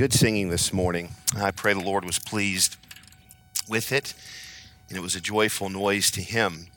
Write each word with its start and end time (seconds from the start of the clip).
Good 0.00 0.14
singing 0.14 0.48
this 0.48 0.72
morning. 0.72 1.10
I 1.36 1.50
pray 1.50 1.74
the 1.74 1.80
Lord 1.80 2.06
was 2.06 2.18
pleased 2.18 2.78
with 3.68 3.92
it, 3.92 4.14
and 4.88 4.96
it 4.96 5.02
was 5.02 5.14
a 5.14 5.20
joyful 5.20 5.68
noise 5.68 6.10
to 6.12 6.22
Him. 6.22 6.68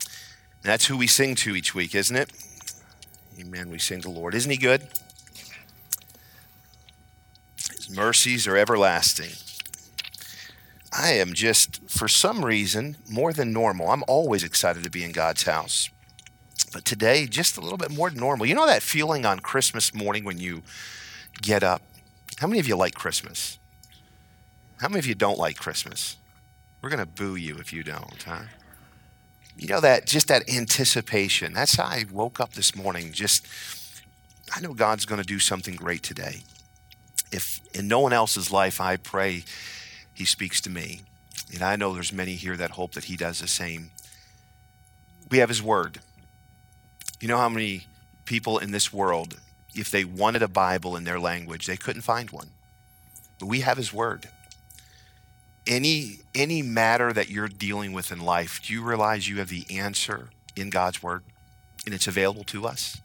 And 0.00 0.62
that's 0.62 0.86
who 0.86 0.96
we 0.96 1.06
sing 1.06 1.34
to 1.34 1.54
each 1.54 1.74
week, 1.74 1.94
isn't 1.94 2.16
it? 2.16 2.30
Amen. 3.38 3.68
We 3.68 3.78
sing 3.78 4.00
to 4.00 4.08
the 4.08 4.14
Lord. 4.14 4.34
Isn't 4.34 4.50
He 4.50 4.56
good? 4.56 4.88
His 7.56 7.94
mercies 7.94 8.48
are 8.48 8.56
everlasting. 8.56 9.32
I 10.98 11.10
am 11.10 11.34
just, 11.34 11.90
for 11.90 12.08
some 12.08 12.42
reason, 12.42 12.96
more 13.10 13.34
than 13.34 13.52
normal. 13.52 13.90
I'm 13.90 14.04
always 14.08 14.44
excited 14.44 14.82
to 14.84 14.90
be 14.90 15.04
in 15.04 15.12
God's 15.12 15.42
house. 15.42 15.90
But 16.72 16.86
today, 16.86 17.26
just 17.26 17.58
a 17.58 17.60
little 17.60 17.76
bit 17.76 17.90
more 17.90 18.08
than 18.08 18.18
normal. 18.18 18.46
You 18.46 18.54
know 18.54 18.66
that 18.66 18.82
feeling 18.82 19.26
on 19.26 19.40
Christmas 19.40 19.92
morning 19.92 20.24
when 20.24 20.38
you 20.38 20.62
get 21.42 21.62
up 21.62 21.82
how 22.40 22.46
many 22.46 22.58
of 22.58 22.66
you 22.66 22.74
like 22.74 22.94
Christmas? 22.94 23.58
How 24.80 24.88
many 24.88 24.98
of 24.98 25.04
you 25.04 25.14
don't 25.14 25.38
like 25.38 25.58
Christmas? 25.58 26.16
We're 26.80 26.88
going 26.88 27.00
to 27.00 27.06
boo 27.06 27.36
you 27.36 27.58
if 27.58 27.70
you 27.70 27.82
don't, 27.82 28.22
huh? 28.22 28.44
You 29.58 29.68
know 29.68 29.80
that 29.80 30.06
just 30.06 30.28
that 30.28 30.48
anticipation. 30.48 31.52
That's 31.52 31.74
how 31.74 31.84
I 31.84 32.06
woke 32.10 32.40
up 32.40 32.54
this 32.54 32.74
morning. 32.74 33.12
Just 33.12 33.46
I 34.56 34.60
know 34.60 34.72
God's 34.72 35.04
going 35.04 35.20
to 35.20 35.26
do 35.26 35.38
something 35.38 35.76
great 35.76 36.02
today. 36.02 36.40
If 37.30 37.60
in 37.74 37.86
no 37.88 38.00
one 38.00 38.14
else's 38.14 38.50
life, 38.50 38.80
I 38.80 38.96
pray 38.96 39.44
He 40.14 40.24
speaks 40.24 40.62
to 40.62 40.70
me, 40.70 41.02
and 41.52 41.62
I 41.62 41.76
know 41.76 41.92
there's 41.92 42.10
many 42.10 42.36
here 42.36 42.56
that 42.56 42.70
hope 42.70 42.92
that 42.92 43.04
He 43.04 43.18
does 43.18 43.40
the 43.40 43.48
same. 43.48 43.90
We 45.30 45.38
have 45.38 45.50
His 45.50 45.62
Word. 45.62 46.00
You 47.20 47.28
know 47.28 47.36
how 47.36 47.50
many 47.50 47.82
people 48.24 48.56
in 48.56 48.70
this 48.70 48.94
world 48.94 49.38
if 49.74 49.90
they 49.90 50.04
wanted 50.04 50.42
a 50.42 50.48
Bible 50.48 50.96
in 50.96 51.04
their 51.04 51.20
language, 51.20 51.66
they 51.66 51.76
couldn't 51.76 52.02
find 52.02 52.30
one. 52.30 52.50
But 53.38 53.46
we 53.46 53.60
have 53.60 53.76
His 53.76 53.92
Word. 53.92 54.28
Any, 55.66 56.18
any 56.34 56.62
matter 56.62 57.12
that 57.12 57.30
you're 57.30 57.48
dealing 57.48 57.92
with 57.92 58.10
in 58.10 58.20
life, 58.20 58.60
do 58.62 58.72
you 58.72 58.82
realize 58.82 59.28
you 59.28 59.38
have 59.38 59.48
the 59.48 59.66
answer 59.70 60.30
in 60.56 60.70
God's 60.70 61.02
Word 61.02 61.22
and 61.86 61.94
it's 61.94 62.06
available 62.06 62.44
to 62.44 62.66
us? 62.66 63.00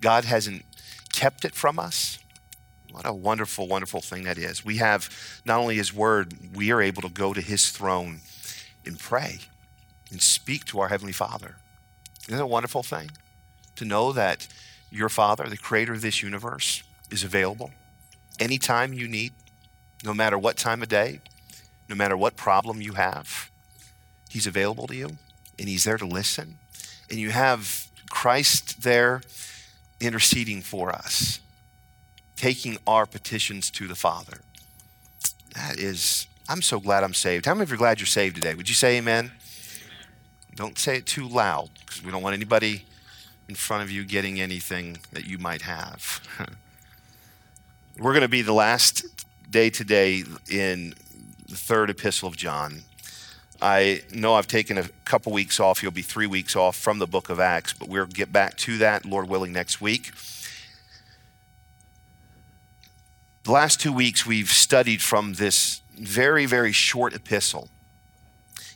God 0.00 0.24
hasn't 0.24 0.64
kept 1.12 1.44
it 1.44 1.54
from 1.54 1.78
us. 1.78 2.18
What 2.92 3.06
a 3.06 3.12
wonderful, 3.12 3.68
wonderful 3.68 4.00
thing 4.00 4.24
that 4.24 4.38
is. 4.38 4.64
We 4.64 4.76
have 4.78 5.10
not 5.44 5.58
only 5.58 5.76
His 5.76 5.92
Word, 5.92 6.34
we 6.54 6.70
are 6.70 6.80
able 6.80 7.02
to 7.02 7.10
go 7.10 7.34
to 7.34 7.40
His 7.40 7.70
throne 7.70 8.20
and 8.86 8.98
pray 8.98 9.38
and 10.10 10.22
speak 10.22 10.64
to 10.66 10.80
our 10.80 10.88
Heavenly 10.88 11.12
Father. 11.12 11.56
Isn't 12.22 12.38
that 12.38 12.44
a 12.44 12.46
wonderful 12.46 12.82
thing? 12.82 13.10
To 13.76 13.84
know 13.84 14.12
that 14.12 14.46
your 14.90 15.08
Father, 15.08 15.44
the 15.48 15.56
creator 15.56 15.92
of 15.92 16.00
this 16.00 16.22
universe, 16.22 16.82
is 17.10 17.24
available 17.24 17.70
anytime 18.38 18.92
you 18.92 19.08
need, 19.08 19.32
no 20.04 20.14
matter 20.14 20.38
what 20.38 20.56
time 20.56 20.82
of 20.82 20.88
day, 20.88 21.20
no 21.88 21.94
matter 21.94 22.16
what 22.16 22.36
problem 22.36 22.80
you 22.80 22.92
have. 22.92 23.50
He's 24.28 24.46
available 24.46 24.86
to 24.86 24.94
you, 24.94 25.10
and 25.58 25.68
He's 25.68 25.84
there 25.84 25.98
to 25.98 26.06
listen. 26.06 26.58
And 27.10 27.18
you 27.18 27.30
have 27.30 27.88
Christ 28.10 28.82
there 28.82 29.22
interceding 30.00 30.62
for 30.62 30.90
us, 30.92 31.40
taking 32.36 32.78
our 32.86 33.06
petitions 33.06 33.70
to 33.72 33.88
the 33.88 33.96
Father. 33.96 34.40
That 35.54 35.78
is, 35.78 36.26
I'm 36.48 36.62
so 36.62 36.78
glad 36.78 37.02
I'm 37.02 37.14
saved. 37.14 37.46
How 37.46 37.54
many 37.54 37.64
of 37.64 37.70
you 37.70 37.74
are 37.74 37.78
glad 37.78 38.00
you're 38.00 38.06
saved 38.06 38.36
today? 38.36 38.54
Would 38.54 38.68
you 38.68 38.74
say 38.74 38.98
amen? 38.98 39.32
Don't 40.54 40.78
say 40.78 40.96
it 40.96 41.06
too 41.06 41.26
loud 41.26 41.70
because 41.80 42.04
we 42.04 42.10
don't 42.10 42.22
want 42.22 42.34
anybody 42.34 42.84
in 43.48 43.54
front 43.54 43.82
of 43.82 43.90
you 43.90 44.04
getting 44.04 44.40
anything 44.40 44.98
that 45.12 45.26
you 45.26 45.38
might 45.38 45.62
have. 45.62 46.20
We're 47.98 48.12
going 48.12 48.22
to 48.22 48.28
be 48.28 48.42
the 48.42 48.52
last 48.52 49.04
day 49.50 49.70
today 49.70 50.22
in 50.50 50.94
the 51.48 51.56
third 51.56 51.90
epistle 51.90 52.28
of 52.28 52.36
John. 52.36 52.82
I 53.60 54.02
know 54.12 54.34
I've 54.34 54.46
taken 54.46 54.78
a 54.78 54.84
couple 55.04 55.32
weeks 55.32 55.58
off. 55.58 55.82
You'll 55.82 55.90
be 55.90 56.02
three 56.02 56.26
weeks 56.26 56.54
off 56.54 56.76
from 56.76 56.98
the 56.98 57.06
book 57.06 57.28
of 57.28 57.40
Acts, 57.40 57.72
but 57.72 57.88
we'll 57.88 58.06
get 58.06 58.32
back 58.32 58.56
to 58.58 58.78
that, 58.78 59.04
Lord 59.04 59.28
willing, 59.28 59.52
next 59.52 59.80
week. 59.80 60.12
The 63.44 63.50
last 63.50 63.80
two 63.80 63.92
weeks, 63.92 64.26
we've 64.26 64.50
studied 64.50 65.02
from 65.02 65.34
this 65.34 65.80
very, 65.96 66.46
very 66.46 66.70
short 66.70 67.14
epistle. 67.14 67.68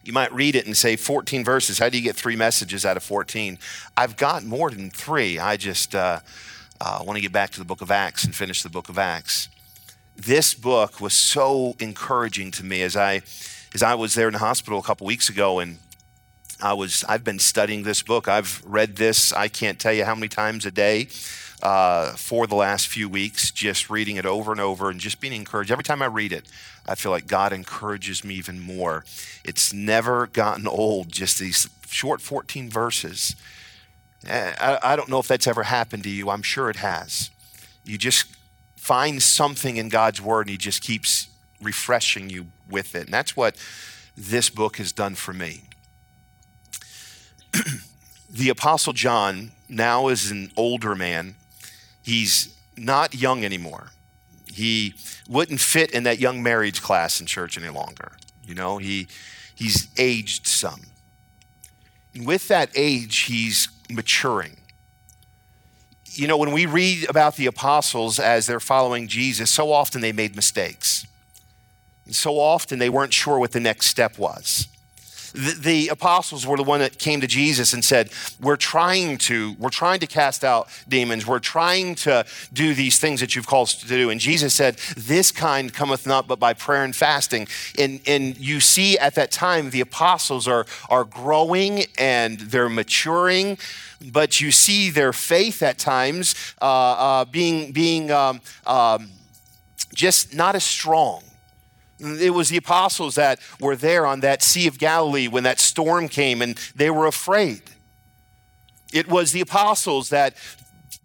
You 0.04 0.12
might 0.12 0.32
read 0.32 0.56
it 0.56 0.66
and 0.66 0.76
say 0.76 0.96
14 0.96 1.44
verses. 1.44 1.78
How 1.78 1.88
do 1.88 1.96
you 1.96 2.02
get 2.02 2.16
three 2.16 2.34
messages 2.34 2.84
out 2.84 2.96
of 2.96 3.02
14? 3.04 3.58
I've 3.96 4.16
got 4.16 4.44
more 4.44 4.70
than 4.70 4.90
three. 4.90 5.38
I 5.38 5.56
just 5.56 5.94
uh, 5.94 6.20
uh, 6.80 7.02
want 7.04 7.16
to 7.16 7.20
get 7.20 7.32
back 7.32 7.50
to 7.50 7.58
the 7.58 7.64
book 7.64 7.82
of 7.82 7.90
Acts 7.90 8.24
and 8.24 8.34
finish 8.34 8.62
the 8.62 8.68
book 8.68 8.88
of 8.88 8.98
Acts. 8.98 9.48
This 10.16 10.54
book 10.54 11.00
was 11.00 11.14
so 11.14 11.76
encouraging 11.78 12.50
to 12.52 12.64
me 12.64 12.82
as 12.82 12.96
I, 12.96 13.22
as 13.74 13.82
I 13.82 13.94
was 13.94 14.14
there 14.14 14.26
in 14.26 14.32
the 14.32 14.40
hospital 14.40 14.78
a 14.78 14.82
couple 14.82 15.06
weeks 15.06 15.28
ago 15.28 15.60
and 15.60 15.78
I 16.62 16.72
was 16.74 17.04
I've 17.08 17.24
been 17.24 17.38
studying 17.38 17.82
this 17.82 18.02
book. 18.02 18.28
I've 18.28 18.62
read 18.64 18.96
this 18.96 19.32
I 19.32 19.48
can't 19.48 19.78
tell 19.78 19.92
you 19.92 20.04
how 20.04 20.14
many 20.14 20.28
times 20.28 20.64
a 20.64 20.70
day 20.70 21.08
uh, 21.62 22.12
for 22.12 22.46
the 22.46 22.54
last 22.54 22.88
few 22.88 23.08
weeks, 23.08 23.50
just 23.50 23.88
reading 23.90 24.16
it 24.16 24.26
over 24.26 24.52
and 24.52 24.60
over 24.60 24.90
and 24.90 24.98
just 24.98 25.20
being 25.20 25.32
encouraged. 25.32 25.70
Every 25.70 25.84
time 25.84 26.02
I 26.02 26.06
read 26.06 26.32
it, 26.32 26.46
I 26.86 26.94
feel 26.94 27.12
like 27.12 27.26
God 27.26 27.52
encourages 27.52 28.24
me 28.24 28.34
even 28.34 28.60
more. 28.60 29.04
It's 29.44 29.72
never 29.72 30.26
gotten 30.26 30.66
old, 30.66 31.12
just 31.12 31.38
these 31.38 31.68
short 31.88 32.20
14 32.20 32.68
verses. 32.68 33.36
Eh, 34.26 34.54
I, 34.60 34.78
I 34.82 34.96
don't 34.96 35.08
know 35.08 35.18
if 35.18 35.28
that's 35.28 35.46
ever 35.46 35.64
happened 35.64 36.02
to 36.04 36.10
you. 36.10 36.30
I'm 36.30 36.42
sure 36.42 36.68
it 36.68 36.76
has. 36.76 37.30
You 37.84 37.98
just 37.98 38.26
find 38.76 39.22
something 39.22 39.76
in 39.76 39.88
God's 39.88 40.20
word 40.20 40.42
and 40.42 40.50
He 40.50 40.56
just 40.56 40.82
keeps 40.82 41.28
refreshing 41.60 42.28
you 42.28 42.46
with 42.68 42.94
it. 42.96 43.04
And 43.04 43.14
that's 43.14 43.36
what 43.36 43.56
this 44.16 44.50
book 44.50 44.78
has 44.78 44.90
done 44.90 45.14
for 45.14 45.32
me. 45.32 45.62
the 48.30 48.48
Apostle 48.48 48.92
John 48.92 49.52
now 49.68 50.08
is 50.08 50.30
an 50.30 50.50
older 50.56 50.94
man 50.94 51.34
He's 52.02 52.54
not 52.76 53.14
young 53.14 53.44
anymore. 53.44 53.92
He 54.52 54.94
wouldn't 55.28 55.60
fit 55.60 55.92
in 55.92 56.02
that 56.02 56.18
young 56.18 56.42
marriage 56.42 56.82
class 56.82 57.20
in 57.20 57.26
church 57.26 57.56
any 57.56 57.68
longer. 57.68 58.12
You 58.44 58.54
know, 58.54 58.78
he, 58.78 59.06
he's 59.54 59.88
aged 59.96 60.46
some. 60.46 60.82
And 62.14 62.26
with 62.26 62.48
that 62.48 62.70
age, 62.74 63.20
he's 63.20 63.68
maturing. 63.88 64.56
You 66.06 66.26
know, 66.26 66.36
when 66.36 66.52
we 66.52 66.66
read 66.66 67.08
about 67.08 67.36
the 67.36 67.46
apostles 67.46 68.18
as 68.18 68.46
they're 68.46 68.60
following 68.60 69.08
Jesus, 69.08 69.50
so 69.50 69.72
often 69.72 70.02
they 70.02 70.12
made 70.12 70.36
mistakes. 70.36 71.06
And 72.04 72.14
so 72.14 72.38
often 72.38 72.78
they 72.78 72.90
weren't 72.90 73.14
sure 73.14 73.38
what 73.38 73.52
the 73.52 73.60
next 73.60 73.86
step 73.86 74.18
was 74.18 74.68
the, 75.32 75.56
the 75.58 75.88
apostles 75.88 76.46
were 76.46 76.56
the 76.56 76.62
one 76.62 76.80
that 76.80 76.98
came 76.98 77.20
to 77.20 77.26
Jesus 77.26 77.72
and 77.72 77.84
said, 77.84 78.10
"We're 78.40 78.56
trying 78.56 79.18
to, 79.18 79.54
we're 79.58 79.70
trying 79.70 80.00
to 80.00 80.06
cast 80.06 80.44
out 80.44 80.68
demons. 80.88 81.26
We're 81.26 81.38
trying 81.38 81.94
to 81.96 82.24
do 82.52 82.74
these 82.74 82.98
things 82.98 83.20
that 83.20 83.34
you've 83.34 83.46
called 83.46 83.68
us 83.68 83.74
to 83.76 83.88
do." 83.88 84.10
And 84.10 84.20
Jesus 84.20 84.54
said, 84.54 84.76
"This 84.96 85.32
kind 85.32 85.72
cometh 85.72 86.06
not 86.06 86.26
but 86.26 86.38
by 86.38 86.54
prayer 86.54 86.84
and 86.84 86.94
fasting." 86.94 87.48
And 87.78 88.00
and 88.06 88.38
you 88.38 88.60
see 88.60 88.98
at 88.98 89.14
that 89.14 89.30
time 89.30 89.70
the 89.70 89.80
apostles 89.80 90.46
are 90.46 90.66
are 90.88 91.04
growing 91.04 91.84
and 91.98 92.38
they're 92.38 92.68
maturing 92.68 93.58
but 94.10 94.40
you 94.40 94.50
see 94.50 94.90
their 94.90 95.12
faith 95.12 95.62
at 95.62 95.78
times 95.78 96.34
uh, 96.60 96.64
uh, 96.64 97.24
being, 97.26 97.72
being 97.72 98.10
um, 98.10 98.40
um, 98.66 99.10
just 99.94 100.34
not 100.34 100.54
as 100.54 100.64
strong. 100.64 101.22
It 102.02 102.34
was 102.34 102.48
the 102.48 102.56
apostles 102.56 103.14
that 103.14 103.38
were 103.60 103.76
there 103.76 104.06
on 104.06 104.20
that 104.20 104.42
Sea 104.42 104.66
of 104.66 104.78
Galilee 104.78 105.28
when 105.28 105.44
that 105.44 105.60
storm 105.60 106.08
came 106.08 106.42
and 106.42 106.56
they 106.74 106.90
were 106.90 107.06
afraid. 107.06 107.62
It 108.92 109.08
was 109.08 109.30
the 109.30 109.40
apostles 109.40 110.08
that, 110.08 110.36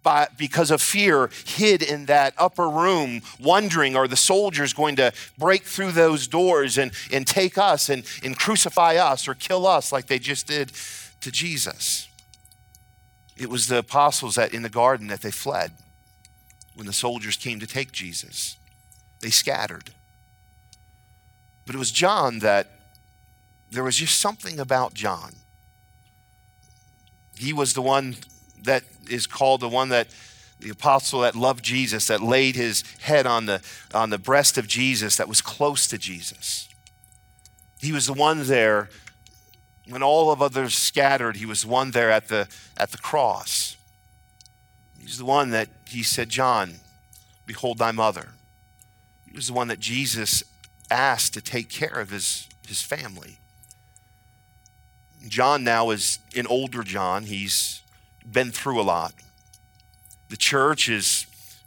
by, 0.02 0.26
because 0.36 0.72
of 0.72 0.82
fear, 0.82 1.30
hid 1.46 1.82
in 1.82 2.06
that 2.06 2.34
upper 2.36 2.68
room, 2.68 3.22
wondering 3.38 3.94
are 3.94 4.08
the 4.08 4.16
soldiers 4.16 4.72
going 4.72 4.96
to 4.96 5.12
break 5.38 5.62
through 5.62 5.92
those 5.92 6.26
doors 6.26 6.76
and, 6.76 6.90
and 7.12 7.26
take 7.26 7.56
us 7.56 7.88
and, 7.88 8.04
and 8.24 8.36
crucify 8.36 8.96
us 8.96 9.28
or 9.28 9.34
kill 9.34 9.68
us 9.68 9.92
like 9.92 10.08
they 10.08 10.18
just 10.18 10.48
did 10.48 10.72
to 11.20 11.30
Jesus? 11.30 12.08
It 13.36 13.48
was 13.48 13.68
the 13.68 13.78
apostles 13.78 14.34
that 14.34 14.52
in 14.52 14.62
the 14.62 14.68
garden 14.68 15.06
that 15.06 15.22
they 15.22 15.30
fled 15.30 15.70
when 16.74 16.88
the 16.88 16.92
soldiers 16.92 17.36
came 17.36 17.60
to 17.60 17.68
take 17.68 17.92
Jesus. 17.92 18.56
They 19.20 19.30
scattered. 19.30 19.90
But 21.68 21.74
it 21.74 21.78
was 21.78 21.92
John 21.92 22.38
that 22.38 22.66
there 23.70 23.84
was 23.84 23.96
just 23.96 24.18
something 24.18 24.58
about 24.58 24.94
John. 24.94 25.34
He 27.36 27.52
was 27.52 27.74
the 27.74 27.82
one 27.82 28.16
that 28.62 28.84
is 29.10 29.26
called 29.26 29.60
the 29.60 29.68
one 29.68 29.90
that 29.90 30.08
the 30.60 30.70
apostle 30.70 31.20
that 31.20 31.36
loved 31.36 31.62
Jesus, 31.62 32.06
that 32.06 32.22
laid 32.22 32.56
his 32.56 32.84
head 33.02 33.26
on 33.26 33.44
the, 33.44 33.60
on 33.92 34.08
the 34.08 34.16
breast 34.16 34.56
of 34.56 34.66
Jesus, 34.66 35.16
that 35.16 35.28
was 35.28 35.42
close 35.42 35.86
to 35.88 35.98
Jesus. 35.98 36.70
He 37.82 37.92
was 37.92 38.06
the 38.06 38.14
one 38.14 38.44
there 38.44 38.88
when 39.90 40.02
all 40.02 40.30
of 40.30 40.40
others 40.40 40.74
scattered, 40.74 41.36
he 41.36 41.44
was 41.44 41.64
the 41.64 41.68
one 41.68 41.90
there 41.90 42.10
at 42.10 42.28
the, 42.28 42.48
at 42.78 42.92
the 42.92 42.98
cross. 42.98 43.76
He's 44.98 45.18
the 45.18 45.26
one 45.26 45.50
that 45.50 45.68
he 45.86 46.02
said, 46.02 46.30
John, 46.30 46.76
behold 47.44 47.76
thy 47.76 47.92
mother. 47.92 48.28
He 49.30 49.36
was 49.36 49.48
the 49.48 49.52
one 49.52 49.68
that 49.68 49.80
Jesus 49.80 50.42
asked 50.90 51.34
to 51.34 51.40
take 51.40 51.68
care 51.68 51.98
of 52.00 52.10
his, 52.10 52.48
his 52.66 52.82
family. 52.82 53.38
John 55.26 55.64
now 55.64 55.90
is 55.90 56.18
an 56.36 56.46
older 56.46 56.82
John. 56.82 57.24
He's 57.24 57.82
been 58.30 58.50
through 58.50 58.80
a 58.80 58.82
lot. 58.82 59.14
The 60.28 60.36
church 60.36 60.88
is 60.88 61.26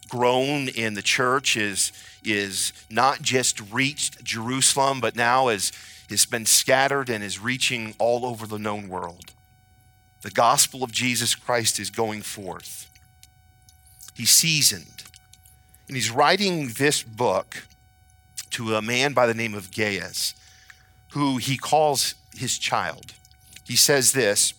grown 0.09 0.69
and 0.77 0.95
the 0.95 1.01
church 1.01 1.57
is, 1.57 1.91
is 2.23 2.73
not 2.89 3.21
just 3.21 3.61
reached 3.71 4.23
Jerusalem, 4.23 4.99
but 4.99 5.15
now 5.15 5.49
is, 5.49 5.71
has 6.09 6.25
been 6.25 6.45
scattered 6.45 7.09
and 7.09 7.23
is 7.23 7.39
reaching 7.39 7.95
all 7.97 8.25
over 8.25 8.45
the 8.45 8.59
known 8.59 8.87
world. 8.87 9.31
The 10.21 10.31
gospel 10.31 10.83
of 10.83 10.91
Jesus 10.91 11.33
Christ 11.33 11.79
is 11.79 11.89
going 11.89 12.21
forth. 12.21 12.89
He's 14.13 14.29
seasoned. 14.29 15.03
And 15.87 15.95
he's 15.97 16.11
writing 16.11 16.69
this 16.77 17.01
book 17.01 17.65
to 18.51 18.75
a 18.75 18.81
man 18.81 19.13
by 19.13 19.25
the 19.25 19.33
name 19.33 19.53
of 19.53 19.73
Gaius, 19.73 20.33
who 21.09 21.37
he 21.37 21.57
calls 21.57 22.15
his 22.35 22.57
child. 22.57 23.13
He 23.65 23.75
says 23.75 24.11
this, 24.11 24.53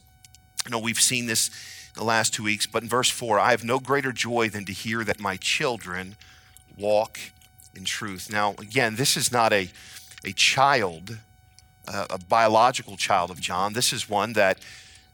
I 0.66 0.70
know 0.70 0.78
we've 0.78 1.00
seen 1.00 1.26
this 1.26 1.50
the 1.94 2.04
last 2.04 2.32
two 2.34 2.42
weeks, 2.42 2.66
but 2.66 2.82
in 2.82 2.88
verse 2.88 3.10
4, 3.10 3.38
I 3.38 3.50
have 3.50 3.64
no 3.64 3.78
greater 3.78 4.12
joy 4.12 4.48
than 4.48 4.64
to 4.64 4.72
hear 4.72 5.04
that 5.04 5.20
my 5.20 5.36
children 5.36 6.16
walk 6.78 7.18
in 7.74 7.84
truth. 7.84 8.30
Now, 8.30 8.54
again, 8.58 8.96
this 8.96 9.16
is 9.16 9.30
not 9.30 9.52
a, 9.52 9.70
a 10.24 10.32
child, 10.32 11.18
uh, 11.86 12.06
a 12.10 12.18
biological 12.18 12.96
child 12.96 13.30
of 13.30 13.40
John. 13.40 13.72
This 13.72 13.92
is 13.92 14.08
one 14.08 14.32
that 14.34 14.58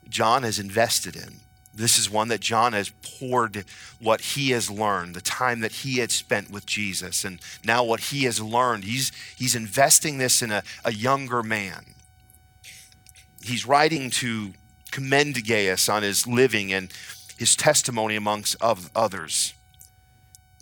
John 0.07 0.43
has 0.43 0.59
invested 0.59 1.15
in. 1.15 1.41
This 1.73 1.97
is 1.97 2.09
one 2.09 2.27
that 2.29 2.41
John 2.41 2.73
has 2.73 2.91
poured 3.19 3.65
what 3.99 4.21
he 4.21 4.51
has 4.51 4.69
learned, 4.69 5.15
the 5.15 5.21
time 5.21 5.61
that 5.61 5.71
he 5.71 5.99
had 5.99 6.11
spent 6.11 6.49
with 6.49 6.65
Jesus, 6.65 7.23
and 7.23 7.39
now 7.63 7.83
what 7.83 7.99
he 7.99 8.23
has 8.23 8.41
learned. 8.41 8.83
He's, 8.83 9.11
he's 9.37 9.55
investing 9.55 10.17
this 10.17 10.41
in 10.41 10.51
a, 10.51 10.63
a 10.83 10.91
younger 10.91 11.43
man. 11.43 11.93
He's 13.41 13.65
writing 13.65 14.09
to 14.11 14.53
commend 14.91 15.47
Gaius 15.47 15.87
on 15.87 16.03
his 16.03 16.25
living 16.27 16.73
and 16.73 16.91
his 17.37 17.55
testimony 17.55 18.15
amongst 18.15 18.55
of 18.59 18.89
others. 18.95 19.53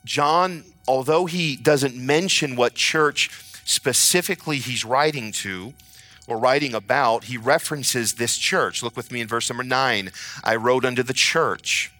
John, 0.05 0.63
although 0.87 1.25
he 1.25 1.55
doesn't 1.55 1.95
mention 1.95 2.55
what 2.55 2.75
church 2.75 3.29
specifically 3.65 4.57
he's 4.57 4.85
writing 4.85 5.31
to 5.31 5.73
or 6.27 6.37
writing 6.37 6.73
about, 6.73 7.25
he 7.25 7.37
references 7.37 8.13
this 8.13 8.37
church. 8.37 8.83
Look 8.83 8.95
with 8.95 9.11
me 9.11 9.21
in 9.21 9.27
verse 9.27 9.49
number 9.49 9.63
nine. 9.63 10.11
I 10.43 10.55
wrote 10.55 10.85
unto 10.85 11.01
the 11.01 11.13
church, 11.13 11.91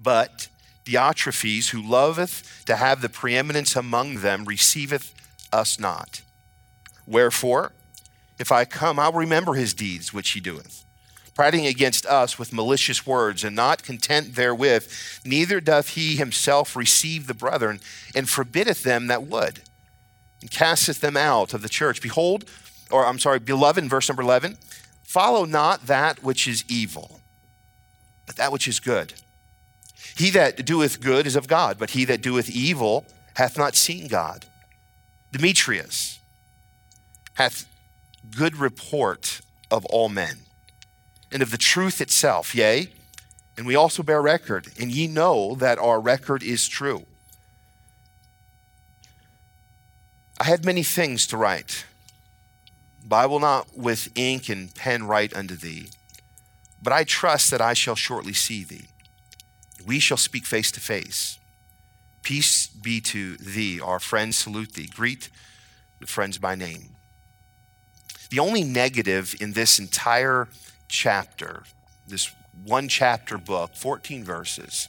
but 0.00 0.48
Diotrephes, 0.84 1.70
who 1.70 1.82
loveth 1.82 2.62
to 2.66 2.76
have 2.76 3.02
the 3.02 3.08
preeminence 3.08 3.76
among 3.76 4.20
them, 4.20 4.44
receiveth 4.44 5.14
us 5.52 5.78
not. 5.78 6.22
Wherefore, 7.06 7.72
if 8.38 8.50
I 8.50 8.64
come, 8.64 8.98
I'll 8.98 9.12
remember 9.12 9.54
his 9.54 9.74
deeds 9.74 10.14
which 10.14 10.30
he 10.30 10.40
doeth 10.40 10.84
prating 11.40 11.66
against 11.66 12.04
us 12.04 12.38
with 12.38 12.52
malicious 12.52 13.06
words, 13.06 13.44
and 13.44 13.56
not 13.56 13.82
content 13.82 14.34
therewith, 14.34 14.86
neither 15.24 15.58
doth 15.58 15.90
he 15.90 16.16
himself 16.16 16.76
receive 16.76 17.26
the 17.26 17.32
brethren, 17.32 17.80
and 18.14 18.28
forbiddeth 18.28 18.82
them 18.82 19.06
that 19.06 19.22
would, 19.22 19.62
and 20.42 20.50
casteth 20.50 21.00
them 21.00 21.16
out 21.16 21.54
of 21.54 21.62
the 21.62 21.68
church. 21.70 22.02
Behold, 22.02 22.44
or 22.90 23.06
I'm 23.06 23.18
sorry, 23.18 23.38
beloved, 23.38 23.82
in 23.82 23.88
verse 23.88 24.08
number 24.08 24.22
11, 24.22 24.56
follow 25.02 25.44
not 25.44 25.86
that 25.86 26.22
which 26.22 26.46
is 26.46 26.64
evil, 26.68 27.20
but 28.26 28.36
that 28.36 28.52
which 28.52 28.68
is 28.68 28.80
good. 28.80 29.14
He 30.16 30.30
that 30.30 30.64
doeth 30.64 31.00
good 31.00 31.26
is 31.26 31.36
of 31.36 31.48
God, 31.48 31.78
but 31.78 31.90
he 31.90 32.04
that 32.06 32.22
doeth 32.22 32.50
evil 32.50 33.04
hath 33.34 33.56
not 33.56 33.74
seen 33.74 34.08
God. 34.08 34.46
Demetrius 35.32 36.18
hath 37.34 37.66
good 38.36 38.56
report 38.56 39.40
of 39.70 39.84
all 39.86 40.08
men 40.08 40.38
and 41.32 41.42
of 41.42 41.50
the 41.50 41.58
truth 41.58 42.00
itself, 42.00 42.54
yea, 42.54 42.88
and 43.56 43.66
we 43.66 43.76
also 43.76 44.02
bear 44.02 44.20
record, 44.20 44.68
and 44.80 44.90
ye 44.90 45.06
know 45.06 45.54
that 45.56 45.78
our 45.78 46.00
record 46.00 46.42
is 46.42 46.66
true. 46.66 47.04
I 50.40 50.44
had 50.44 50.64
many 50.64 50.82
things 50.82 51.26
to 51.28 51.36
write, 51.36 51.84
but 53.10 53.16
I 53.16 53.26
will 53.26 53.40
not 53.40 53.76
with 53.76 54.08
ink 54.14 54.48
and 54.48 54.72
pen 54.72 55.08
write 55.08 55.34
unto 55.34 55.56
thee. 55.56 55.88
But 56.80 56.92
I 56.92 57.02
trust 57.02 57.50
that 57.50 57.60
I 57.60 57.74
shall 57.74 57.96
shortly 57.96 58.32
see 58.32 58.62
thee. 58.62 58.86
We 59.84 59.98
shall 59.98 60.16
speak 60.16 60.46
face 60.46 60.70
to 60.70 60.80
face. 60.80 61.36
Peace 62.22 62.68
be 62.68 63.00
to 63.00 63.36
thee. 63.36 63.80
Our 63.80 63.98
friends 63.98 64.36
salute 64.36 64.74
thee. 64.74 64.86
Greet 64.86 65.28
the 65.98 66.06
friends 66.06 66.38
by 66.38 66.54
name. 66.54 66.90
The 68.30 68.38
only 68.38 68.62
negative 68.62 69.34
in 69.40 69.54
this 69.54 69.80
entire 69.80 70.46
chapter, 70.86 71.64
this 72.06 72.32
one 72.64 72.86
chapter 72.86 73.38
book, 73.38 73.74
14 73.74 74.22
verses, 74.22 74.88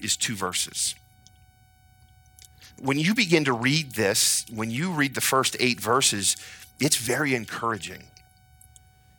is 0.00 0.16
two 0.16 0.34
verses. 0.34 0.94
When 2.80 2.98
you 2.98 3.14
begin 3.14 3.44
to 3.44 3.52
read 3.52 3.96
this, 3.96 4.46
when 4.50 4.70
you 4.70 4.92
read 4.92 5.14
the 5.14 5.20
first 5.20 5.56
eight 5.60 5.78
verses, 5.78 6.36
it's 6.80 6.96
very 6.96 7.34
encouraging. 7.34 8.04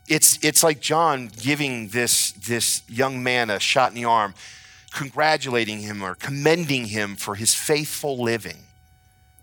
It's, 0.08 0.44
it's 0.44 0.64
like 0.64 0.80
John 0.80 1.30
giving 1.42 1.90
this, 1.90 2.32
this 2.32 2.82
young 2.90 3.22
man 3.22 3.50
a 3.50 3.60
shot 3.60 3.92
in 3.92 3.96
the 3.96 4.06
arm, 4.06 4.34
congratulating 4.92 5.80
him 5.80 6.02
or 6.02 6.16
commending 6.16 6.86
him 6.86 7.16
for 7.16 7.36
his 7.36 7.54
faithful 7.54 8.22
living 8.22 8.58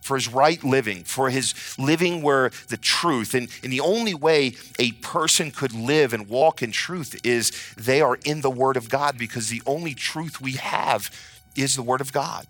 for 0.06 0.16
his 0.16 0.28
right 0.28 0.62
living, 0.62 1.02
for 1.02 1.30
his 1.30 1.52
living 1.78 2.22
where 2.22 2.50
the 2.68 2.76
truth, 2.76 3.34
and, 3.34 3.48
and 3.62 3.72
the 3.72 3.80
only 3.80 4.14
way 4.14 4.54
a 4.78 4.92
person 4.92 5.50
could 5.50 5.72
live 5.72 6.14
and 6.14 6.28
walk 6.28 6.62
in 6.62 6.70
truth 6.70 7.20
is 7.24 7.50
they 7.76 8.00
are 8.00 8.16
in 8.24 8.40
the 8.40 8.50
Word 8.50 8.76
of 8.76 8.88
God 8.88 9.18
because 9.18 9.48
the 9.48 9.62
only 9.66 9.94
truth 9.94 10.40
we 10.40 10.52
have 10.52 11.10
is 11.56 11.74
the 11.74 11.82
Word 11.82 12.00
of 12.00 12.12
God. 12.12 12.46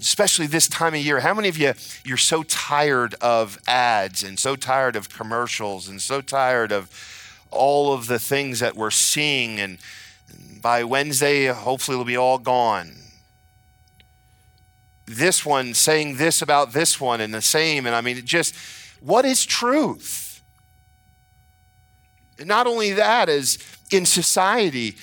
Especially 0.00 0.46
this 0.46 0.66
time 0.66 0.94
of 0.94 1.00
year. 1.00 1.20
How 1.20 1.34
many 1.34 1.48
of 1.48 1.58
you, 1.58 1.74
you're 2.04 2.16
so 2.16 2.42
tired 2.42 3.14
of 3.20 3.58
ads 3.66 4.24
and 4.24 4.38
so 4.38 4.56
tired 4.56 4.96
of 4.96 5.10
commercials 5.10 5.88
and 5.88 6.00
so 6.00 6.20
tired 6.20 6.72
of 6.72 6.90
all 7.50 7.92
of 7.92 8.06
the 8.06 8.18
things 8.18 8.60
that 8.60 8.74
we're 8.74 8.90
seeing? 8.90 9.60
And 9.60 9.78
by 10.60 10.84
Wednesday, 10.84 11.46
hopefully, 11.46 11.96
it'll 11.96 12.04
be 12.04 12.16
all 12.16 12.38
gone 12.38 12.92
this 15.16 15.44
one 15.44 15.74
saying 15.74 16.16
this 16.16 16.40
about 16.40 16.72
this 16.72 17.00
one 17.00 17.20
and 17.20 17.34
the 17.34 17.42
same. 17.42 17.86
And 17.86 17.94
I 17.94 18.00
mean, 18.00 18.16
it 18.16 18.24
just, 18.24 18.54
what 19.00 19.24
is 19.24 19.44
truth? 19.44 20.42
And 22.38 22.46
not 22.46 22.66
only 22.66 22.92
that 22.92 23.28
is 23.28 23.58
in 23.90 24.06
society, 24.06 24.96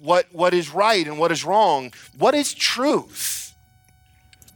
what, 0.00 0.26
what 0.32 0.54
is 0.54 0.70
right 0.70 1.06
and 1.06 1.18
what 1.18 1.32
is 1.32 1.44
wrong, 1.44 1.92
what 2.16 2.34
is 2.34 2.54
truth? 2.54 3.37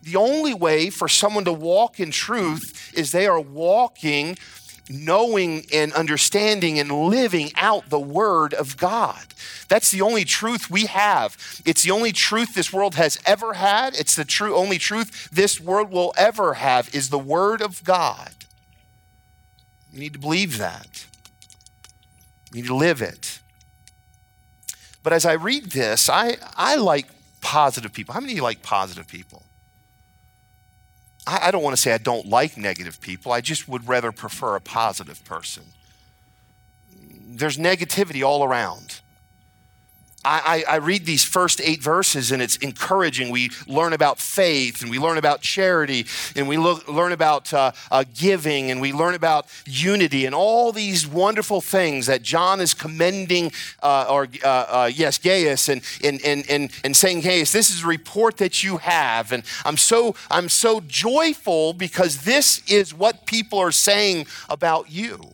The 0.02 0.16
only 0.16 0.54
way 0.54 0.90
for 0.90 1.09
someone 1.09 1.44
to 1.44 1.52
walk 1.52 2.00
in 2.00 2.11
truth 2.11 2.92
is 2.97 3.12
they 3.12 3.26
are 3.26 3.40
walking 3.40 4.37
knowing 4.90 5.64
and 5.73 5.92
understanding 5.92 6.78
and 6.78 6.90
living 6.90 7.50
out 7.56 7.88
the 7.88 8.00
Word 8.00 8.52
of 8.54 8.76
God. 8.76 9.25
That's 9.68 9.90
the 9.90 10.02
only 10.02 10.25
truth 10.25 10.71
we 10.71 10.87
have. 10.87 11.37
It's 11.64 11.82
the 11.82 11.92
only 11.92 12.12
truth 12.12 12.54
this 12.54 12.73
world 12.73 12.97
has 12.97 13.18
ever 13.25 13.54
had. 13.54 13.94
It's 13.94 14.16
the 14.16 14.25
true 14.25 14.54
only 14.54 14.78
truth 14.78 15.30
this 15.30 15.61
world 15.61 15.90
will 15.90 16.12
ever 16.16 16.54
have 16.54 16.94
is 16.94 17.09
the 17.09 17.18
Word 17.18 17.62
of 17.62 17.82
God. 17.85 18.32
You 19.92 20.00
need 20.00 20.14
to 20.14 20.18
believe 20.18 20.59
that. 20.59 21.06
You 22.52 22.62
need 22.62 22.68
to 22.68 22.75
live 22.75 23.00
it. 23.00 23.40
But 25.02 25.12
as 25.12 25.25
I 25.25 25.32
read 25.32 25.66
this, 25.66 26.09
I, 26.09 26.37
I 26.56 26.76
like 26.76 27.06
positive 27.40 27.92
people. 27.92 28.14
How 28.14 28.21
many 28.21 28.32
of 28.35 28.37
you 28.37 28.42
like 28.42 28.62
positive 28.62 29.09
people? 29.09 29.42
I, 31.26 31.49
I 31.49 31.50
don't 31.50 31.62
want 31.62 31.76
to 31.76 31.81
say 31.81 31.93
I 31.93 31.99
don't 31.99 32.26
like 32.26 32.57
negative 32.57 33.00
people. 33.00 33.33
I 33.33 33.41
just 33.41 33.69
would 33.69 33.87
rather 33.88 34.12
prefer 34.12 34.57
a 34.57 34.61
positive 34.61 35.25
person. 35.25 35.64
There's 37.25 37.57
negativity 37.57 38.25
all 38.25 38.45
around. 38.45 39.00
I, 40.25 40.64
I, 40.69 40.76
read 40.76 41.05
these 41.05 41.25
first 41.25 41.61
eight 41.61 41.83
verses 41.83 42.31
and 42.31 42.41
it's 42.41 42.57
encouraging. 42.57 43.31
We 43.31 43.50
learn 43.67 43.93
about 43.93 44.21
faith 44.21 44.81
and 44.81 44.91
we 44.91 44.99
learn 44.99 45.19
about 45.19 45.41
charity 45.41 46.07
and 46.37 46.47
we 46.47 46.59
learn 46.59 47.11
about 47.11 47.52
uh, 47.52 47.73
uh, 47.91 48.05
giving 48.14 48.71
and 48.71 48.81
we 48.81 48.93
learn 48.93 49.14
about 49.14 49.47
unity 49.67 50.25
and 50.25 50.35
all 50.35 50.71
these 50.71 51.07
wonderful 51.07 51.61
things 51.61 52.07
that 52.07 52.23
John 52.23 52.61
is 52.61 52.73
commending, 52.73 53.50
uh, 53.83 54.07
or 54.09 54.29
uh, 54.45 54.49
uh, 54.49 54.91
yes, 54.95 55.19
Gaius, 55.19 55.69
and, 55.69 55.83
and, 56.05 56.21
and, 56.25 56.49
and, 56.49 56.71
and 56.85 56.97
saying, 56.97 57.23
Gaius, 57.23 57.50
this 57.50 57.71
is 57.71 57.83
a 57.83 57.87
report 57.88 58.37
that 58.37 58.62
you 58.62 58.76
have. 58.76 59.33
And 59.33 59.43
I'm 59.64 59.76
so, 59.76 60.14
I'm 60.31 60.49
so 60.49 60.81
joyful 60.81 61.73
because 61.73 62.25
this 62.25 62.62
is 62.71 62.95
what 62.95 63.26
people 63.26 63.59
are 63.59 63.73
saying 63.73 64.26
about 64.49 64.91
you. 64.91 65.33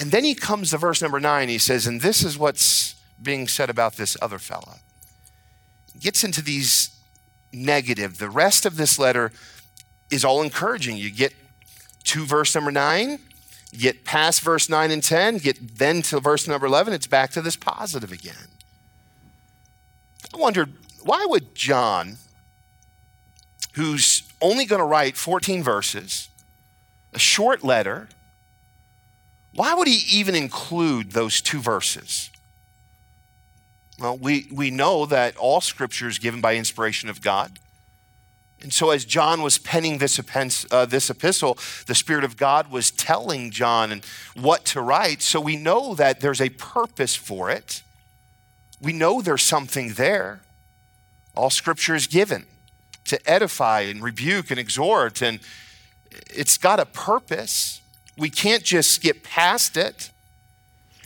And 0.00 0.10
then 0.10 0.24
he 0.24 0.34
comes 0.34 0.70
to 0.70 0.78
verse 0.78 1.02
number 1.02 1.20
nine. 1.20 1.48
He 1.48 1.58
says, 1.58 1.86
and 1.86 2.00
this 2.00 2.24
is 2.24 2.38
what's 2.38 2.99
being 3.22 3.48
said 3.48 3.70
about 3.70 3.96
this 3.96 4.16
other 4.20 4.38
fella. 4.38 4.78
Gets 5.98 6.24
into 6.24 6.42
these 6.42 6.96
negative. 7.52 8.18
The 8.18 8.30
rest 8.30 8.64
of 8.64 8.76
this 8.76 8.98
letter 8.98 9.32
is 10.10 10.24
all 10.24 10.42
encouraging. 10.42 10.96
You 10.96 11.10
get 11.10 11.34
to 12.04 12.24
verse 12.24 12.54
number 12.54 12.70
nine, 12.70 13.18
get 13.76 14.04
past 14.04 14.40
verse 14.40 14.68
9 14.68 14.90
and 14.90 15.02
10, 15.02 15.38
get 15.38 15.78
then 15.78 16.02
to 16.02 16.20
verse 16.20 16.48
number 16.48 16.66
11, 16.66 16.92
it's 16.92 17.06
back 17.06 17.30
to 17.32 17.42
this 17.42 17.56
positive 17.56 18.12
again. 18.12 18.48
I 20.34 20.38
wondered, 20.38 20.72
why 21.02 21.26
would 21.28 21.54
John, 21.54 22.16
who's 23.74 24.22
only 24.40 24.64
going 24.64 24.80
to 24.80 24.86
write 24.86 25.16
14 25.16 25.62
verses, 25.62 26.28
a 27.12 27.18
short 27.18 27.64
letter, 27.64 28.08
why 29.54 29.74
would 29.74 29.88
he 29.88 30.18
even 30.18 30.34
include 30.34 31.12
those 31.12 31.40
two 31.40 31.60
verses? 31.60 32.30
Well, 34.00 34.16
we, 34.16 34.48
we 34.50 34.70
know 34.70 35.04
that 35.06 35.36
all 35.36 35.60
scripture 35.60 36.08
is 36.08 36.18
given 36.18 36.40
by 36.40 36.56
inspiration 36.56 37.10
of 37.10 37.20
God. 37.20 37.58
And 38.62 38.72
so, 38.72 38.90
as 38.90 39.04
John 39.04 39.42
was 39.42 39.58
penning 39.58 39.98
this, 39.98 40.18
uh, 40.70 40.86
this 40.86 41.10
epistle, 41.10 41.58
the 41.86 41.94
Spirit 41.94 42.24
of 42.24 42.36
God 42.36 42.70
was 42.70 42.90
telling 42.90 43.50
John 43.50 44.02
what 44.34 44.64
to 44.66 44.80
write. 44.80 45.22
So, 45.22 45.40
we 45.40 45.56
know 45.56 45.94
that 45.94 46.20
there's 46.20 46.40
a 46.40 46.50
purpose 46.50 47.14
for 47.14 47.50
it. 47.50 47.82
We 48.80 48.92
know 48.92 49.20
there's 49.20 49.42
something 49.42 49.94
there. 49.94 50.40
All 51.34 51.50
scripture 51.50 51.94
is 51.94 52.06
given 52.06 52.46
to 53.04 53.30
edify 53.30 53.80
and 53.80 54.02
rebuke 54.02 54.50
and 54.50 54.60
exhort, 54.60 55.22
and 55.22 55.40
it's 56.10 56.58
got 56.58 56.80
a 56.80 56.86
purpose. 56.86 57.80
We 58.16 58.28
can't 58.28 58.62
just 58.62 58.92
skip 58.92 59.24
past 59.24 59.76
it. 59.76 60.10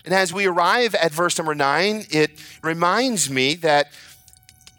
And 0.04 0.12
as 0.12 0.32
we 0.32 0.46
arrive 0.46 0.94
at 0.94 1.12
verse 1.12 1.38
number 1.38 1.54
nine, 1.54 2.04
it 2.11 2.38
reminds 2.62 3.30
me 3.30 3.54
that 3.56 3.90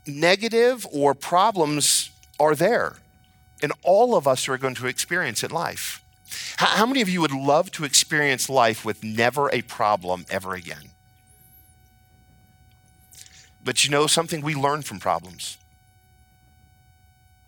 negative 0.05 0.85
or 0.91 1.13
problems 1.13 2.11
are 2.39 2.55
there. 2.55 2.97
And 3.61 3.71
all 3.83 4.15
of 4.15 4.27
us 4.27 4.47
are 4.47 4.57
going 4.57 4.75
to 4.75 4.87
experience 4.87 5.43
it 5.43 5.51
life. 5.51 6.03
How 6.57 6.85
many 6.85 7.01
of 7.01 7.09
you 7.09 7.21
would 7.21 7.31
love 7.31 7.71
to 7.71 7.85
experience 7.85 8.49
life 8.49 8.85
with 8.85 9.03
never 9.03 9.49
a 9.51 9.61
problem 9.63 10.25
ever 10.29 10.53
again? 10.53 10.89
But 13.63 13.83
you 13.83 13.91
know 13.91 14.05
something? 14.05 14.41
We 14.41 14.53
learn 14.53 14.83
from 14.83 14.99
problems. 14.99 15.57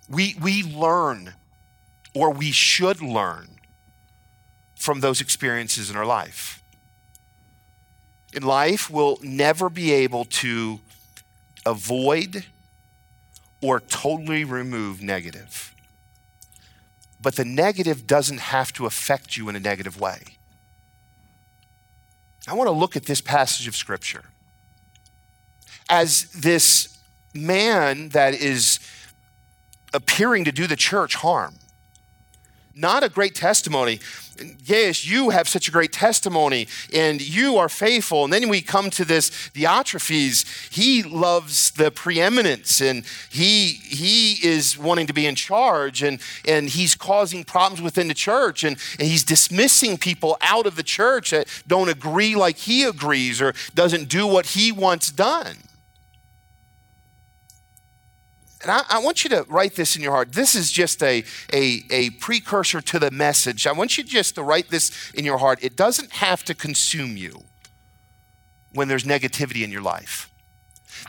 We, 0.10 0.36
we 0.41 0.63
learn, 0.63 1.34
or 2.15 2.31
we 2.31 2.51
should 2.51 3.01
learn, 3.01 3.50
from 4.75 5.01
those 5.01 5.22
experiences 5.22 5.89
in 5.89 5.98
our 5.98 6.05
life. 6.05 6.63
In 8.38 8.44
life, 8.44 8.91
we'll 8.91 9.17
never 9.24 9.67
be 9.67 9.91
able 9.91 10.24
to 10.25 10.79
avoid 11.65 12.46
or 13.63 13.79
totally 13.79 14.44
remove 14.44 15.01
negative. 15.01 15.74
But 17.20 17.36
the 17.36 17.44
negative 17.44 18.06
doesn't 18.06 18.38
have 18.38 18.72
to 18.74 18.86
affect 18.86 19.38
you 19.38 19.50
in 19.50 19.56
a 19.56 19.60
negative 19.60 20.00
way. 20.00 20.20
I 22.48 22.53
want 22.53 22.67
to 22.67 22.74
look 22.74 22.96
at 22.96 23.06
this 23.06 23.22
passage 23.22 23.67
of 23.67 23.75
Scripture 23.75 24.25
as 25.89 26.29
this 26.29 26.96
man 27.34 28.10
that 28.10 28.36
is 28.36 28.79
appearing 29.96 30.46
to 30.46 30.51
do 30.51 30.67
the 30.67 30.75
church 30.75 31.15
harm. 31.15 31.56
Not 32.77 33.03
a 33.03 33.10
great 33.10 33.34
testimony. 33.34 34.00
Gaius, 34.67 35.07
you 35.07 35.31
have 35.31 35.48
such 35.48 35.67
a 35.67 35.72
great 35.72 35.91
testimony 35.91 36.67
and 36.93 37.19
you 37.19 37.57
are 37.57 37.69
faithful. 37.69 38.24
And 38.24 38.31
then 38.31 38.50
we 38.50 38.62
come 38.62 38.91
to 38.91 39.03
this 39.03 39.31
Diotrephes. 39.55 40.72
He 40.72 41.01
loves 41.01 41.72
the 41.72 41.89
preeminence 41.89 42.79
and 42.79 43.03
he, 43.31 43.69
he 43.84 44.34
is 44.48 44.77
wanting 44.77 45.07
to 45.07 45.13
be 45.13 45.25
in 45.25 45.34
charge 45.34 46.03
and, 46.03 46.19
and 46.48 46.69
he's 46.69 46.93
causing 46.93 47.43
problems 47.43 47.81
within 47.81 48.10
the 48.10 48.13
church 48.13 48.63
and, 48.63 48.77
and 49.00 49.07
he's 49.07 49.24
dismissing 49.24 49.98
people 49.98 50.38
out 50.41 50.67
of 50.67 50.75
the 50.75 50.84
church 50.84 51.31
that 51.31 51.48
don't 51.65 51.89
agree 51.89 52.36
like 52.36 52.57
he 52.57 52.84
agrees 52.84 53.41
or 53.41 53.55
doesn't 53.74 54.07
do 54.07 54.27
what 54.27 54.46
he 54.46 54.72
wants 54.72 55.12
done. 55.12 55.57
And 58.62 58.72
I, 58.72 58.82
I, 58.90 59.00
want 59.00 59.24
you 59.24 59.30
to 59.32 59.46
write 59.50 59.76
this 59.76 59.96
in 59.96 60.02
your 60.02 60.14
heart. 60.14 60.32
This 60.32 60.56
is 60.56 60.72
just 60.72 61.04
a, 61.04 61.24
a, 61.54 61.84
a 61.92 62.10
precursor 62.12 62.82
to 62.82 62.98
the 62.98 63.12
message. 63.12 63.68
I 63.68 63.72
want 63.72 63.98
you 63.98 64.04
just 64.04 64.36
to 64.36 64.44
write 64.44 64.70
this 64.70 65.12
in 65.14 65.26
your 65.26 65.38
heart. 65.38 65.64
It 65.64 65.76
doesn't 65.76 66.12
have 66.14 66.44
to 66.46 66.56
consume 66.56 67.18
you 67.18 67.44
when 68.74 68.88
there's 68.88 69.04
negativity 69.04 69.64
in 69.64 69.72
your 69.72 69.84
life. 69.84 70.32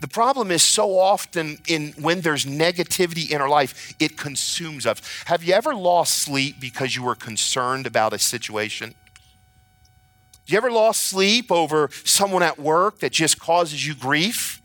The 0.00 0.08
problem 0.08 0.50
is 0.50 0.62
so 0.62 0.98
often 0.98 1.58
in 1.66 1.92
when 1.98 2.20
there's 2.20 2.44
negativity 2.44 3.30
in 3.30 3.40
our 3.40 3.48
life, 3.48 3.94
it 3.98 4.18
consumes 4.18 4.86
us. 4.86 5.00
Have 5.26 5.42
you 5.42 5.54
ever 5.54 5.74
lost 5.74 6.18
sleep 6.18 6.56
because 6.60 6.94
you 6.94 7.02
were 7.02 7.14
concerned 7.14 7.86
about 7.86 8.12
a 8.12 8.18
situation? 8.18 8.94
You 10.46 10.56
ever 10.56 10.70
lost 10.70 11.02
sleep 11.02 11.50
over 11.50 11.90
someone 12.04 12.42
at 12.42 12.58
work 12.58 13.00
that 13.00 13.12
just 13.12 13.38
causes 13.38 13.86
you 13.86 13.94
grief? 13.94 14.62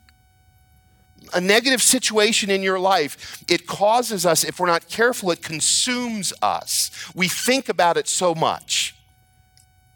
A 1.33 1.41
negative 1.41 1.81
situation 1.81 2.49
in 2.49 2.61
your 2.61 2.79
life, 2.79 3.43
it 3.49 3.67
causes 3.67 4.25
us, 4.25 4.43
if 4.43 4.59
we're 4.59 4.67
not 4.67 4.87
careful, 4.87 5.31
it 5.31 5.41
consumes 5.41 6.33
us. 6.41 6.91
We 7.15 7.27
think 7.27 7.69
about 7.69 7.97
it 7.97 8.07
so 8.07 8.35
much. 8.35 8.95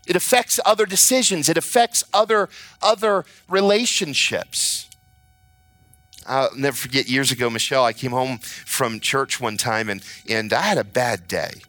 It 0.07 0.15
affects 0.15 0.59
other 0.65 0.85
decisions, 0.85 1.49
it 1.49 1.57
affects 1.57 2.03
other, 2.13 2.49
other 2.81 3.25
relationships. 3.49 4.89
I'll 6.25 6.55
never 6.55 6.75
forget 6.75 7.09
years 7.09 7.31
ago, 7.31 7.49
Michelle, 7.49 7.85
I 7.85 7.93
came 7.93 8.11
home 8.11 8.39
from 8.39 8.99
church 8.99 9.39
one 9.39 9.55
time 9.55 9.89
and, 9.89 10.03
and 10.29 10.51
I 10.51 10.61
had 10.61 10.77
a 10.77 10.83
bad 10.83 11.27
day. 11.27 11.61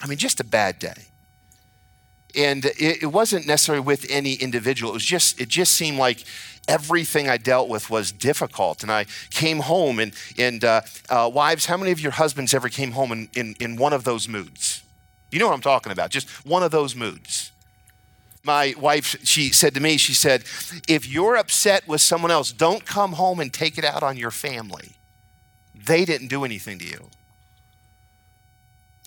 I 0.00 0.08
mean, 0.08 0.18
just 0.18 0.40
a 0.40 0.44
bad 0.44 0.78
day. 0.80 1.11
And 2.34 2.64
it, 2.64 3.02
it 3.02 3.12
wasn't 3.12 3.46
necessarily 3.46 3.84
with 3.84 4.06
any 4.08 4.34
individual. 4.34 4.92
It 4.92 4.94
was 4.94 5.04
just, 5.04 5.40
it 5.40 5.48
just 5.48 5.72
seemed 5.74 5.98
like 5.98 6.24
everything 6.68 7.28
I 7.28 7.36
dealt 7.36 7.68
with 7.68 7.90
was 7.90 8.12
difficult. 8.12 8.82
And 8.82 8.90
I 8.90 9.06
came 9.30 9.60
home, 9.60 9.98
and, 9.98 10.14
and 10.38 10.64
uh, 10.64 10.80
uh, 11.10 11.30
wives, 11.32 11.66
how 11.66 11.76
many 11.76 11.92
of 11.92 12.00
your 12.00 12.12
husbands 12.12 12.54
ever 12.54 12.68
came 12.68 12.92
home 12.92 13.12
in, 13.12 13.28
in, 13.34 13.54
in 13.60 13.76
one 13.76 13.92
of 13.92 14.04
those 14.04 14.28
moods? 14.28 14.82
You 15.30 15.38
know 15.38 15.48
what 15.48 15.54
I'm 15.54 15.60
talking 15.60 15.92
about, 15.92 16.10
just 16.10 16.28
one 16.46 16.62
of 16.62 16.70
those 16.70 16.94
moods. 16.94 17.52
My 18.44 18.74
wife, 18.78 19.16
she 19.24 19.50
said 19.50 19.74
to 19.74 19.80
me, 19.80 19.96
she 19.96 20.14
said, 20.14 20.44
if 20.88 21.06
you're 21.06 21.36
upset 21.36 21.86
with 21.86 22.00
someone 22.00 22.30
else, 22.30 22.50
don't 22.52 22.84
come 22.84 23.12
home 23.12 23.40
and 23.40 23.52
take 23.52 23.78
it 23.78 23.84
out 23.84 24.02
on 24.02 24.16
your 24.16 24.32
family. 24.32 24.90
They 25.74 26.04
didn't 26.04 26.28
do 26.28 26.44
anything 26.44 26.78
to 26.80 26.84
you. 26.84 27.08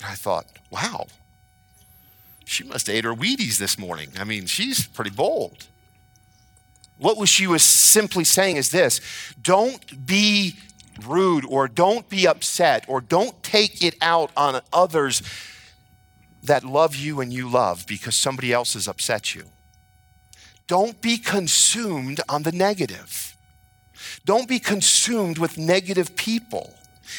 I 0.03 0.15
thought, 0.15 0.45
wow, 0.71 1.07
she 2.45 2.63
must 2.63 2.87
have 2.87 2.95
ate 2.95 3.03
her 3.03 3.13
Wheaties 3.13 3.57
this 3.57 3.77
morning. 3.77 4.09
I 4.17 4.23
mean, 4.23 4.45
she's 4.45 4.87
pretty 4.87 5.11
bold. 5.11 5.65
What 6.97 7.27
she 7.27 7.47
was 7.47 7.63
simply 7.63 8.23
saying 8.23 8.55
is 8.55 8.71
this 8.71 9.01
don't 9.41 10.05
be 10.05 10.55
rude 11.05 11.45
or 11.45 11.67
don't 11.67 12.07
be 12.07 12.25
upset 12.25 12.85
or 12.87 13.01
don't 13.01 13.43
take 13.43 13.83
it 13.83 13.95
out 14.01 14.31
on 14.37 14.61
others 14.71 15.21
that 16.43 16.63
love 16.63 16.95
you 16.95 17.19
and 17.19 17.33
you 17.33 17.49
love 17.49 17.85
because 17.87 18.15
somebody 18.15 18.53
else 18.53 18.75
has 18.75 18.87
upset 18.87 19.35
you. 19.35 19.43
Don't 20.67 21.01
be 21.01 21.17
consumed 21.17 22.21
on 22.29 22.43
the 22.43 22.51
negative. 22.51 23.35
Don't 24.23 24.47
be 24.47 24.59
consumed 24.59 25.37
with 25.37 25.57
negative 25.57 26.15
people. 26.15 26.73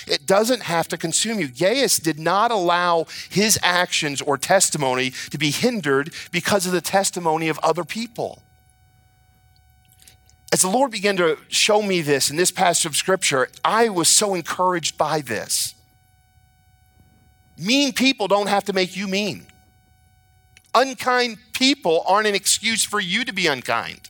It 0.07 0.27
doesn't 0.27 0.63
have 0.63 0.89
to 0.89 0.97
consume 0.97 1.41
you. 1.41 1.49
Gaius 1.49 1.99
did 1.99 2.19
not 2.19 2.51
allow 2.51 3.07
his 3.31 3.59
actions 3.63 4.21
or 4.21 4.39
testimony 4.39 5.11
to 5.31 5.39
be 5.39 5.51
hindered 5.51 6.13
because 6.33 6.67
of 6.67 6.73
the 6.73 6.81
testimony 6.81 7.49
of 7.49 7.59
other 7.63 7.85
people 7.85 8.43
as 10.57 10.63
the 10.63 10.69
Lord 10.69 10.91
began 10.91 11.17
to 11.17 11.37
show 11.49 11.83
me 11.83 12.01
this 12.01 12.31
in 12.31 12.37
this 12.37 12.51
passage 12.51 12.87
of 12.87 12.97
scripture, 12.97 13.49
I 13.63 13.91
was 13.91 14.09
so 14.09 14.35
encouraged 14.35 14.97
by 14.97 15.21
this. 15.21 15.75
Mean 17.59 17.93
people 17.93 18.27
don't 18.27 18.49
have 18.49 18.65
to 18.65 18.73
make 18.73 18.97
you 18.97 19.07
mean. 19.09 19.47
Unkind 20.75 21.37
people 21.53 22.05
aren't 22.07 22.27
an 22.27 22.35
excuse 22.35 22.85
for 22.85 23.01
you 23.01 23.25
to 23.25 23.35
be 23.35 23.47
unkind. 23.47 24.09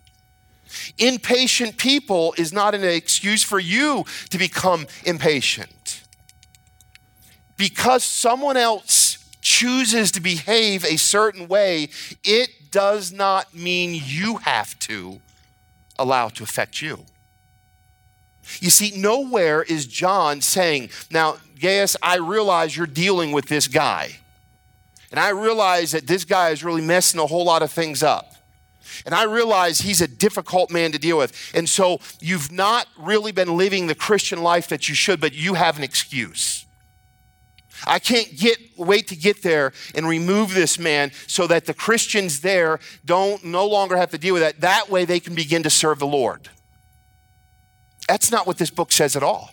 Impatient 0.99 1.77
people 1.77 2.35
is 2.37 2.53
not 2.53 2.75
an 2.75 2.85
excuse 2.85 3.43
for 3.43 3.59
you 3.59 4.05
to 4.31 4.39
become 4.39 4.87
impatient. 5.05 6.03
Because 7.57 8.05
someone 8.05 8.57
else 8.57 9.19
chooses 9.41 10.11
to 10.13 10.21
behave 10.21 10.85
a 10.85 10.97
certain 10.97 11.49
way, 11.49 11.89
it 12.25 12.51
does 12.71 13.13
not 13.13 13.55
mean 13.55 14.01
you 14.05 14.37
have 14.39 14.79
to 14.81 15.21
allow 15.99 16.27
it 16.27 16.35
to 16.35 16.43
affect 16.43 16.83
you. 16.83 17.05
You 18.61 18.71
see, 18.71 18.93
nowhere 18.97 19.63
is 19.63 19.87
John 19.87 20.41
saying, 20.41 20.91
Now, 21.11 21.37
Gaius, 21.61 21.97
I 22.03 22.19
realize 22.19 22.77
you're 22.77 22.87
dealing 22.87 23.33
with 23.33 23.47
this 23.47 23.67
guy. 23.67 24.17
And 25.11 25.21
I 25.21 25.31
realize 25.31 25.93
that 25.93 26.07
this 26.07 26.25
guy 26.25 26.51
is 26.51 26.63
really 26.65 26.83
messing 26.83 27.21
a 27.21 27.27
whole 27.27 27.45
lot 27.45 27.63
of 27.63 27.71
things 27.71 28.03
up. 28.03 28.36
And 29.05 29.15
I 29.15 29.25
realize 29.25 29.81
he's 29.81 30.01
a 30.01 30.09
difficult 30.09 30.71
man 30.71 30.93
to 30.93 30.99
deal 30.99 31.19
with. 31.19 31.53
And 31.55 31.69
so 31.69 32.01
you've 32.21 32.51
not 32.51 32.87
really 32.99 33.33
been 33.33 33.57
living 33.57 33.87
the 33.87 33.95
Christian 33.95 34.43
life 34.43 34.69
that 34.69 34.89
you 34.89 34.95
should, 34.95 35.21
but 35.21 35.33
you 35.35 35.55
have 35.55 35.77
an 35.77 35.85
excuse. 35.85 36.67
I 37.87 37.99
can't 37.99 38.35
get 38.37 38.59
wait 38.79 39.09
to 39.09 39.17
get 39.17 39.43
there 39.43 39.73
and 39.95 40.09
remove 40.09 40.55
this 40.55 40.79
man 40.79 41.13
so 41.27 41.47
that 41.47 41.67
the 41.67 41.75
Christians 41.75 42.41
there 42.41 42.81
don't 43.05 43.45
no 43.45 43.67
longer 43.67 43.97
have 43.97 44.11
to 44.11 44.19
deal 44.19 44.35
with 44.35 44.43
that. 44.43 44.61
That 44.61 44.89
way 44.89 45.05
they 45.05 45.21
can 45.21 45.35
begin 45.35 45.63
to 45.65 45.71
serve 45.71 45.99
the 45.99 46.07
Lord. 46.07 46.49
That's 48.09 48.31
not 48.31 48.47
what 48.47 48.59
this 48.59 48.71
book 48.71 48.93
says 48.93 49.17
at 49.17 49.23
all. 49.23 49.51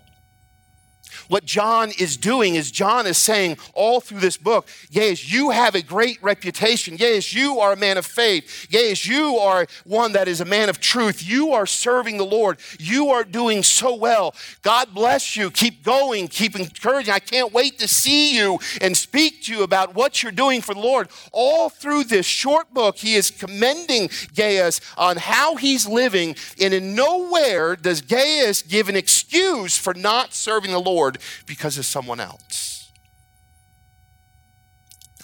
What 1.33 1.45
John 1.45 1.91
is 1.97 2.15
doing 2.15 2.53
is 2.53 2.69
John 2.69 3.07
is 3.07 3.17
saying 3.17 3.57
all 3.73 3.99
through 3.99 4.19
this 4.19 4.37
book, 4.37 4.67
yes, 4.91 5.31
you 5.33 5.49
have 5.49 5.73
a 5.73 5.81
great 5.81 6.21
reputation. 6.21 6.95
Yes, 6.99 7.33
you 7.33 7.59
are 7.59 7.73
a 7.73 7.75
man 7.75 7.97
of 7.97 8.05
faith. 8.05 8.67
Yes, 8.69 9.07
you 9.07 9.37
are 9.37 9.65
one 9.83 10.11
that 10.11 10.27
is 10.27 10.41
a 10.41 10.45
man 10.45 10.69
of 10.69 10.79
truth. 10.79 11.27
You 11.27 11.53
are 11.53 11.65
serving 11.65 12.17
the 12.17 12.23
Lord. 12.23 12.59
You 12.77 13.09
are 13.09 13.23
doing 13.23 13.63
so 13.63 13.95
well. 13.95 14.35
God 14.61 14.93
bless 14.93 15.35
you. 15.35 15.49
Keep 15.49 15.81
going. 15.81 16.27
Keep 16.27 16.55
encouraging. 16.55 17.15
I 17.15 17.17
can't 17.17 17.51
wait 17.51 17.79
to 17.79 17.87
see 17.87 18.37
you 18.37 18.59
and 18.79 18.95
speak 18.95 19.41
to 19.45 19.53
you 19.53 19.63
about 19.63 19.95
what 19.95 20.21
you're 20.21 20.31
doing 20.31 20.61
for 20.61 20.75
the 20.75 20.81
Lord. 20.81 21.09
All 21.31 21.69
through 21.69 22.03
this 22.03 22.27
short 22.27 22.71
book, 22.75 22.97
he 22.97 23.15
is 23.15 23.31
commending 23.31 24.11
Gaius 24.35 24.81
on 24.97 25.17
how 25.17 25.55
he's 25.55 25.87
living, 25.87 26.35
and 26.61 26.75
in 26.75 26.93
nowhere 26.93 27.75
does 27.75 28.01
Gaius 28.01 28.61
give 28.61 28.87
an 28.87 28.95
excuse 28.95 29.75
for 29.75 29.95
not 29.95 30.35
serving 30.35 30.69
the 30.69 30.79
Lord 30.79 31.13
Lord 31.13 31.22
because 31.45 31.77
of 31.77 31.85
someone 31.85 32.19
else. 32.19 32.91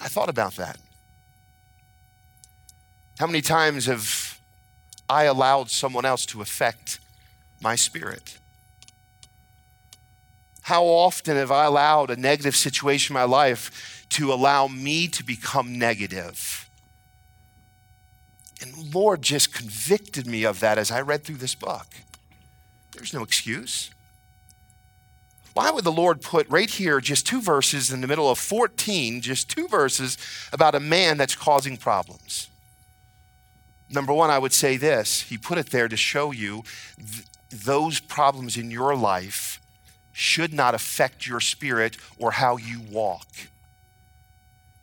I 0.00 0.08
thought 0.08 0.28
about 0.28 0.56
that. 0.56 0.78
How 3.18 3.26
many 3.26 3.42
times 3.42 3.86
have 3.86 4.40
I 5.08 5.24
allowed 5.24 5.70
someone 5.70 6.04
else 6.04 6.24
to 6.26 6.40
affect 6.40 7.00
my 7.60 7.76
spirit? 7.76 8.38
How 10.62 10.84
often 10.84 11.36
have 11.36 11.50
I 11.50 11.64
allowed 11.64 12.10
a 12.10 12.16
negative 12.16 12.56
situation 12.56 13.14
in 13.14 13.20
my 13.20 13.26
life 13.26 14.06
to 14.10 14.32
allow 14.32 14.68
me 14.68 15.08
to 15.08 15.24
become 15.24 15.78
negative? 15.78 16.70
And 18.62 18.94
Lord 18.94 19.22
just 19.22 19.52
convicted 19.54 20.26
me 20.26 20.44
of 20.44 20.60
that 20.60 20.78
as 20.78 20.90
I 20.90 21.00
read 21.00 21.24
through 21.24 21.36
this 21.36 21.54
book. 21.54 21.86
There's 22.92 23.12
no 23.12 23.22
excuse. 23.22 23.90
Why 25.52 25.70
would 25.70 25.84
the 25.84 25.92
Lord 25.92 26.22
put 26.22 26.48
right 26.48 26.70
here 26.70 27.00
just 27.00 27.26
two 27.26 27.40
verses 27.40 27.90
in 27.90 28.00
the 28.00 28.06
middle 28.06 28.30
of 28.30 28.38
14, 28.38 29.20
just 29.20 29.50
two 29.50 29.66
verses 29.66 30.16
about 30.52 30.74
a 30.74 30.80
man 30.80 31.16
that's 31.16 31.34
causing 31.34 31.76
problems? 31.76 32.48
Number 33.88 34.12
one, 34.12 34.30
I 34.30 34.38
would 34.38 34.52
say 34.52 34.76
this 34.76 35.22
He 35.22 35.36
put 35.36 35.58
it 35.58 35.70
there 35.70 35.88
to 35.88 35.96
show 35.96 36.30
you 36.30 36.62
th- 36.96 37.24
those 37.50 37.98
problems 37.98 38.56
in 38.56 38.70
your 38.70 38.94
life 38.94 39.60
should 40.12 40.52
not 40.52 40.74
affect 40.74 41.26
your 41.26 41.40
spirit 41.40 41.96
or 42.18 42.32
how 42.32 42.56
you 42.56 42.80
walk. 42.90 43.26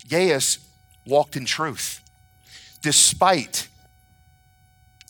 Gaius 0.10 0.60
walked 1.06 1.36
in 1.36 1.46
truth 1.46 2.02
despite 2.82 3.68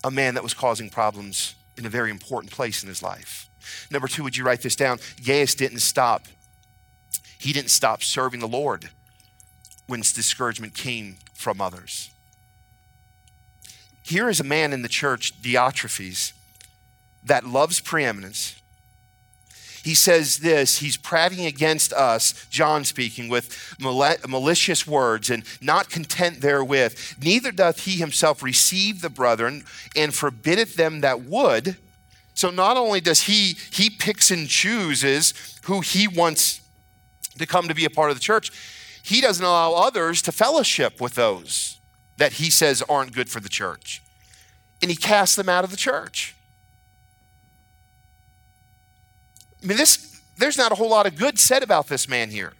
a 0.03 0.11
man 0.11 0.35
that 0.35 0.43
was 0.43 0.53
causing 0.53 0.89
problems 0.89 1.55
in 1.77 1.85
a 1.85 1.89
very 1.89 2.11
important 2.11 2.51
place 2.51 2.83
in 2.83 2.89
his 2.89 3.01
life. 3.03 3.46
Number 3.91 4.07
two, 4.07 4.23
would 4.23 4.37
you 4.37 4.43
write 4.43 4.61
this 4.61 4.75
down? 4.75 4.99
Gaius 5.23 5.55
didn't 5.55 5.79
stop. 5.79 6.27
He 7.39 7.53
didn't 7.53 7.69
stop 7.69 8.03
serving 8.03 8.39
the 8.39 8.47
Lord 8.47 8.89
when 9.87 10.01
discouragement 10.01 10.73
came 10.73 11.17
from 11.33 11.61
others. 11.61 12.09
Here 14.03 14.29
is 14.29 14.39
a 14.39 14.43
man 14.43 14.73
in 14.73 14.81
the 14.81 14.87
church, 14.87 15.41
Diotrephes, 15.41 16.33
that 17.23 17.45
loves 17.45 17.79
preeminence. 17.79 18.59
He 19.83 19.95
says 19.95 20.39
this, 20.39 20.79
he's 20.79 20.97
prating 20.97 21.45
against 21.45 21.93
us, 21.93 22.45
John 22.49 22.83
speaking, 22.83 23.29
with 23.29 23.75
malicious 23.79 24.85
words, 24.85 25.29
and 25.29 25.43
not 25.61 25.89
content 25.89 26.41
therewith. 26.41 26.97
Neither 27.21 27.51
doth 27.51 27.85
he 27.85 27.91
himself 27.97 28.43
receive 28.43 29.01
the 29.01 29.09
brethren, 29.09 29.63
and 29.95 30.13
forbiddeth 30.13 30.75
them 30.75 31.01
that 31.01 31.21
would 31.21 31.77
so 32.37 32.51
not 32.51 32.77
only 32.77 33.01
does 33.01 33.21
he 33.21 33.57
he 33.71 33.89
picks 33.89 34.29
and 34.29 34.47
chooses 34.47 35.33
who 35.63 35.81
he 35.81 36.07
wants 36.07 36.61
to 37.39 37.47
come 37.47 37.67
to 37.67 37.73
be 37.73 37.83
a 37.83 37.89
part 37.89 38.11
of 38.11 38.15
the 38.15 38.21
church, 38.21 38.51
he 39.01 39.21
doesn't 39.21 39.43
allow 39.43 39.73
others 39.73 40.21
to 40.21 40.31
fellowship 40.31 41.01
with 41.01 41.15
those 41.15 41.79
that 42.17 42.33
he 42.33 42.51
says 42.51 42.83
aren't 42.87 43.13
good 43.13 43.27
for 43.27 43.39
the 43.39 43.49
church. 43.49 44.03
And 44.83 44.91
he 44.91 44.95
casts 44.95 45.35
them 45.35 45.49
out 45.49 45.63
of 45.63 45.71
the 45.71 45.77
church. 45.77 46.35
I 49.63 49.65
mean, 49.65 49.77
this, 49.77 50.21
there's 50.37 50.59
not 50.59 50.71
a 50.71 50.75
whole 50.75 50.89
lot 50.89 51.07
of 51.07 51.15
good 51.15 51.39
said 51.39 51.63
about 51.63 51.87
this 51.87 52.07
man 52.07 52.29
here. 52.29 52.53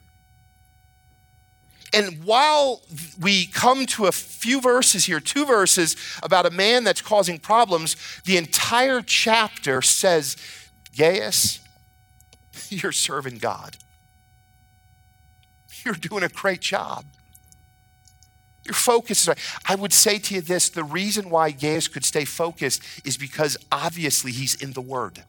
And 1.94 2.24
while 2.26 2.82
we 3.20 3.46
come 3.46 3.86
to 3.88 4.08
a 4.08 4.12
few 4.12 4.60
verses 4.60 5.06
here, 5.06 5.20
two 5.20 5.46
verses 5.46 5.96
about 6.22 6.46
a 6.46 6.50
man 6.50 6.84
that's 6.84 7.02
causing 7.02 7.40
problems, 7.40 7.96
the 8.26 8.38
entire 8.38 9.02
chapter 9.02 9.82
says, 9.82 10.36
Gaius, 10.98 11.60
you're 12.70 12.92
serving 12.92 13.38
God. 13.38 13.78
You're 15.86 15.96
doing 15.96 16.24
a 16.24 16.30
great 16.30 16.62
job. 16.62 17.06
Your 18.66 18.74
focus 18.74 19.22
is 19.22 19.28
right. 19.30 19.38
I 19.66 19.76
would 19.76 19.94
say 19.94 20.20
to 20.20 20.36
you 20.36 20.42
this 20.42 20.68
the 20.68 20.84
reason 20.84 21.30
why 21.30 21.52
Gaius 21.52 21.88
could 21.88 22.04
stay 22.04 22.26
focused 22.26 22.84
is 23.06 23.16
because 23.16 23.56
obviously 23.72 24.34
he's 24.34 24.56
in 24.56 24.74
the 24.74 24.82
Word. 24.82 25.24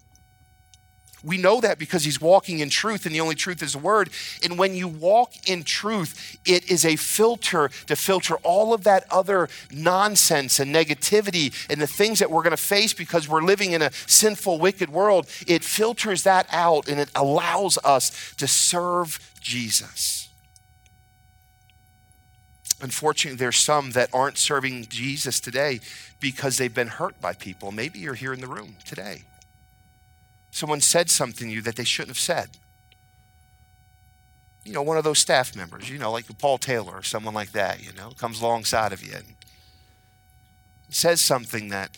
We 1.25 1.37
know 1.37 1.61
that 1.61 1.79
because 1.79 2.05
he's 2.05 2.21
walking 2.21 2.61
in 2.61 2.71
truth, 2.71 3.05
and 3.05 3.15
the 3.15 3.21
only 3.21 3.35
truth 3.35 3.63
is 3.63 3.73
the 3.73 3.79
word. 3.79 4.11
And 4.45 4.59
when 4.59 4.75
you 4.75 4.87
walk 4.87 5.33
in 5.49 5.65
truth, 5.65 6.39
it 6.45 6.71
is 6.71 6.85
a 6.85 6.97
filter 6.97 7.71
to 7.87 7.97
filter 7.97 8.37
all 8.37 8.73
of 8.73 8.85
that 8.85 9.05
other 9.11 9.49
nonsense 9.73 10.61
and 10.61 10.75
negativity 10.75 11.53
and 11.69 11.81
the 11.81 11.87
things 11.87 12.21
that 12.21 12.31
we're 12.31 12.43
going 12.43 12.53
to 12.53 12.57
face 12.57 12.93
because 12.93 13.29
we're 13.29 13.43
living 13.43 13.73
in 13.73 13.83
a 13.83 13.93
sinful, 14.07 14.59
wicked 14.59 14.91
world. 14.91 15.27
It 15.47 15.65
filters 15.65 16.23
that 16.23 16.47
out 16.53 16.89
and 16.89 17.01
it 17.01 17.11
allows 17.15 17.79
us 17.85 18.35
to 18.37 18.47
serve 18.47 19.19
Jesus. 19.41 20.29
Unfortunately, 22.81 23.37
there's 23.37 23.57
some 23.57 23.91
that 23.93 24.09
aren't 24.13 24.39
serving 24.39 24.87
Jesus 24.87 25.41
today 25.41 25.81
because 26.21 26.59
they've 26.59 26.73
been 26.73 26.87
hurt 26.87 27.21
by 27.21 27.33
people. 27.33 27.73
Maybe 27.73 27.99
you're 27.99 28.15
here 28.15 28.33
in 28.33 28.41
the 28.41 28.47
room 28.47 28.77
today 28.85 29.23
someone 30.51 30.81
said 30.81 31.11
something 31.11 31.49
to 31.49 31.55
you 31.55 31.63
that 31.63 31.77
they 31.77 31.85
shouldn't 31.85 32.17
have 32.17 32.19
said. 32.19 32.51
You 34.65 34.73
know, 34.73 34.83
one 34.83 34.99
of 34.99 35.05
those 35.05 35.19
staff 35.19 35.57
members, 35.57 35.89
you 35.89 35.99
know, 35.99 36.13
like 36.13 36.27
Paul 36.39 36.59
Taylor 36.59 36.93
or 36.93 37.03
someone 37.03 37.35
like 37.35 37.53
that, 37.53 37.83
you 37.83 37.93
know, 37.93 38.11
comes 38.11 38.41
alongside 38.41 38.93
of 38.93 39.03
you 39.03 39.15
and 39.15 39.35
says 40.91 41.21
something 41.21 41.69
that 41.69 41.97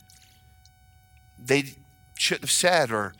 they 1.38 1.74
shouldn't 2.14 2.44
have 2.44 2.50
said, 2.50 2.90
or 2.90 3.14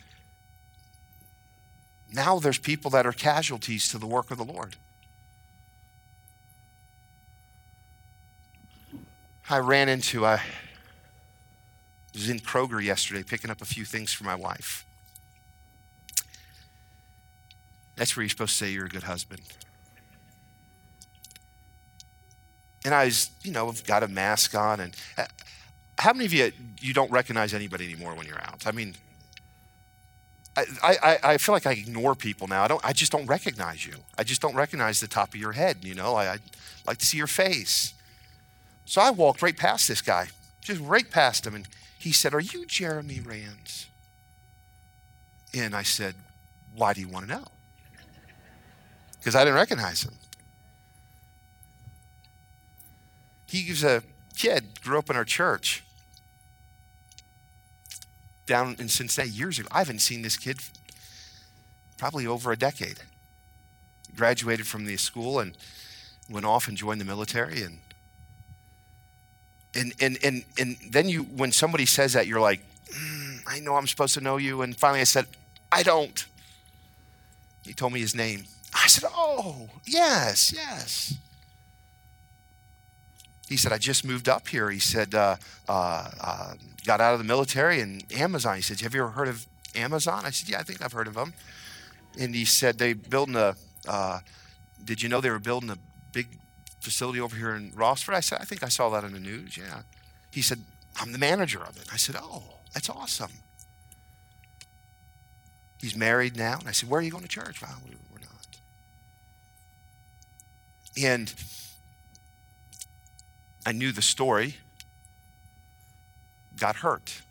now 2.13 2.39
there's 2.39 2.59
people 2.59 2.91
that 2.91 3.07
are 3.07 3.13
casualties 3.13 3.89
to 3.89 3.99
the 3.99 4.07
work 4.07 4.31
of 4.31 4.39
the 4.39 4.45
Lord. 4.45 4.77
I 9.49 9.59
ran 9.59 9.89
into, 9.89 10.25
uh, 10.25 10.39
I 10.39 10.43
was 12.15 12.31
in 12.31 12.39
Kroger 12.39 12.83
yesterday 12.83 13.25
picking 13.25 13.51
up 13.51 13.61
a 13.61 13.65
few 13.65 13.85
things 13.85 14.13
for 14.13 14.23
my 14.23 14.37
wife. 14.37 14.87
That's 18.01 18.17
where 18.17 18.23
you're 18.23 18.31
supposed 18.31 18.53
to 18.53 18.65
say 18.65 18.71
you're 18.71 18.87
a 18.87 18.89
good 18.89 19.03
husband. 19.03 19.43
And 22.83 22.95
I 22.95 23.05
was, 23.05 23.31
you 23.43 23.53
know, 23.53 23.69
I've 23.69 23.85
got 23.85 24.03
a 24.03 24.09
mask 24.09 24.55
on. 24.55 24.81
And 24.81 24.97
uh, 25.19 25.27
how 25.99 26.15
many 26.15 26.25
of 26.25 26.33
you 26.33 26.51
you 26.81 26.95
don't 26.95 27.11
recognize 27.11 27.53
anybody 27.53 27.85
anymore 27.85 28.15
when 28.15 28.27
you're 28.27 28.41
out? 28.41 28.67
I 28.67 28.73
mean, 28.73 28.95
I, 30.57 30.65
I, 30.83 31.19
I 31.23 31.37
feel 31.37 31.55
like 31.55 31.67
I 31.67 31.73
ignore 31.73 32.15
people 32.15 32.49
now. 32.49 32.65
I 32.65 32.69
don't. 32.69 32.83
I 32.83 32.95
just 32.95 33.13
don't 33.13 33.27
recognize 33.27 33.85
you. 33.85 33.97
I 34.17 34.25
just 34.25 34.41
don't 34.41 34.55
recognize 34.55 35.01
the 35.01 35.07
top 35.07 35.35
of 35.35 35.37
your 35.37 35.53
head. 35.53 35.85
You 35.85 35.95
know, 35.95 36.15
I, 36.15 36.25
I 36.25 36.37
like 36.87 36.97
to 37.01 37.05
see 37.05 37.19
your 37.19 37.27
face. 37.27 37.93
So 38.87 39.03
I 39.03 39.11
walked 39.11 39.43
right 39.43 39.55
past 39.59 39.89
this 39.89 40.01
guy, 40.01 40.29
just 40.63 40.81
right 40.81 41.11
past 41.11 41.47
him, 41.47 41.55
and 41.55 41.69
he 41.99 42.13
said, 42.13 42.33
"Are 42.33 42.41
you 42.41 42.65
Jeremy 42.65 43.21
Rands?" 43.21 43.89
And 45.53 45.77
I 45.77 45.83
said, 45.83 46.15
"Why 46.75 46.95
do 46.95 47.03
you 47.03 47.09
want 47.09 47.29
to 47.29 47.35
know?" 47.35 47.45
Because 49.21 49.37
I 49.37 49.45
didn't 49.45 49.55
recognize 49.55 50.03
him. 50.03 50.15
He 53.47 53.71
was 53.71 53.85
a 53.85 54.03
kid, 54.37 54.81
grew 54.83 54.99
up 54.99 55.09
in 55.11 55.15
our 55.15 55.25
church 55.25 55.85
down 58.47 58.75
in 58.81 58.89
Cincinnati 58.89 59.31
years 59.31 59.61
ago. 59.61 59.69
I 59.71 59.79
haven't 59.79 60.01
seen 60.01 60.23
this 60.23 60.37
kid 60.37 60.59
probably 61.99 62.27
over 62.27 62.51
a 62.51 62.57
decade. 62.57 62.99
Graduated 64.17 64.67
from 64.67 64.87
the 64.87 64.97
school 64.97 65.39
and 65.39 65.57
went 66.29 66.45
off 66.45 66.67
and 66.67 66.77
joined 66.77 67.01
the 67.01 67.05
military 67.05 67.63
and 67.63 67.79
And, 69.75 69.95
and, 70.01 70.19
and, 70.25 70.45
and 70.59 70.77
then 70.91 71.09
you, 71.09 71.23
when 71.23 71.53
somebody 71.53 71.87
says 71.87 72.15
that, 72.15 72.27
you're 72.27 72.41
like, 72.41 72.61
mm, 72.89 73.39
I 73.47 73.61
know 73.61 73.77
I'm 73.77 73.87
supposed 73.87 74.15
to 74.15 74.21
know 74.21 74.37
you. 74.37 74.63
And 74.63 74.77
finally 74.77 75.01
I 75.01 75.05
said, 75.05 75.27
I 75.71 75.85
don't. 75.85 76.27
He 77.63 77.73
told 77.73 77.93
me 77.93 78.01
his 78.01 78.15
name. 78.15 78.45
I 78.75 78.87
said, 78.87 79.09
Oh, 79.13 79.69
yes, 79.85 80.53
yes. 80.55 81.15
He 83.49 83.57
said, 83.57 83.73
I 83.73 83.79
just 83.79 84.05
moved 84.05 84.29
up 84.29 84.47
here. 84.47 84.71
He 84.71 84.79
said, 84.79 85.13
uh, 85.13 85.35
uh, 85.69 86.11
uh, 86.21 86.55
got 86.87 87.01
out 87.01 87.15
of 87.15 87.19
the 87.19 87.25
military 87.25 87.81
and 87.81 88.05
Amazon. 88.15 88.55
He 88.57 88.63
said, 88.63 88.81
Have 88.81 88.95
you 88.95 89.03
ever 89.03 89.11
heard 89.11 89.29
of 89.29 89.45
Amazon? 89.75 90.25
I 90.25 90.31
said, 90.31 90.49
Yeah, 90.49 90.61
I 90.61 90.63
think 90.63 90.83
I've 90.83 90.93
heard 90.93 91.09
of 91.09 91.15
them. 91.15 91.35
And 92.19 92.35
he 92.35 92.45
said, 92.45 92.79
They 92.79 92.93
building 92.93 93.35
a, 93.35 93.57
uh, 93.89 94.21
did 94.83 95.03
you 95.03 95.09
know 95.09 95.21
they 95.21 95.31
were 95.31 95.41
building 95.41 95.71
a 95.71 95.79
big 96.13 96.39
facility 96.81 97.21
over 97.21 97.37
here 97.37 97.55
in 97.57 97.73
Rossford? 97.73 98.15
I 98.15 98.21
said, 98.21 98.39
I 98.41 98.45
think 98.45 98.63
I 98.63 98.69
saw 98.69 98.89
that 98.91 99.05
in 99.05 99.13
the 99.13 99.21
news. 99.21 99.57
Yeah. 99.57 99.83
He 100.31 100.43
said, 100.43 100.61
I'm 101.01 101.13
the 101.13 101.19
manager 101.19 101.61
of 101.61 101.77
it. 101.77 101.89
I 101.93 101.97
said, 101.97 102.17
Oh, 102.21 102.43
that's 102.73 102.89
awesome. 102.89 103.33
He's 105.81 105.97
married 105.97 106.37
now. 106.37 106.59
And 106.61 106.69
I 106.69 106.73
said, 106.73 106.89
Where 106.89 107.01
are 107.01 107.03
you 107.03 107.11
going 107.11 107.25
to 107.25 107.29
church? 107.29 107.61
Well. 107.63 107.81
And 110.97 111.33
I 113.65 113.73
knew 113.73 113.93
the 113.93 114.03
story. 114.03 114.57
Got 116.59 116.77
hurt. 116.77 117.23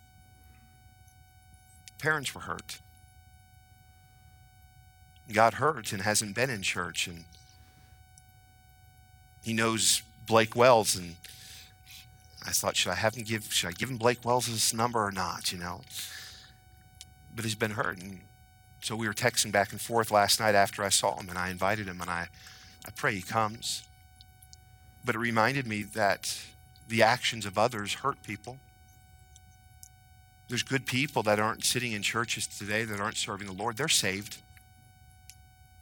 Parents 2.00 2.34
were 2.34 2.41
hurt. 2.41 2.80
Got 5.32 5.56
hurt 5.56 5.91
and 5.91 6.02
hasn't 6.02 6.36
been 6.36 6.50
in 6.50 6.62
church. 6.62 7.08
And 7.08 7.26
he 9.43 9.54
knows 9.54 10.02
Blake 10.26 10.56
Wells. 10.56 10.95
And 10.95 11.15
I 12.45 12.52
thought, 12.52 12.76
should 12.76 12.91
I 12.91 12.95
have 12.95 13.15
him 13.15 13.24
give, 13.24 13.52
should 13.52 13.69
I 13.69 13.74
give 13.74 13.89
him 13.89 13.98
Blake 13.98 14.24
Wells' 14.24 14.48
this 14.48 14.74
number 14.74 15.04
or 15.04 15.12
not, 15.12 15.52
you 15.52 15.60
know? 15.60 15.82
But 17.36 17.45
he's 17.45 17.56
been 17.56 17.72
hurt. 17.72 18.00
And 18.00 18.22
so 18.82 18.95
we 18.95 19.08
were 19.08 19.13
texting 19.13 19.52
back 19.52 19.72
and 19.72 19.80
forth 19.80 20.10
last 20.10 20.39
night 20.39 20.56
after 20.56 20.84
I 20.84 20.89
saw 20.89 21.19
him, 21.19 21.30
and 21.30 21.38
I 21.38 21.50
invited 21.50 21.88
him, 21.88 22.02
and 22.02 22.10
I, 22.10 22.30
I 22.86 22.92
pray 22.92 23.15
he 23.15 23.22
comes. 23.22 23.84
But 25.04 25.15
it 25.15 25.20
reminded 25.20 25.68
me 25.68 25.84
that 25.84 26.38
the 26.88 27.04
actions 27.04 27.46
of 27.46 27.58
others 27.58 27.96
hurt 27.96 28.22
people. 28.24 28.58
There's 30.48 30.63
good 30.63 30.86
people 30.86 31.24
that 31.24 31.39
aren't 31.39 31.63
sitting 31.63 31.92
in 31.92 32.02
churches 32.02 32.48
today 32.48 32.84
that 32.84 33.00
aren't 33.00 33.18
serving 33.18 33.48
the 33.48 33.54
Lord. 33.54 33.78
They're 33.78 33.88
saved. 33.88 34.38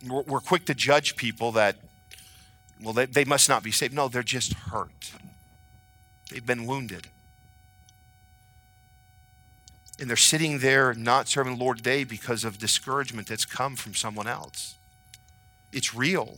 We're, 0.05 0.39
quick 0.39 0.65
to 0.65 0.75
judge 0.75 1.15
people 1.15 1.53
that, 1.53 1.77
well, 2.83 2.93
they, 2.93 3.05
they 3.05 3.25
must 3.25 3.49
not 3.49 3.63
be 3.63 3.71
saved. 3.71 3.93
No, 3.93 4.07
they're 4.07 4.21
just 4.21 4.53
hurt. 4.53 5.11
They've 6.29 6.45
been 6.45 6.67
wounded 6.67 7.07
and 9.99 10.09
they're 10.09 10.17
sitting 10.17 10.59
there 10.59 10.93
not 10.93 11.27
serving 11.27 11.57
the 11.57 11.63
Lord 11.63 11.77
today 11.77 12.03
because 12.03 12.43
of 12.43 12.57
discouragement 12.57 13.27
that's 13.27 13.45
come 13.45 13.75
from 13.75 13.95
someone 13.95 14.27
else. 14.27 14.75
It's 15.71 15.93
real. 15.95 16.37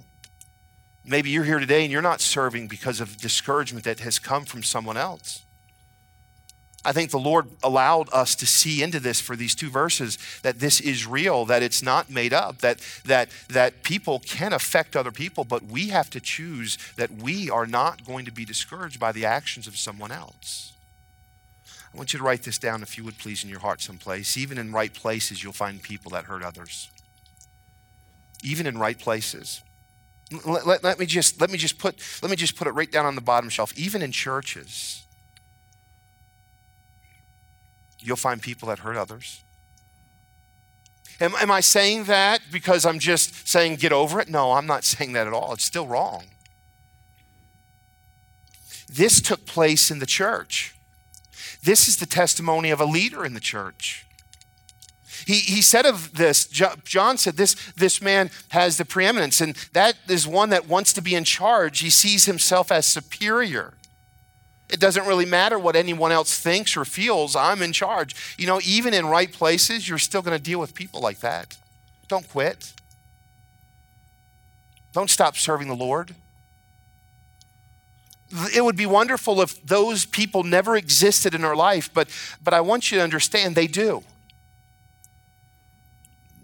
Maybe 1.09 1.31
you're 1.31 1.43
here 1.43 1.59
today 1.59 1.81
and 1.81 1.91
you're 1.91 2.03
not 2.03 2.21
serving 2.21 2.67
because 2.67 2.99
of 3.01 3.17
discouragement 3.17 3.83
that 3.85 3.99
has 4.01 4.19
come 4.19 4.45
from 4.45 4.61
someone 4.61 4.95
else. 4.95 5.43
I 6.85 6.91
think 6.91 7.09
the 7.09 7.17
Lord 7.17 7.47
allowed 7.63 8.09
us 8.13 8.35
to 8.35 8.45
see 8.45 8.83
into 8.83 8.99
this 8.99 9.19
for 9.19 9.35
these 9.35 9.55
two 9.55 9.71
verses 9.71 10.19
that 10.43 10.59
this 10.59 10.79
is 10.79 11.07
real, 11.07 11.45
that 11.45 11.63
it's 11.63 11.81
not 11.81 12.11
made 12.11 12.31
up, 12.31 12.59
that, 12.59 12.79
that, 13.05 13.29
that 13.49 13.81
people 13.81 14.19
can 14.19 14.53
affect 14.53 14.95
other 14.95 15.11
people, 15.11 15.43
but 15.43 15.63
we 15.63 15.87
have 15.87 16.11
to 16.11 16.19
choose 16.19 16.77
that 16.95 17.11
we 17.11 17.49
are 17.49 17.65
not 17.65 18.05
going 18.05 18.23
to 18.25 18.31
be 18.31 18.45
discouraged 18.45 18.99
by 18.99 19.11
the 19.11 19.25
actions 19.25 19.65
of 19.65 19.75
someone 19.75 20.11
else. 20.11 20.73
I 21.91 21.97
want 21.97 22.13
you 22.13 22.19
to 22.19 22.25
write 22.25 22.43
this 22.43 22.59
down, 22.59 22.83
if 22.83 22.99
you 22.99 23.03
would 23.03 23.17
please, 23.17 23.43
in 23.43 23.49
your 23.49 23.59
heart 23.59 23.81
someplace. 23.81 24.37
Even 24.37 24.59
in 24.59 24.71
right 24.71 24.93
places, 24.93 25.43
you'll 25.43 25.53
find 25.53 25.81
people 25.81 26.11
that 26.11 26.25
hurt 26.25 26.43
others. 26.43 26.91
Even 28.43 28.67
in 28.67 28.77
right 28.77 28.97
places. 28.97 29.63
Let, 30.45 30.67
let, 30.67 30.83
let, 30.83 30.99
me 30.99 31.05
just, 31.05 31.41
let, 31.41 31.49
me 31.49 31.57
just 31.57 31.79
put, 31.79 31.97
let 32.21 32.29
me 32.29 32.35
just 32.37 32.55
put 32.55 32.67
it 32.67 32.71
right 32.71 32.91
down 32.91 33.05
on 33.05 33.15
the 33.15 33.21
bottom 33.21 33.49
shelf. 33.49 33.77
Even 33.77 34.01
in 34.01 34.11
churches, 34.11 35.03
you'll 37.99 38.15
find 38.15 38.41
people 38.41 38.67
that 38.69 38.79
hurt 38.79 38.95
others. 38.95 39.43
Am, 41.19 41.33
am 41.35 41.51
I 41.51 41.59
saying 41.59 42.05
that 42.05 42.41
because 42.51 42.85
I'm 42.85 42.99
just 42.99 43.47
saying 43.47 43.75
get 43.75 43.91
over 43.91 44.19
it? 44.19 44.29
No, 44.29 44.53
I'm 44.53 44.67
not 44.67 44.83
saying 44.85 45.13
that 45.13 45.27
at 45.27 45.33
all. 45.33 45.53
It's 45.53 45.65
still 45.65 45.87
wrong. 45.87 46.25
This 48.87 49.21
took 49.21 49.45
place 49.45 49.91
in 49.91 49.99
the 49.99 50.05
church. 50.05 50.75
This 51.63 51.87
is 51.87 51.97
the 51.97 52.05
testimony 52.05 52.71
of 52.71 52.79
a 52.79 52.85
leader 52.85 53.25
in 53.25 53.33
the 53.33 53.39
church. 53.39 54.05
He, 55.29 55.41
he 55.41 55.61
said 55.61 55.85
of 55.85 56.15
this, 56.15 56.47
John 56.47 57.19
said, 57.19 57.37
this, 57.37 57.53
this 57.73 58.01
man 58.01 58.31
has 58.47 58.77
the 58.77 58.85
preeminence, 58.85 59.41
and 59.41 59.55
that 59.73 59.95
is 60.07 60.25
one 60.25 60.49
that 60.49 60.67
wants 60.67 60.91
to 60.93 61.03
be 61.03 61.13
in 61.13 61.23
charge. 61.23 61.81
He 61.81 61.91
sees 61.91 62.25
himself 62.25 62.71
as 62.71 62.87
superior. 62.87 63.75
It 64.71 64.79
doesn't 64.79 65.05
really 65.05 65.27
matter 65.27 65.59
what 65.59 65.75
anyone 65.75 66.11
else 66.11 66.39
thinks 66.39 66.75
or 66.75 66.83
feels, 66.83 67.35
I'm 67.35 67.61
in 67.61 67.73
charge. 67.73 68.15
You 68.39 68.47
know, 68.47 68.59
even 68.65 68.91
in 68.91 69.05
right 69.05 69.31
places, 69.31 69.87
you're 69.87 69.99
still 69.99 70.23
going 70.23 70.35
to 70.35 70.43
deal 70.43 70.59
with 70.59 70.73
people 70.73 70.99
like 70.99 71.19
that. 71.19 71.55
Don't 72.07 72.27
quit. 72.27 72.73
Don't 74.93 75.11
stop 75.11 75.37
serving 75.37 75.67
the 75.67 75.75
Lord 75.75 76.15
it 78.55 78.63
would 78.63 78.75
be 78.75 78.85
wonderful 78.85 79.41
if 79.41 79.59
those 79.65 80.05
people 80.05 80.43
never 80.43 80.75
existed 80.75 81.33
in 81.33 81.43
our 81.43 81.55
life, 81.55 81.91
but, 81.91 82.07
but 82.43 82.53
I 82.53 82.61
want 82.61 82.91
you 82.91 82.99
to 82.99 83.03
understand 83.03 83.55
they 83.55 83.65
do. 83.65 84.03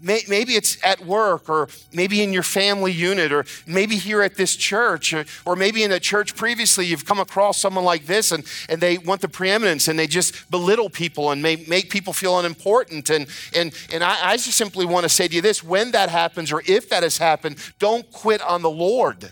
Maybe 0.02 0.54
it's 0.54 0.82
at 0.84 1.04
work, 1.04 1.48
or 1.48 1.68
maybe 1.92 2.22
in 2.22 2.32
your 2.32 2.42
family 2.42 2.92
unit, 2.92 3.32
or 3.32 3.44
maybe 3.66 3.96
here 3.96 4.22
at 4.22 4.36
this 4.36 4.54
church, 4.54 5.14
or, 5.14 5.24
or 5.44 5.56
maybe 5.56 5.82
in 5.82 5.92
a 5.92 5.98
church 5.98 6.36
previously, 6.36 6.86
you've 6.86 7.04
come 7.04 7.18
across 7.18 7.58
someone 7.58 7.84
like 7.84 8.06
this 8.06 8.30
and, 8.30 8.44
and 8.68 8.80
they 8.80 8.98
want 8.98 9.20
the 9.22 9.28
preeminence 9.28 9.88
and 9.88 9.98
they 9.98 10.06
just 10.06 10.50
belittle 10.50 10.90
people 10.90 11.30
and 11.30 11.42
make, 11.42 11.66
make 11.68 11.90
people 11.90 12.12
feel 12.12 12.38
unimportant. 12.38 13.08
And, 13.10 13.26
and, 13.54 13.74
and 13.92 14.04
I, 14.04 14.32
I 14.32 14.36
just 14.36 14.52
simply 14.52 14.84
want 14.84 15.04
to 15.04 15.08
say 15.08 15.28
to 15.28 15.34
you 15.34 15.42
this 15.42 15.62
when 15.62 15.92
that 15.92 16.10
happens, 16.10 16.52
or 16.52 16.62
if 16.66 16.88
that 16.90 17.02
has 17.02 17.18
happened, 17.18 17.56
don't 17.78 18.10
quit 18.12 18.42
on 18.42 18.62
the 18.62 18.70
Lord. 18.70 19.30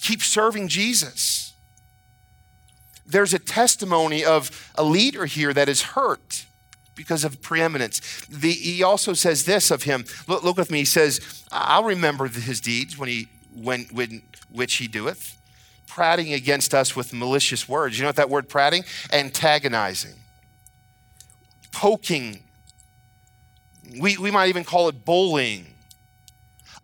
Keep 0.00 0.22
serving 0.22 0.68
Jesus. 0.68 1.54
There's 3.06 3.32
a 3.32 3.38
testimony 3.38 4.24
of 4.24 4.72
a 4.74 4.84
leader 4.84 5.26
here 5.26 5.52
that 5.54 5.68
is 5.68 5.82
hurt 5.82 6.45
because 6.96 7.22
of 7.22 7.40
preeminence. 7.40 8.00
The, 8.28 8.50
he 8.50 8.82
also 8.82 9.12
says 9.12 9.44
this 9.44 9.70
of 9.70 9.84
him. 9.84 10.04
Look, 10.26 10.42
look, 10.42 10.56
with 10.56 10.70
me. 10.70 10.78
He 10.78 10.84
says, 10.84 11.20
"I'll 11.52 11.84
remember 11.84 12.26
his 12.26 12.60
deeds 12.60 12.98
when 12.98 13.08
he 13.08 13.28
when, 13.54 13.84
when 13.92 14.22
which 14.50 14.74
he 14.74 14.88
doeth, 14.88 15.36
prating 15.86 16.32
against 16.32 16.74
us 16.74 16.96
with 16.96 17.12
malicious 17.12 17.68
words." 17.68 17.96
You 17.96 18.02
know 18.02 18.08
what 18.08 18.16
that 18.16 18.30
word 18.30 18.48
prating? 18.48 18.84
Antagonizing, 19.12 20.14
poking. 21.70 22.42
We 24.00 24.16
we 24.16 24.32
might 24.32 24.48
even 24.48 24.64
call 24.64 24.88
it 24.88 25.04
bullying 25.04 25.66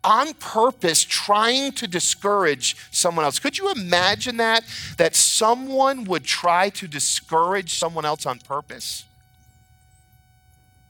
on 0.05 0.35
purpose 0.35 1.05
trying 1.05 1.73
to 1.73 1.87
discourage 1.87 2.77
someone 2.91 3.25
else. 3.25 3.39
Could 3.39 3.59
you 3.59 3.71
imagine 3.71 4.37
that? 4.39 4.65
That 4.97 5.15
someone 5.15 6.05
would 6.05 6.25
try 6.25 6.71
to 6.71 6.89
discourage 6.89 7.79
someone 7.79 8.05
else 8.05 8.27
on 8.27 8.41
purpose? 8.41 9.05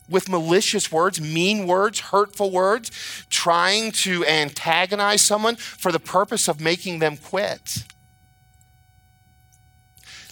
With 0.09 0.29
malicious 0.29 0.91
words, 0.91 1.21
mean 1.21 1.67
words, 1.67 2.01
hurtful 2.01 2.51
words, 2.51 2.91
trying 3.31 3.93
to 3.93 4.27
antagonize 4.27 5.23
someone 5.23 5.57
for 5.57 5.93
the 5.93 6.01
purpose 6.01 6.49
of 6.49 6.61
making 6.61 6.99
them 6.99 7.17
quit. 7.17 7.85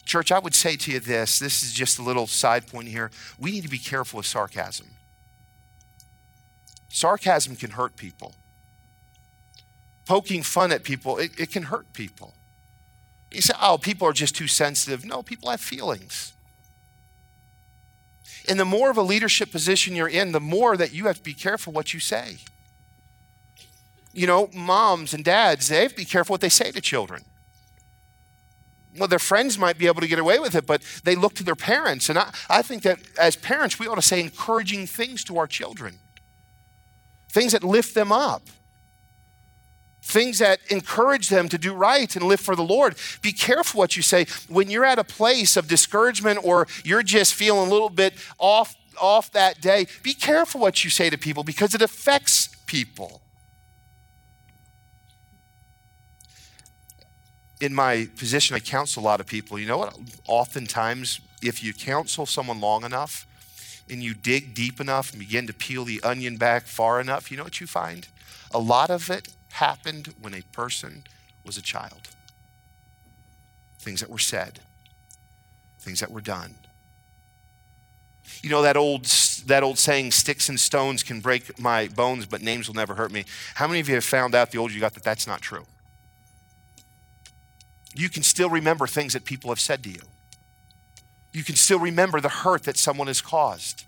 Church, 0.05 0.33
I 0.33 0.41
would 0.41 0.55
say 0.55 0.77
to 0.77 0.91
you 0.91 1.01
this 1.01 1.39
this 1.39 1.63
is 1.63 1.73
just 1.73 1.99
a 1.99 2.03
little 2.03 2.27
side 2.27 2.67
point 2.67 2.89
here. 2.89 3.11
We 3.39 3.53
need 3.53 3.63
to 3.63 3.69
be 3.69 3.79
careful 3.79 4.19
with 4.19 4.27
sarcasm. 4.27 4.89
Sarcasm 6.89 7.55
can 7.55 7.71
hurt 7.71 7.97
people 7.97 8.35
poking 10.11 10.43
fun 10.43 10.73
at 10.73 10.83
people, 10.83 11.19
it, 11.19 11.31
it 11.39 11.53
can 11.53 11.63
hurt 11.63 11.93
people. 11.93 12.35
You 13.31 13.41
say, 13.41 13.55
oh, 13.63 13.79
people 13.79 14.09
are 14.09 14.13
just 14.13 14.35
too 14.35 14.49
sensitive. 14.49 15.05
No, 15.05 15.23
people 15.23 15.51
have 15.51 15.61
feelings. 15.61 16.33
And 18.51 18.59
the 18.59 18.65
more 18.65 18.91
of 18.91 18.97
a 18.97 19.03
leadership 19.03 19.53
position 19.53 19.95
you're 19.95 20.09
in, 20.09 20.33
the 20.33 20.41
more 20.41 20.77
that 20.77 20.93
you 20.93 21.07
have 21.07 21.19
to 21.19 21.23
be 21.23 21.35
careful 21.35 21.73
what 21.73 21.95
you 21.95 22.01
say. 22.01 22.39
You 24.13 24.27
know, 24.27 24.51
moms 24.53 25.15
and 25.15 25.25
dads, 25.25 25.69
they 25.69 25.83
have 25.83 25.93
to 25.93 25.97
be 25.97 26.05
careful 26.05 26.35
what 26.35 26.41
they 26.41 26.49
say 26.49 26.73
to 26.73 26.81
children. 26.81 27.25
Well, 28.99 29.07
their 29.07 29.21
friends 29.21 29.57
might 29.57 29.79
be 29.79 29.87
able 29.87 30.01
to 30.01 30.09
get 30.09 30.19
away 30.19 30.41
with 30.41 30.57
it, 30.57 30.67
but 30.67 30.83
they 31.05 31.15
look 31.15 31.35
to 31.35 31.45
their 31.45 31.55
parents. 31.55 32.09
And 32.09 32.19
I, 32.19 32.35
I 32.49 32.63
think 32.63 32.83
that 32.83 32.99
as 33.17 33.37
parents, 33.37 33.79
we 33.79 33.87
ought 33.87 33.95
to 33.95 34.03
say 34.03 34.19
encouraging 34.19 34.89
things 34.89 35.23
to 35.25 35.39
our 35.39 35.47
children, 35.47 36.01
things 37.29 37.53
that 37.53 37.63
lift 37.63 37.95
them 37.95 38.11
up 38.11 38.43
things 40.03 40.39
that 40.39 40.61
encourage 40.71 41.29
them 41.29 41.49
to 41.49 41.59
do 41.59 41.75
right 41.75 42.15
and 42.17 42.25
live 42.25 42.41
for 42.41 42.57
the 42.57 42.63
Lord. 42.63 42.97
Be 43.23 43.33
careful 43.33 43.79
what 43.79 43.97
you 43.97 44.03
say. 44.03 44.27
When 44.49 44.71
you're 44.71 44.85
at 44.85 44.99
a 44.99 45.05
place 45.05 45.57
of 45.57 45.69
discouragement 45.69 46.41
or 46.43 46.67
you're 46.85 47.03
just 47.03 47.35
feeling 47.35 47.69
a 47.69 47.71
little 47.71 47.91
bit 47.91 48.15
off 48.39 48.75
off 49.01 49.33
that 49.33 49.61
day, 49.61 49.87
be 50.03 50.13
careful 50.13 50.61
what 50.61 50.85
you 50.85 50.91
say 50.91 51.09
to 51.09 51.17
people 51.17 51.43
because 51.43 51.75
it 51.75 51.81
affects 51.81 52.49
people. 52.67 53.23
In 57.61 57.75
my 57.75 58.09
position, 58.17 58.57
I 58.57 58.61
counsel 58.61 59.03
a 59.03 59.05
lot 59.05 59.21
of 59.21 59.27
people. 59.27 59.59
You 59.59 59.67
know 59.67 59.79
what? 59.79 59.99
Oftentimes, 60.27 61.21
if 61.43 61.63
you 61.63 61.73
counsel 61.73 62.27
someone 62.27 62.61
long 62.61 62.85
enough 62.85 63.27
and 63.89 64.03
you 64.03 64.15
dig 64.15 64.55
deep 64.55 64.81
enough 64.81 65.11
and 65.11 65.19
begin 65.19 65.47
to 65.47 65.53
peel 65.53 65.85
the 65.85 66.03
onion 66.03 66.37
back 66.37 66.67
far 66.67 67.01
enough, 67.01 67.31
you 67.31 67.37
know 67.37 67.45
what 67.45 67.61
you 67.61 67.67
find? 67.67 68.09
A 68.53 68.59
lot 68.59 68.91
of 68.91 69.11
it 69.11 69.29
happened 69.53 70.15
when 70.21 70.35
a 70.35 70.43
person 70.53 71.05
was 71.45 71.57
a 71.57 71.63
child. 71.63 72.09
Things 73.79 74.01
that 74.01 74.11
were 74.11 74.19
said, 74.19 74.61
things 75.81 76.01
that 76.01 76.11
were 76.11 76.21
done. 76.21 76.55
You 78.43 78.51
know 78.51 78.63
that 78.63 78.77
old 78.77 79.07
that 79.47 79.63
old 79.63 79.79
saying, 79.79 80.13
"Sticks 80.13 80.49
and 80.49 80.61
stones 80.61 81.03
can 81.03 81.21
break 81.21 81.59
my 81.59 81.89
bones, 81.89 82.27
but 82.27 82.43
names 82.43 82.69
will 82.69 82.75
never 82.75 82.95
hurt 82.95 83.11
me." 83.11 83.25
How 83.55 83.67
many 83.67 83.81
of 83.81 83.89
you 83.89 83.95
have 83.95 84.05
found 84.05 84.35
out 84.35 84.51
the 84.51 84.59
older 84.59 84.73
you 84.73 84.81
got 84.81 84.95
that 84.95 85.03
that's 85.03 85.27
not 85.27 85.41
true? 85.41 85.67
You 87.95 88.09
can 88.09 88.23
still 88.23 88.49
remember 88.49 88.87
things 88.87 89.15
that 89.15 89.25
people 89.25 89.51
have 89.51 89.61
said 89.61 89.83
to 89.85 89.91
you. 89.91 90.03
You 91.33 91.43
can 91.43 91.57
still 91.57 91.79
remember 91.79 92.21
the 92.21 92.29
hurt 92.29 92.65
that 92.65 92.77
someone 92.77 93.09
has 93.09 93.21
caused 93.21 93.85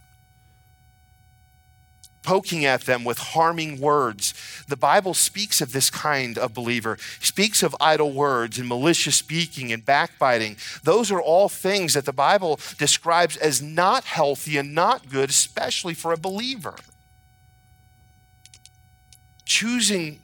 poking 2.22 2.64
at 2.64 2.82
them 2.82 3.04
with 3.04 3.18
harming 3.18 3.80
words. 3.80 4.35
The 4.68 4.76
Bible 4.76 5.14
speaks 5.14 5.61
of 5.61 5.72
this 5.72 5.90
kind 5.90 6.38
of 6.38 6.54
believer, 6.54 6.98
speaks 7.20 7.62
of 7.62 7.76
idle 7.80 8.12
words 8.12 8.58
and 8.58 8.68
malicious 8.68 9.16
speaking 9.16 9.72
and 9.72 9.85
backbiting. 9.85 10.56
Those 10.82 11.11
are 11.11 11.20
all 11.20 11.48
things 11.48 11.94
that 11.94 12.04
the 12.04 12.12
Bible 12.12 12.58
describes 12.78 13.37
as 13.37 13.61
not 13.61 14.04
healthy 14.04 14.56
and 14.56 14.74
not 14.74 15.11
good, 15.11 15.30
especially 15.30 15.94
for 15.94 16.12
a 16.12 16.16
believer. 16.16 16.76
Choosing 19.44 20.20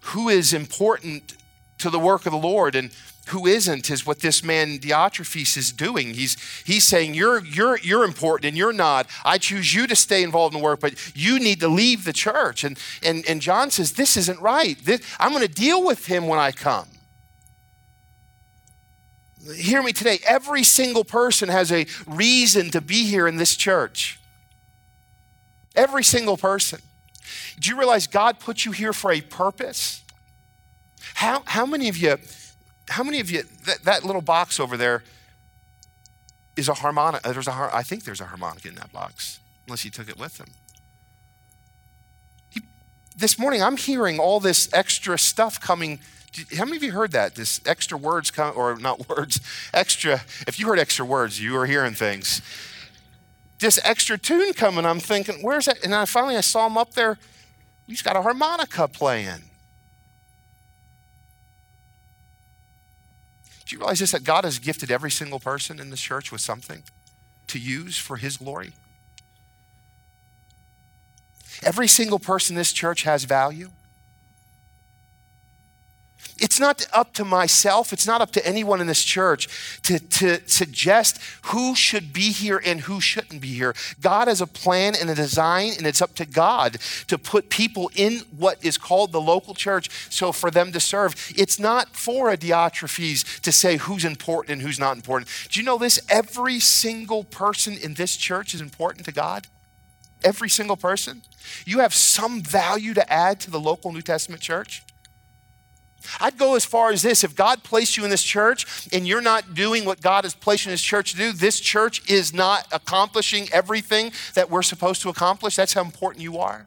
who 0.00 0.28
is 0.28 0.52
important 0.52 1.36
to 1.78 1.90
the 1.90 1.98
work 1.98 2.26
of 2.26 2.32
the 2.32 2.38
Lord 2.38 2.74
and 2.74 2.90
who 3.28 3.46
isn't 3.46 3.90
is 3.90 4.06
what 4.06 4.20
this 4.20 4.44
man 4.44 4.78
Diotrephes 4.78 5.56
is 5.56 5.72
doing. 5.72 6.14
He's, 6.14 6.36
he's 6.64 6.84
saying, 6.84 7.14
you're, 7.14 7.44
you're, 7.44 7.78
you're 7.78 8.04
important 8.04 8.46
and 8.46 8.56
you're 8.56 8.72
not. 8.72 9.06
I 9.24 9.38
choose 9.38 9.74
you 9.74 9.86
to 9.86 9.96
stay 9.96 10.22
involved 10.22 10.54
in 10.54 10.60
the 10.60 10.64
work, 10.64 10.80
but 10.80 11.16
you 11.16 11.38
need 11.38 11.60
to 11.60 11.68
leave 11.68 12.04
the 12.04 12.12
church. 12.12 12.64
And, 12.64 12.78
and, 13.02 13.24
and 13.26 13.40
John 13.40 13.70
says, 13.70 13.92
This 13.92 14.16
isn't 14.16 14.40
right. 14.40 14.76
This, 14.84 15.00
I'm 15.18 15.32
going 15.32 15.46
to 15.46 15.52
deal 15.52 15.84
with 15.84 16.06
him 16.06 16.26
when 16.26 16.38
I 16.38 16.52
come. 16.52 16.88
Hear 19.56 19.82
me 19.82 19.92
today. 19.92 20.18
Every 20.26 20.62
single 20.62 21.04
person 21.04 21.48
has 21.48 21.70
a 21.72 21.86
reason 22.06 22.70
to 22.70 22.80
be 22.80 23.04
here 23.04 23.26
in 23.26 23.36
this 23.36 23.56
church. 23.56 24.18
Every 25.74 26.04
single 26.04 26.36
person. 26.36 26.80
Do 27.58 27.70
you 27.70 27.78
realize 27.78 28.06
God 28.06 28.38
put 28.38 28.64
you 28.64 28.72
here 28.72 28.92
for 28.92 29.12
a 29.12 29.20
purpose? 29.20 30.02
How, 31.14 31.42
how 31.46 31.66
many 31.66 31.88
of 31.88 31.96
you? 31.96 32.18
How 32.88 33.02
many 33.02 33.20
of 33.20 33.30
you, 33.30 33.42
that, 33.66 33.82
that 33.84 34.04
little 34.04 34.20
box 34.20 34.60
over 34.60 34.76
there 34.76 35.02
is 36.56 36.68
a 36.68 36.74
harmonica? 36.74 37.28
Uh, 37.28 37.32
there's 37.32 37.48
a, 37.48 37.70
I 37.72 37.82
think 37.82 38.04
there's 38.04 38.20
a 38.20 38.26
harmonica 38.26 38.68
in 38.68 38.74
that 38.76 38.92
box, 38.92 39.40
unless 39.66 39.82
he 39.82 39.90
took 39.90 40.08
it 40.08 40.18
with 40.18 40.38
him. 40.38 40.48
This 43.16 43.38
morning, 43.38 43.62
I'm 43.62 43.76
hearing 43.76 44.18
all 44.18 44.40
this 44.40 44.68
extra 44.72 45.18
stuff 45.18 45.60
coming. 45.60 46.00
How 46.56 46.64
many 46.64 46.76
of 46.76 46.82
you 46.82 46.92
heard 46.92 47.12
that? 47.12 47.36
This 47.36 47.60
extra 47.64 47.96
words 47.96 48.30
come, 48.30 48.52
or 48.56 48.76
not 48.76 49.08
words, 49.16 49.40
extra. 49.72 50.22
If 50.46 50.58
you 50.58 50.66
heard 50.66 50.78
extra 50.78 51.04
words, 51.04 51.40
you 51.40 51.52
were 51.52 51.66
hearing 51.66 51.94
things. 51.94 52.42
This 53.60 53.78
extra 53.84 54.18
tune 54.18 54.52
coming, 54.52 54.84
I'm 54.84 54.98
thinking, 54.98 55.36
where's 55.42 55.66
that? 55.66 55.84
And 55.84 55.94
I 55.94 56.04
finally 56.06 56.36
I 56.36 56.40
saw 56.40 56.66
him 56.66 56.76
up 56.76 56.94
there. 56.94 57.18
He's 57.86 58.02
got 58.02 58.16
a 58.16 58.22
harmonica 58.22 58.88
playing. 58.88 59.42
Do 63.66 63.74
you 63.74 63.80
realize 63.80 64.00
this 64.00 64.12
that 64.12 64.24
God 64.24 64.44
has 64.44 64.58
gifted 64.58 64.90
every 64.90 65.10
single 65.10 65.40
person 65.40 65.80
in 65.80 65.90
this 65.90 66.00
church 66.00 66.30
with 66.30 66.40
something 66.40 66.82
to 67.46 67.58
use 67.58 67.96
for 67.96 68.16
His 68.16 68.36
glory? 68.36 68.72
Every 71.62 71.88
single 71.88 72.18
person 72.18 72.54
in 72.54 72.58
this 72.58 72.72
church 72.72 73.04
has 73.04 73.24
value. 73.24 73.70
It's 76.38 76.58
not 76.58 76.86
up 76.92 77.14
to 77.14 77.24
myself, 77.24 77.92
it's 77.92 78.06
not 78.06 78.20
up 78.20 78.32
to 78.32 78.44
anyone 78.46 78.80
in 78.80 78.88
this 78.88 79.04
church 79.04 79.48
to, 79.82 80.00
to 80.00 80.40
suggest 80.48 81.20
who 81.46 81.76
should 81.76 82.12
be 82.12 82.32
here 82.32 82.60
and 82.64 82.80
who 82.80 83.00
shouldn't 83.00 83.40
be 83.40 83.54
here. 83.54 83.74
God 84.00 84.26
has 84.26 84.40
a 84.40 84.46
plan 84.46 84.94
and 85.00 85.08
a 85.08 85.14
design, 85.14 85.72
and 85.78 85.86
it's 85.86 86.02
up 86.02 86.14
to 86.16 86.26
God 86.26 86.78
to 87.06 87.18
put 87.18 87.50
people 87.50 87.88
in 87.94 88.22
what 88.36 88.64
is 88.64 88.78
called 88.78 89.12
the 89.12 89.20
local 89.20 89.54
church 89.54 89.90
so 90.10 90.32
for 90.32 90.50
them 90.50 90.72
to 90.72 90.80
serve. 90.80 91.14
It's 91.36 91.60
not 91.60 91.94
for 91.94 92.30
a 92.30 92.36
Diotrephes 92.36 93.40
to 93.40 93.52
say 93.52 93.76
who's 93.76 94.04
important 94.04 94.54
and 94.54 94.62
who's 94.62 94.80
not 94.80 94.96
important. 94.96 95.30
Do 95.50 95.60
you 95.60 95.64
know 95.64 95.78
this? 95.78 96.00
Every 96.08 96.58
single 96.58 97.22
person 97.22 97.78
in 97.80 97.94
this 97.94 98.16
church 98.16 98.54
is 98.54 98.60
important 98.60 99.04
to 99.06 99.12
God. 99.12 99.46
Every 100.24 100.48
single 100.48 100.76
person. 100.76 101.22
You 101.64 101.78
have 101.80 101.94
some 101.94 102.42
value 102.42 102.94
to 102.94 103.12
add 103.12 103.38
to 103.40 103.50
the 103.50 103.60
local 103.60 103.92
New 103.92 104.02
Testament 104.02 104.42
church. 104.42 104.82
I'd 106.20 106.38
go 106.38 106.54
as 106.54 106.64
far 106.64 106.90
as 106.90 107.02
this 107.02 107.24
if 107.24 107.34
God 107.34 107.62
placed 107.62 107.96
you 107.96 108.04
in 108.04 108.10
this 108.10 108.22
church 108.22 108.88
and 108.92 109.06
you're 109.06 109.20
not 109.20 109.54
doing 109.54 109.84
what 109.84 110.00
God 110.00 110.24
has 110.24 110.34
placed 110.34 110.64
you 110.64 110.70
in 110.70 110.72
this 110.72 110.82
church 110.82 111.12
to 111.12 111.16
do, 111.16 111.32
this 111.32 111.60
church 111.60 112.08
is 112.10 112.34
not 112.34 112.66
accomplishing 112.72 113.48
everything 113.52 114.12
that 114.34 114.50
we're 114.50 114.62
supposed 114.62 115.02
to 115.02 115.08
accomplish. 115.08 115.56
That's 115.56 115.72
how 115.72 115.82
important 115.82 116.22
you 116.22 116.38
are. 116.38 116.66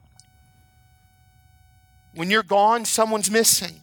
When 2.13 2.31
you're 2.31 2.43
gone, 2.43 2.85
someone's 2.85 3.29
missing. 3.29 3.81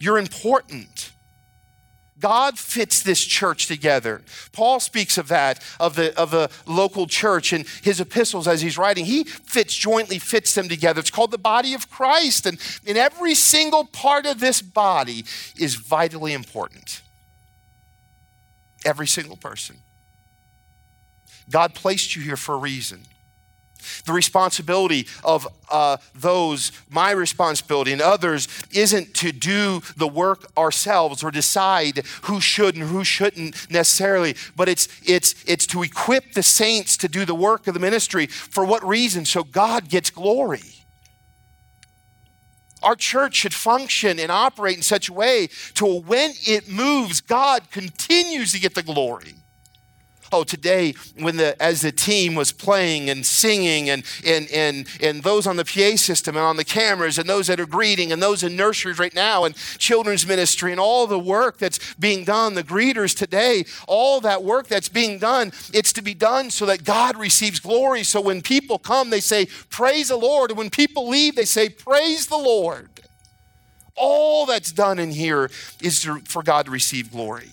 You're 0.00 0.18
important. 0.18 1.10
God 2.24 2.58
fits 2.58 3.02
this 3.02 3.22
church 3.22 3.66
together. 3.66 4.22
Paul 4.52 4.80
speaks 4.80 5.18
of 5.18 5.28
that, 5.28 5.62
of 5.78 5.94
the, 5.94 6.18
of 6.18 6.30
the 6.30 6.50
local 6.64 7.06
church 7.06 7.52
in 7.52 7.66
his 7.82 8.00
epistles 8.00 8.48
as 8.48 8.62
he's 8.62 8.78
writing. 8.78 9.04
He 9.04 9.24
fits, 9.24 9.74
jointly 9.74 10.18
fits 10.18 10.54
them 10.54 10.66
together. 10.66 11.00
It's 11.00 11.10
called 11.10 11.32
the 11.32 11.36
body 11.36 11.74
of 11.74 11.90
Christ. 11.90 12.46
And 12.46 12.58
in 12.86 12.96
every 12.96 13.34
single 13.34 13.84
part 13.84 14.24
of 14.24 14.40
this 14.40 14.62
body 14.62 15.26
is 15.58 15.74
vitally 15.74 16.32
important. 16.32 17.02
Every 18.86 19.06
single 19.06 19.36
person. 19.36 19.76
God 21.50 21.74
placed 21.74 22.16
you 22.16 22.22
here 22.22 22.38
for 22.38 22.54
a 22.54 22.58
reason. 22.58 23.02
The 24.04 24.12
responsibility 24.12 25.06
of 25.22 25.46
uh, 25.70 25.96
those, 26.14 26.72
my 26.90 27.10
responsibility 27.10 27.92
and 27.92 28.02
others, 28.02 28.48
isn't 28.72 29.14
to 29.14 29.32
do 29.32 29.80
the 29.96 30.08
work 30.08 30.50
ourselves 30.56 31.22
or 31.22 31.30
decide 31.30 32.04
who 32.22 32.40
should 32.40 32.74
and 32.76 32.88
who 32.88 33.04
shouldn't 33.04 33.70
necessarily, 33.70 34.36
but 34.56 34.68
it's, 34.68 34.88
it's, 35.04 35.34
it's 35.46 35.66
to 35.68 35.82
equip 35.82 36.32
the 36.32 36.42
saints 36.42 36.96
to 36.98 37.08
do 37.08 37.24
the 37.24 37.34
work 37.34 37.66
of 37.66 37.74
the 37.74 37.80
ministry. 37.80 38.26
For 38.26 38.64
what 38.64 38.86
reason? 38.86 39.24
So 39.24 39.42
God 39.44 39.88
gets 39.88 40.10
glory. 40.10 40.62
Our 42.82 42.94
church 42.96 43.36
should 43.36 43.54
function 43.54 44.18
and 44.18 44.30
operate 44.30 44.76
in 44.76 44.82
such 44.82 45.08
a 45.08 45.12
way 45.12 45.48
to 45.74 45.86
when 46.00 46.32
it 46.46 46.68
moves, 46.68 47.22
God 47.22 47.70
continues 47.70 48.52
to 48.52 48.60
get 48.60 48.74
the 48.74 48.82
glory. 48.82 49.34
Oh, 50.36 50.42
today, 50.42 50.94
when 51.16 51.36
the 51.36 51.54
as 51.62 51.82
the 51.82 51.92
team 51.92 52.34
was 52.34 52.50
playing 52.50 53.08
and 53.08 53.24
singing, 53.24 53.88
and 53.88 54.02
and 54.26 54.50
and 54.50 54.88
and 55.00 55.22
those 55.22 55.46
on 55.46 55.54
the 55.54 55.64
PA 55.64 55.94
system 55.94 56.34
and 56.34 56.44
on 56.44 56.56
the 56.56 56.64
cameras, 56.64 57.18
and 57.18 57.28
those 57.28 57.46
that 57.46 57.60
are 57.60 57.66
greeting, 57.66 58.10
and 58.10 58.20
those 58.20 58.42
in 58.42 58.56
nurseries 58.56 58.98
right 58.98 59.14
now, 59.14 59.44
and 59.44 59.54
children's 59.78 60.26
ministry, 60.26 60.72
and 60.72 60.80
all 60.80 61.06
the 61.06 61.20
work 61.20 61.58
that's 61.58 61.94
being 61.94 62.24
done, 62.24 62.54
the 62.54 62.64
greeters 62.64 63.16
today, 63.16 63.64
all 63.86 64.20
that 64.22 64.42
work 64.42 64.66
that's 64.66 64.88
being 64.88 65.20
done, 65.20 65.52
it's 65.72 65.92
to 65.92 66.02
be 66.02 66.14
done 66.14 66.50
so 66.50 66.66
that 66.66 66.82
God 66.82 67.16
receives 67.16 67.60
glory. 67.60 68.02
So 68.02 68.20
when 68.20 68.42
people 68.42 68.80
come, 68.80 69.10
they 69.10 69.20
say, 69.20 69.46
Praise 69.70 70.08
the 70.08 70.16
Lord. 70.16 70.50
And 70.50 70.58
when 70.58 70.68
people 70.68 71.08
leave, 71.08 71.36
they 71.36 71.44
say, 71.44 71.68
Praise 71.68 72.26
the 72.26 72.36
Lord. 72.36 72.88
All 73.94 74.46
that's 74.46 74.72
done 74.72 74.98
in 74.98 75.12
here 75.12 75.48
is 75.80 76.04
for 76.24 76.42
God 76.42 76.64
to 76.64 76.72
receive 76.72 77.12
glory. 77.12 77.50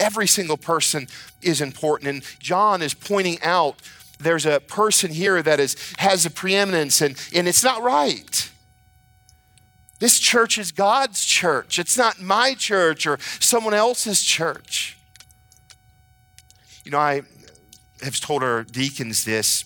Every 0.00 0.26
single 0.26 0.56
person 0.56 1.06
is 1.42 1.60
important. 1.60 2.08
And 2.08 2.22
John 2.40 2.82
is 2.82 2.94
pointing 2.94 3.40
out 3.42 3.76
there's 4.18 4.46
a 4.46 4.60
person 4.60 5.12
here 5.12 5.42
that 5.42 5.60
is, 5.60 5.76
has 5.98 6.26
a 6.26 6.30
preeminence, 6.30 7.00
and, 7.00 7.16
and 7.34 7.46
it's 7.46 7.62
not 7.62 7.82
right. 7.82 8.50
This 9.98 10.18
church 10.18 10.58
is 10.58 10.72
God's 10.72 11.24
church. 11.24 11.78
It's 11.78 11.96
not 11.96 12.20
my 12.20 12.54
church 12.54 13.06
or 13.06 13.18
someone 13.38 13.74
else's 13.74 14.22
church. 14.22 14.98
You 16.84 16.90
know, 16.90 16.98
I 16.98 17.22
have 18.02 18.18
told 18.18 18.42
our 18.42 18.64
deacons 18.64 19.24
this 19.24 19.64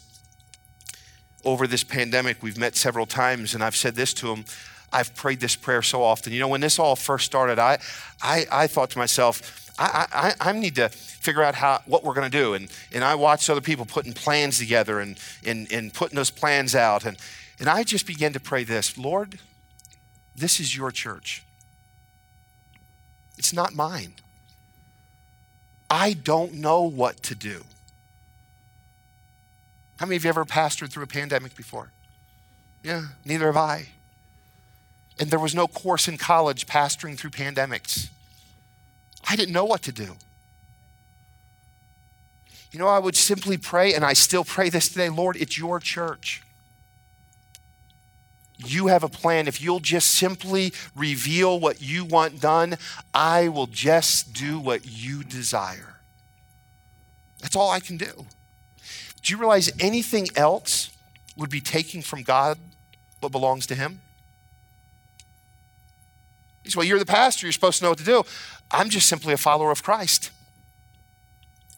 over 1.44 1.66
this 1.66 1.84
pandemic, 1.84 2.42
we've 2.42 2.58
met 2.58 2.74
several 2.74 3.06
times, 3.06 3.54
and 3.54 3.62
I've 3.62 3.76
said 3.76 3.94
this 3.94 4.14
to 4.14 4.28
them. 4.28 4.44
I've 4.92 5.14
prayed 5.14 5.40
this 5.40 5.56
prayer 5.56 5.82
so 5.82 6.02
often. 6.02 6.32
You 6.32 6.40
know, 6.40 6.48
when 6.48 6.60
this 6.60 6.78
all 6.78 6.96
first 6.96 7.26
started, 7.26 7.58
I, 7.58 7.78
I, 8.22 8.46
I 8.50 8.66
thought 8.66 8.90
to 8.90 8.98
myself, 8.98 9.63
I, 9.78 10.06
I, 10.40 10.50
I 10.50 10.52
need 10.52 10.76
to 10.76 10.88
figure 10.88 11.42
out 11.42 11.54
how, 11.56 11.80
what 11.86 12.04
we're 12.04 12.14
going 12.14 12.30
to 12.30 12.38
do. 12.38 12.54
And, 12.54 12.70
and 12.92 13.02
I 13.02 13.14
watched 13.16 13.50
other 13.50 13.60
people 13.60 13.84
putting 13.84 14.12
plans 14.12 14.58
together 14.58 15.00
and, 15.00 15.18
and, 15.44 15.70
and 15.72 15.92
putting 15.92 16.16
those 16.16 16.30
plans 16.30 16.74
out. 16.74 17.04
And, 17.04 17.16
and 17.58 17.68
I 17.68 17.82
just 17.82 18.06
began 18.06 18.32
to 18.34 18.40
pray 18.40 18.64
this 18.64 18.96
Lord, 18.96 19.38
this 20.36 20.60
is 20.60 20.76
your 20.76 20.90
church. 20.90 21.42
It's 23.36 23.52
not 23.52 23.74
mine. 23.74 24.14
I 25.90 26.12
don't 26.12 26.54
know 26.54 26.82
what 26.82 27.22
to 27.24 27.34
do. 27.34 27.64
How 29.96 30.06
many 30.06 30.16
of 30.16 30.24
you 30.24 30.28
ever 30.28 30.44
pastored 30.44 30.90
through 30.90 31.04
a 31.04 31.08
pandemic 31.08 31.54
before? 31.56 31.90
Yeah, 32.82 33.06
neither 33.24 33.46
have 33.46 33.56
I. 33.56 33.88
And 35.18 35.30
there 35.30 35.38
was 35.38 35.54
no 35.54 35.68
course 35.68 36.08
in 36.08 36.18
college 36.18 36.66
pastoring 36.66 37.16
through 37.16 37.30
pandemics. 37.30 38.08
I 39.28 39.36
didn't 39.36 39.52
know 39.52 39.64
what 39.64 39.82
to 39.82 39.92
do. 39.92 40.16
You 42.72 42.78
know, 42.80 42.88
I 42.88 42.98
would 42.98 43.16
simply 43.16 43.56
pray, 43.56 43.94
and 43.94 44.04
I 44.04 44.14
still 44.14 44.44
pray 44.44 44.68
this 44.68 44.88
today 44.88 45.08
Lord, 45.08 45.36
it's 45.36 45.56
your 45.56 45.78
church. 45.78 46.42
You 48.58 48.86
have 48.86 49.02
a 49.02 49.08
plan. 49.08 49.48
If 49.48 49.60
you'll 49.60 49.80
just 49.80 50.10
simply 50.10 50.72
reveal 50.94 51.58
what 51.58 51.82
you 51.82 52.04
want 52.04 52.40
done, 52.40 52.76
I 53.12 53.48
will 53.48 53.66
just 53.66 54.32
do 54.32 54.58
what 54.58 54.86
you 54.86 55.24
desire. 55.24 55.96
That's 57.40 57.56
all 57.56 57.70
I 57.70 57.80
can 57.80 57.96
do. 57.96 58.26
Do 59.22 59.32
you 59.32 59.38
realize 59.38 59.72
anything 59.80 60.28
else 60.36 60.90
would 61.36 61.50
be 61.50 61.60
taking 61.60 62.00
from 62.00 62.22
God 62.22 62.58
what 63.20 63.32
belongs 63.32 63.66
to 63.66 63.74
Him? 63.74 64.00
He 66.64 66.70
said, 66.70 66.78
Well, 66.78 66.86
you're 66.86 66.98
the 66.98 67.06
pastor. 67.06 67.46
You're 67.46 67.52
supposed 67.52 67.78
to 67.78 67.84
know 67.84 67.90
what 67.90 67.98
to 67.98 68.04
do. 68.04 68.24
I'm 68.70 68.88
just 68.88 69.06
simply 69.06 69.32
a 69.32 69.36
follower 69.36 69.70
of 69.70 69.82
Christ. 69.82 70.30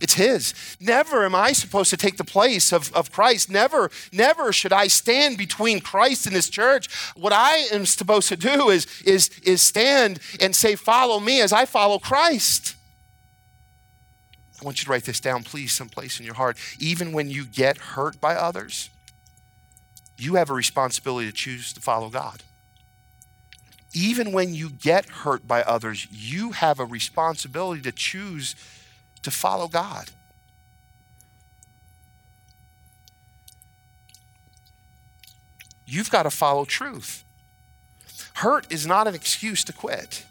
It's 0.00 0.14
His. 0.14 0.54
Never 0.78 1.24
am 1.24 1.34
I 1.34 1.52
supposed 1.52 1.90
to 1.90 1.96
take 1.96 2.16
the 2.16 2.24
place 2.24 2.72
of, 2.72 2.92
of 2.94 3.10
Christ. 3.10 3.50
Never, 3.50 3.90
never 4.12 4.52
should 4.52 4.72
I 4.72 4.88
stand 4.88 5.38
between 5.38 5.80
Christ 5.80 6.26
and 6.26 6.34
His 6.34 6.48
church. 6.48 6.94
What 7.16 7.32
I 7.32 7.68
am 7.72 7.86
supposed 7.86 8.28
to 8.28 8.36
do 8.36 8.70
is, 8.70 8.86
is, 9.02 9.30
is 9.42 9.62
stand 9.62 10.20
and 10.40 10.54
say, 10.54 10.76
Follow 10.76 11.18
me 11.18 11.40
as 11.40 11.52
I 11.52 11.64
follow 11.64 11.98
Christ. 11.98 12.76
I 14.60 14.64
want 14.64 14.80
you 14.80 14.86
to 14.86 14.90
write 14.90 15.04
this 15.04 15.20
down, 15.20 15.42
please, 15.42 15.72
someplace 15.72 16.18
in 16.18 16.24
your 16.24 16.34
heart. 16.34 16.58
Even 16.78 17.12
when 17.12 17.28
you 17.28 17.44
get 17.44 17.76
hurt 17.76 18.20
by 18.20 18.34
others, 18.34 18.90
you 20.16 20.36
have 20.36 20.48
a 20.48 20.54
responsibility 20.54 21.26
to 21.26 21.32
choose 21.32 21.72
to 21.74 21.80
follow 21.80 22.08
God. 22.08 22.42
Even 23.96 24.30
when 24.30 24.52
you 24.52 24.68
get 24.68 25.06
hurt 25.06 25.48
by 25.48 25.62
others, 25.62 26.06
you 26.10 26.52
have 26.52 26.78
a 26.78 26.84
responsibility 26.84 27.80
to 27.80 27.90
choose 27.90 28.54
to 29.22 29.30
follow 29.30 29.68
God. 29.68 30.10
You've 35.86 36.10
got 36.10 36.24
to 36.24 36.30
follow 36.30 36.66
truth. 36.66 37.24
Hurt 38.34 38.70
is 38.70 38.86
not 38.86 39.08
an 39.08 39.14
excuse 39.14 39.64
to 39.64 39.72
quit. 39.72 40.26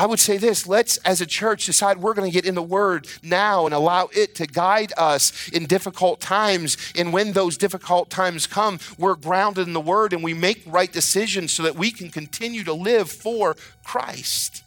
I 0.00 0.06
would 0.06 0.18
say 0.18 0.38
this 0.38 0.66
let's, 0.66 0.96
as 0.98 1.20
a 1.20 1.26
church, 1.26 1.66
decide 1.66 1.98
we're 1.98 2.14
going 2.14 2.28
to 2.28 2.32
get 2.32 2.46
in 2.46 2.54
the 2.54 2.62
Word 2.62 3.06
now 3.22 3.66
and 3.66 3.74
allow 3.74 4.08
it 4.14 4.34
to 4.36 4.46
guide 4.46 4.94
us 4.96 5.50
in 5.50 5.66
difficult 5.66 6.22
times. 6.22 6.78
And 6.96 7.12
when 7.12 7.32
those 7.32 7.58
difficult 7.58 8.08
times 8.08 8.46
come, 8.46 8.78
we're 8.96 9.14
grounded 9.14 9.66
in 9.66 9.74
the 9.74 9.80
Word 9.80 10.14
and 10.14 10.24
we 10.24 10.32
make 10.32 10.62
right 10.66 10.90
decisions 10.90 11.52
so 11.52 11.62
that 11.64 11.74
we 11.76 11.90
can 11.90 12.08
continue 12.08 12.64
to 12.64 12.72
live 12.72 13.10
for 13.10 13.56
Christ. 13.84 14.64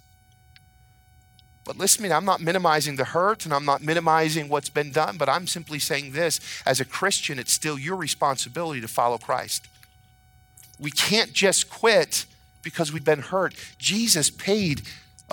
But 1.66 1.78
listen 1.78 2.04
to 2.04 2.10
me, 2.10 2.14
I'm 2.14 2.26
not 2.26 2.40
minimizing 2.40 2.98
the 2.98 3.06
hurt 3.06 3.46
and 3.46 3.56
I'm 3.56 3.66
not 3.66 3.82
minimizing 3.82 4.50
what's 4.50 4.70
been 4.70 4.92
done, 4.92 5.18
but 5.18 5.30
I'm 5.30 5.48
simply 5.48 5.80
saying 5.80 6.12
this 6.12 6.40
as 6.64 6.80
a 6.80 6.86
Christian, 6.86 7.40
it's 7.40 7.54
still 7.54 7.80
your 7.80 7.96
responsibility 7.96 8.82
to 8.82 8.88
follow 8.88 9.18
Christ. 9.18 9.68
We 10.80 10.92
can't 10.92 11.34
just 11.34 11.72
quit 11.72 12.28
because 12.62 12.94
we've 12.94 13.04
been 13.04 13.20
hurt. 13.20 13.56
Jesus 13.80 14.30
paid 14.30 14.84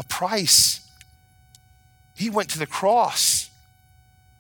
a 0.00 0.04
price. 0.04 0.80
He 2.14 2.30
went 2.30 2.48
to 2.50 2.58
the 2.58 2.66
cross. 2.66 3.50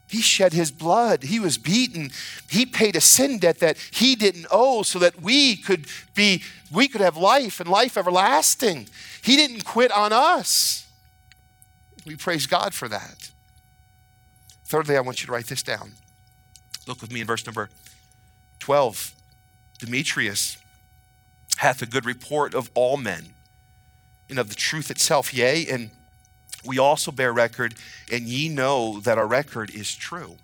He 0.08 0.22
shed 0.22 0.52
his 0.52 0.72
blood. 0.72 1.22
He 1.24 1.38
was 1.38 1.56
beaten. 1.56 2.10
He 2.50 2.66
paid 2.66 2.96
a 2.96 3.00
sin 3.00 3.38
debt 3.38 3.60
that 3.60 3.76
he 3.92 4.16
didn't 4.16 4.46
owe 4.50 4.82
so 4.82 4.98
that 4.98 5.22
we 5.22 5.54
could 5.54 5.86
be 6.14 6.42
we 6.72 6.88
could 6.88 7.00
have 7.00 7.16
life 7.16 7.60
and 7.60 7.68
life 7.68 7.96
everlasting. 7.96 8.88
He 9.22 9.36
didn't 9.36 9.64
quit 9.64 9.92
on 9.92 10.12
us. 10.12 10.88
We 12.06 12.16
praise 12.16 12.46
God 12.46 12.74
for 12.74 12.88
that. 12.88 13.30
Thirdly, 14.64 14.96
I 14.96 15.00
want 15.00 15.20
you 15.20 15.26
to 15.26 15.32
write 15.32 15.46
this 15.46 15.62
down. 15.62 15.92
Look 16.86 17.00
with 17.02 17.12
me 17.12 17.20
in 17.20 17.26
verse 17.26 17.44
number 17.44 17.68
12. 18.60 19.14
Demetrius 19.78 20.56
hath 21.58 21.82
a 21.82 21.86
good 21.86 22.06
report 22.06 22.54
of 22.54 22.70
all 22.74 22.96
men 22.96 23.34
and 24.30 24.38
of 24.38 24.48
the 24.48 24.54
truth 24.54 24.90
itself, 24.90 25.34
yea, 25.34 25.66
and 25.66 25.90
we 26.64 26.78
also 26.78 27.10
bear 27.10 27.32
record, 27.32 27.74
and 28.10 28.22
ye 28.22 28.48
know 28.48 29.00
that 29.00 29.18
our 29.18 29.26
record 29.26 29.70
is 29.70 29.94
true. 29.94 30.36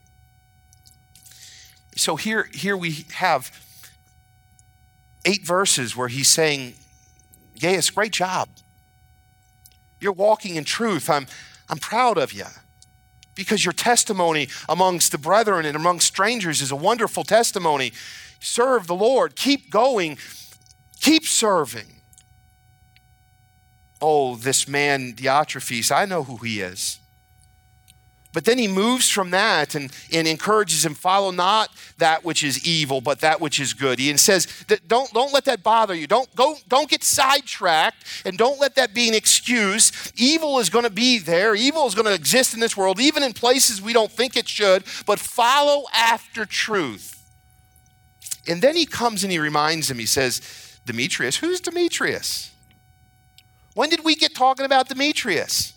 So 1.97 2.17
here, 2.17 2.49
here 2.53 2.77
we 2.77 3.05
have 3.15 3.51
eight 5.25 5.45
verses 5.45 5.97
where 5.97 6.09
he's 6.09 6.29
saying, 6.29 6.75
Gaius, 7.59 7.91
great 7.91 8.13
job. 8.13 8.49
You're 10.01 10.13
walking 10.13 10.57
in 10.57 10.65
truth. 10.65 11.09
I'm, 11.09 11.27
I'm 11.69 11.79
proud 11.79 12.19
of 12.19 12.33
you 12.33 12.45
because 13.35 13.65
your 13.65 13.73
testimony 13.73 14.49
amongst 14.69 15.13
the 15.13 15.19
brethren 15.19 15.65
and 15.65 15.77
among 15.77 16.01
strangers 16.01 16.61
is 16.61 16.71
a 16.71 16.77
wonderful 16.77 17.25
testimony. 17.25 17.93
Serve 18.41 18.87
the 18.87 18.95
Lord. 18.95 19.37
Keep 19.37 19.71
going. 19.71 20.19
Keep 21.01 21.25
serving. 21.25 21.96
Oh, 24.01 24.37
this 24.37 24.69
man, 24.69 25.15
Diotrephes, 25.15 25.95
I 25.95 26.05
know 26.05 26.23
who 26.23 26.37
he 26.37 26.61
is. 26.61 26.99
But 28.37 28.45
then 28.45 28.59
he 28.59 28.69
moves 28.69 29.09
from 29.09 29.31
that 29.31 29.75
and, 29.75 29.91
and 30.13 30.29
encourages 30.29 30.85
him, 30.85 30.93
follow 30.93 31.31
not 31.31 31.71
that 31.97 32.23
which 32.23 32.45
is 32.45 32.67
evil, 32.69 33.01
but 33.01 33.21
that 33.21 33.41
which 33.41 33.59
is 33.59 33.73
good. 33.73 33.99
He 33.99 34.15
says 34.19 34.47
don't, 34.87 35.11
don't 35.15 35.33
let 35.33 35.47
that 35.47 35.63
bother 35.63 35.95
you. 35.95 36.07
Don't, 36.07 36.29
go, 36.37 36.57
don't 36.69 36.91
get 36.91 37.03
sidetracked 37.03 38.05
and 38.27 38.37
don't 38.37 38.61
let 38.61 38.75
that 38.75 38.93
be 38.93 39.09
an 39.09 39.15
excuse. 39.15 40.13
Evil 40.17 40.59
is 40.59 40.69
going 40.69 40.85
to 40.85 40.91
be 40.91 41.19
there. 41.19 41.55
Evil 41.55 41.87
is 41.87 41.95
going 41.95 42.05
to 42.05 42.13
exist 42.13 42.53
in 42.53 42.61
this 42.61 42.77
world, 42.77 43.01
even 43.01 43.23
in 43.23 43.33
places 43.33 43.81
we 43.81 43.95
don't 43.95 44.13
think 44.13 44.37
it 44.37 44.47
should, 44.47 44.85
but 45.07 45.19
follow 45.19 45.87
after 45.95 46.45
truth. 46.45 47.15
And 48.47 48.61
then 48.61 48.77
he 48.77 48.85
comes 48.85 49.25
and 49.25 49.33
he 49.33 49.39
reminds 49.39 49.91
him, 49.91 49.99
he 49.99 50.05
says, 50.05 50.43
Demetrius, 50.85 51.37
who's 51.37 51.63
Demetrius? 51.63 52.51
When 53.77 53.91
did 53.91 54.05
we 54.07 54.15
get 54.17 54.35
talking 54.35 54.65
about 54.65 54.89
Demetrius? 54.89 55.75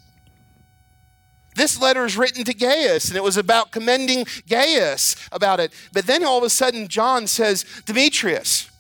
This 1.58 1.82
letter 1.82 2.06
is 2.06 2.16
written 2.16 2.46
to 2.46 2.54
Gaius, 2.54 3.10
and 3.10 3.18
it 3.18 3.24
was 3.24 3.36
about 3.36 3.72
commending 3.72 4.26
Gaius 4.48 5.18
about 5.34 5.60
it. 5.60 5.74
But 5.92 6.08
then 6.08 6.24
all 6.24 6.38
of 6.38 6.46
a 6.46 6.50
sudden, 6.50 6.88
John 6.88 7.28
says, 7.28 7.66
Demetrius, 7.86 8.72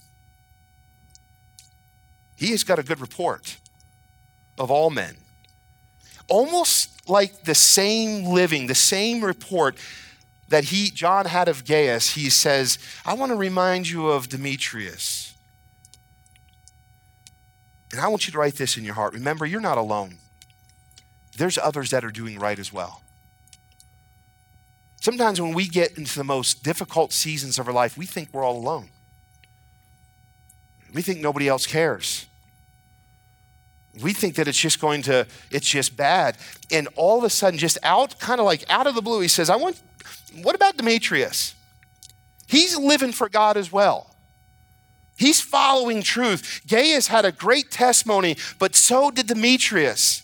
he 2.38 2.52
has 2.52 2.64
got 2.64 2.80
a 2.80 2.84
good 2.84 3.02
report 3.02 3.58
of 4.58 4.72
all 4.72 4.90
men. 4.90 5.18
Almost 6.30 7.10
like 7.10 7.44
the 7.44 7.56
same 7.56 8.24
living, 8.24 8.68
the 8.68 8.74
same 8.74 9.22
report 9.22 9.76
that 10.48 10.64
he 10.64 10.92
John 10.92 11.26
had 11.26 11.50
of 11.50 11.66
Gaius, 11.66 12.12
he 12.12 12.30
says, 12.30 12.80
I 13.06 13.16
want 13.16 13.34
to 13.34 13.36
remind 13.36 13.90
you 13.90 14.08
of 14.08 14.30
Demetrius. 14.30 15.29
And 17.92 18.00
I 18.00 18.08
want 18.08 18.28
you 18.28 18.32
to 18.32 18.38
write 18.38 18.56
this 18.56 18.78
in 18.78 18.84
your 18.84 18.94
heart. 18.94 19.14
Remember, 19.14 19.46
you're 19.46 19.62
not 19.62 19.78
alone. 19.78 20.18
There's 21.38 21.58
others 21.58 21.90
that 21.92 22.04
are 22.04 22.12
doing 22.12 22.38
right 22.38 22.60
as 22.60 22.72
well. 22.72 23.02
Sometimes 25.02 25.40
when 25.40 25.54
we 25.54 25.68
get 25.68 25.98
into 25.98 26.18
the 26.18 26.24
most 26.24 26.64
difficult 26.64 27.14
seasons 27.14 27.58
of 27.58 27.68
our 27.68 27.74
life, 27.74 27.98
we 27.98 28.06
think 28.06 28.30
we're 28.32 28.44
all 28.44 28.58
alone. 28.58 28.90
We 30.94 31.02
think 31.02 31.20
nobody 31.20 31.48
else 31.48 31.66
cares. 31.66 32.26
We 34.04 34.14
think 34.14 34.36
that 34.36 34.48
it's 34.48 34.60
just 34.60 34.80
going 34.80 35.02
to, 35.04 35.26
it's 35.52 35.68
just 35.68 35.96
bad. 35.96 36.38
And 36.72 36.88
all 36.96 37.18
of 37.18 37.24
a 37.24 37.30
sudden, 37.30 37.58
just 37.58 37.78
out, 37.82 38.20
kind 38.20 38.40
of 38.40 38.46
like 38.46 38.70
out 38.70 38.88
of 38.88 38.96
the 38.96 39.02
blue, 39.02 39.22
he 39.22 39.28
says, 39.28 39.50
I 39.50 39.56
want, 39.56 39.82
what 40.44 40.56
about 40.56 40.78
Demetrius? 40.78 41.56
He's 42.48 42.78
living 42.78 43.12
for 43.12 43.30
God 43.30 43.58
as 43.58 43.72
well. 43.72 44.09
He's 45.20 45.42
following 45.42 46.02
truth. 46.02 46.62
Gaius 46.66 47.08
had 47.08 47.26
a 47.26 47.32
great 47.34 47.70
testimony, 47.70 48.38
but 48.58 48.74
so 48.74 49.12
did 49.12 49.28
Demetrius. 49.28 50.24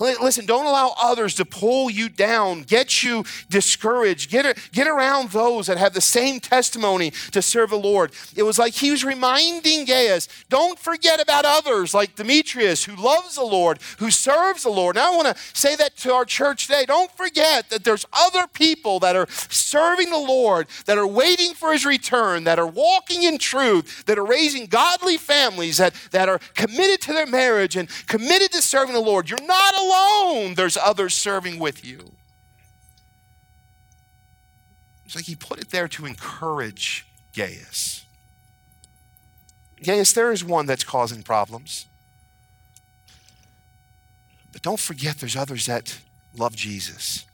Listen, 0.00 0.46
don't 0.46 0.66
allow 0.66 0.94
others 1.00 1.34
to 1.36 1.44
pull 1.44 1.90
you 1.90 2.08
down, 2.08 2.62
get 2.62 3.02
you 3.02 3.24
discouraged, 3.50 4.30
get, 4.30 4.58
get 4.72 4.86
around 4.86 5.30
those 5.30 5.66
that 5.66 5.78
have 5.78 5.94
the 5.94 6.00
same 6.00 6.40
testimony 6.40 7.10
to 7.32 7.42
serve 7.42 7.70
the 7.70 7.76
Lord. 7.76 8.12
It 8.36 8.42
was 8.42 8.58
like 8.58 8.74
he 8.74 8.90
was 8.90 9.04
reminding 9.04 9.84
Gaius, 9.84 10.28
don't 10.48 10.78
forget 10.78 11.20
about 11.20 11.44
others 11.44 11.94
like 11.94 12.16
Demetrius, 12.16 12.84
who 12.84 12.94
loves 12.96 13.36
the 13.36 13.44
Lord, 13.44 13.78
who 13.98 14.10
serves 14.10 14.62
the 14.62 14.70
Lord. 14.70 14.96
And 14.96 15.04
I 15.04 15.14
want 15.16 15.34
to 15.34 15.42
say 15.54 15.76
that 15.76 15.96
to 15.98 16.12
our 16.12 16.24
church 16.24 16.66
today. 16.66 16.84
Don't 16.86 17.10
forget 17.16 17.70
that 17.70 17.84
there's 17.84 18.06
other 18.12 18.46
people 18.46 19.00
that 19.00 19.16
are 19.16 19.26
serving 19.30 20.10
the 20.10 20.18
Lord, 20.18 20.66
that 20.86 20.98
are 20.98 21.06
waiting 21.06 21.54
for 21.54 21.72
his 21.72 21.84
return, 21.84 22.44
that 22.44 22.58
are 22.58 22.66
walking 22.66 23.22
in 23.22 23.38
truth, 23.38 24.04
that 24.06 24.18
are 24.18 24.24
raising 24.24 24.66
godly 24.66 25.16
families, 25.16 25.76
that, 25.78 25.94
that 26.10 26.28
are 26.28 26.38
committed 26.54 27.00
to 27.02 27.12
their 27.12 27.26
marriage 27.26 27.76
and 27.76 27.88
committed 28.06 28.52
to 28.52 28.62
serving 28.62 28.94
the 28.94 29.00
Lord. 29.00 29.28
You're 29.28 29.46
not 29.46 29.71
alone, 29.74 30.54
there's 30.54 30.76
others 30.76 31.14
serving 31.14 31.58
with 31.58 31.84
you. 31.84 32.12
It's 35.04 35.14
like 35.14 35.26
he 35.26 35.36
put 35.36 35.60
it 35.60 35.70
there 35.70 35.88
to 35.88 36.06
encourage 36.06 37.06
Gaius. 37.34 38.04
Gaius, 39.82 40.12
there 40.12 40.32
is 40.32 40.44
one 40.44 40.66
that's 40.66 40.84
causing 40.84 41.22
problems. 41.22 41.86
But 44.52 44.62
don't 44.62 44.80
forget 44.80 45.18
there's 45.18 45.36
others 45.36 45.66
that 45.66 45.98
love 46.36 46.54
Jesus. 46.54 47.26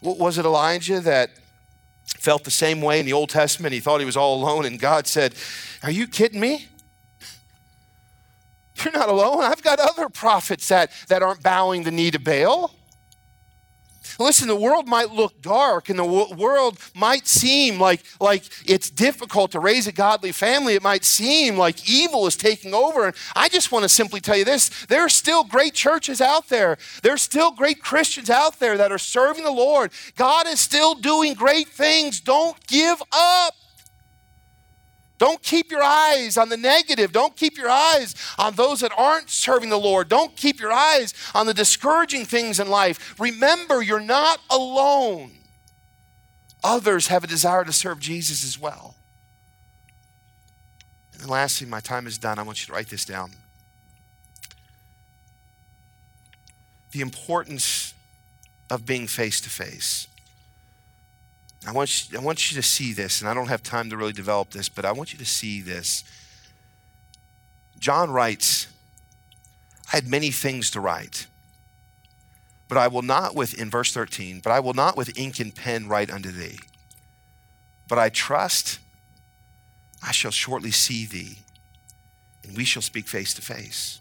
Was 0.00 0.38
it 0.38 0.44
Elijah 0.44 1.00
that 1.00 1.30
felt 2.06 2.44
the 2.44 2.50
same 2.50 2.80
way 2.80 3.00
in 3.00 3.06
the 3.06 3.12
Old 3.12 3.30
Testament? 3.30 3.72
He 3.72 3.80
thought 3.80 4.00
he 4.00 4.06
was 4.06 4.16
all 4.16 4.42
alone, 4.42 4.64
and 4.64 4.78
God 4.78 5.06
said, 5.06 5.34
Are 5.82 5.90
you 5.90 6.06
kidding 6.06 6.40
me? 6.40 6.68
You're 8.84 8.92
not 8.92 9.08
alone. 9.08 9.42
I've 9.42 9.62
got 9.62 9.78
other 9.78 10.08
prophets 10.08 10.68
that, 10.68 10.90
that 11.08 11.22
aren't 11.22 11.42
bowing 11.42 11.82
the 11.82 11.90
knee 11.90 12.10
to 12.10 12.18
Baal. 12.18 12.74
Listen, 14.18 14.48
the 14.48 14.56
world 14.56 14.88
might 14.88 15.10
look 15.10 15.40
dark 15.40 15.88
and 15.88 15.98
the 15.98 16.04
world 16.04 16.78
might 16.94 17.26
seem 17.26 17.78
like, 17.78 18.02
like 18.20 18.44
it's 18.66 18.90
difficult 18.90 19.52
to 19.52 19.60
raise 19.60 19.86
a 19.86 19.92
godly 19.92 20.32
family. 20.32 20.74
It 20.74 20.82
might 20.82 21.04
seem 21.04 21.56
like 21.56 21.88
evil 21.88 22.26
is 22.26 22.36
taking 22.36 22.74
over. 22.74 23.06
And 23.06 23.16
I 23.34 23.48
just 23.48 23.72
want 23.72 23.84
to 23.84 23.88
simply 23.88 24.20
tell 24.20 24.36
you 24.36 24.44
this 24.44 24.86
there 24.86 25.04
are 25.04 25.08
still 25.08 25.44
great 25.44 25.74
churches 25.74 26.20
out 26.20 26.48
there. 26.48 26.78
There 27.02 27.14
are 27.14 27.18
still 27.18 27.52
great 27.52 27.82
Christians 27.82 28.30
out 28.30 28.58
there 28.58 28.76
that 28.76 28.92
are 28.92 28.98
serving 28.98 29.44
the 29.44 29.50
Lord. 29.50 29.92
God 30.16 30.46
is 30.46 30.60
still 30.60 30.94
doing 30.94 31.34
great 31.34 31.68
things. 31.68 32.20
Don't 32.20 32.58
give 32.66 33.02
up. 33.12 33.54
Don't 35.22 35.40
keep 35.40 35.70
your 35.70 35.84
eyes 35.84 36.36
on 36.36 36.48
the 36.48 36.56
negative. 36.56 37.12
Don't 37.12 37.36
keep 37.36 37.56
your 37.56 37.70
eyes 37.70 38.16
on 38.40 38.56
those 38.56 38.80
that 38.80 38.90
aren't 38.98 39.30
serving 39.30 39.68
the 39.68 39.78
Lord. 39.78 40.08
Don't 40.08 40.34
keep 40.34 40.58
your 40.58 40.72
eyes 40.72 41.14
on 41.32 41.46
the 41.46 41.54
discouraging 41.54 42.24
things 42.24 42.58
in 42.58 42.68
life. 42.68 43.14
Remember, 43.20 43.80
you're 43.80 44.00
not 44.00 44.40
alone. 44.50 45.30
Others 46.64 47.06
have 47.06 47.22
a 47.22 47.28
desire 47.28 47.62
to 47.64 47.72
serve 47.72 48.00
Jesus 48.00 48.44
as 48.44 48.58
well. 48.58 48.96
And 51.20 51.30
lastly, 51.30 51.68
my 51.68 51.78
time 51.78 52.08
is 52.08 52.18
done. 52.18 52.40
I 52.40 52.42
want 52.42 52.60
you 52.60 52.66
to 52.66 52.72
write 52.72 52.88
this 52.88 53.04
down. 53.04 53.30
The 56.90 57.00
importance 57.00 57.94
of 58.68 58.84
being 58.84 59.06
face 59.06 59.40
to 59.42 59.50
face. 59.50 60.08
I 61.66 61.72
want, 61.72 62.10
you, 62.10 62.18
I 62.18 62.22
want 62.22 62.50
you 62.50 62.56
to 62.60 62.66
see 62.66 62.92
this, 62.92 63.20
and 63.20 63.30
I 63.30 63.34
don't 63.34 63.48
have 63.48 63.62
time 63.62 63.88
to 63.90 63.96
really 63.96 64.12
develop 64.12 64.50
this, 64.50 64.68
but 64.68 64.84
I 64.84 64.92
want 64.92 65.12
you 65.12 65.18
to 65.18 65.24
see 65.24 65.60
this. 65.60 66.02
John 67.78 68.10
writes, 68.10 68.66
I 69.92 69.96
had 69.96 70.08
many 70.08 70.30
things 70.30 70.70
to 70.72 70.80
write, 70.80 71.26
but 72.68 72.78
I 72.78 72.88
will 72.88 73.02
not 73.02 73.34
with, 73.34 73.54
in 73.54 73.70
verse 73.70 73.92
13, 73.92 74.40
but 74.40 74.50
I 74.50 74.60
will 74.60 74.74
not 74.74 74.96
with 74.96 75.16
ink 75.16 75.38
and 75.38 75.54
pen 75.54 75.86
write 75.86 76.10
unto 76.10 76.32
thee. 76.32 76.58
But 77.88 77.98
I 77.98 78.08
trust 78.08 78.78
I 80.02 80.10
shall 80.10 80.32
shortly 80.32 80.72
see 80.72 81.06
thee, 81.06 81.38
and 82.42 82.56
we 82.56 82.64
shall 82.64 82.82
speak 82.82 83.06
face 83.06 83.32
to 83.34 83.42
face. 83.42 84.00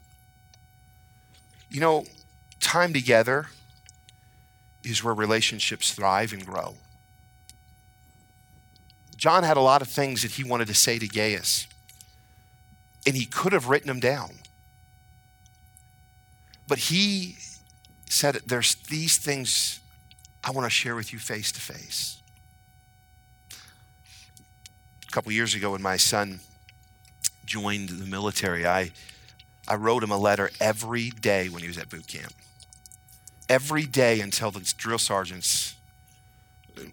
You 1.69 1.79
know, 1.79 2.05
time 2.59 2.91
together 2.91 3.47
is 4.83 5.03
where 5.03 5.13
relationships 5.13 5.93
thrive 5.93 6.33
and 6.33 6.45
grow. 6.45 6.75
John 9.21 9.43
had 9.43 9.55
a 9.55 9.61
lot 9.61 9.83
of 9.83 9.87
things 9.87 10.23
that 10.23 10.31
he 10.31 10.43
wanted 10.43 10.65
to 10.65 10.73
say 10.73 10.97
to 10.97 11.07
Gaius, 11.07 11.67
and 13.05 13.15
he 13.15 13.25
could 13.25 13.53
have 13.53 13.69
written 13.69 13.87
them 13.87 13.99
down. 13.99 14.31
But 16.67 16.79
he 16.79 17.35
said, 18.09 18.39
There's 18.47 18.73
these 18.73 19.19
things 19.19 19.79
I 20.43 20.49
want 20.49 20.65
to 20.65 20.71
share 20.71 20.95
with 20.95 21.13
you 21.13 21.19
face 21.19 21.51
to 21.51 21.61
face. 21.61 22.19
A 25.07 25.11
couple 25.11 25.31
years 25.31 25.53
ago, 25.53 25.73
when 25.73 25.83
my 25.83 25.97
son 25.97 26.39
joined 27.45 27.89
the 27.89 28.07
military, 28.07 28.65
I, 28.65 28.89
I 29.67 29.75
wrote 29.75 30.01
him 30.01 30.09
a 30.09 30.17
letter 30.17 30.49
every 30.59 31.11
day 31.11 31.47
when 31.47 31.61
he 31.61 31.67
was 31.67 31.77
at 31.77 31.89
boot 31.89 32.07
camp. 32.07 32.33
Every 33.47 33.85
day 33.85 34.19
until 34.19 34.49
the 34.49 34.61
drill 34.79 34.97
sergeants 34.97 35.75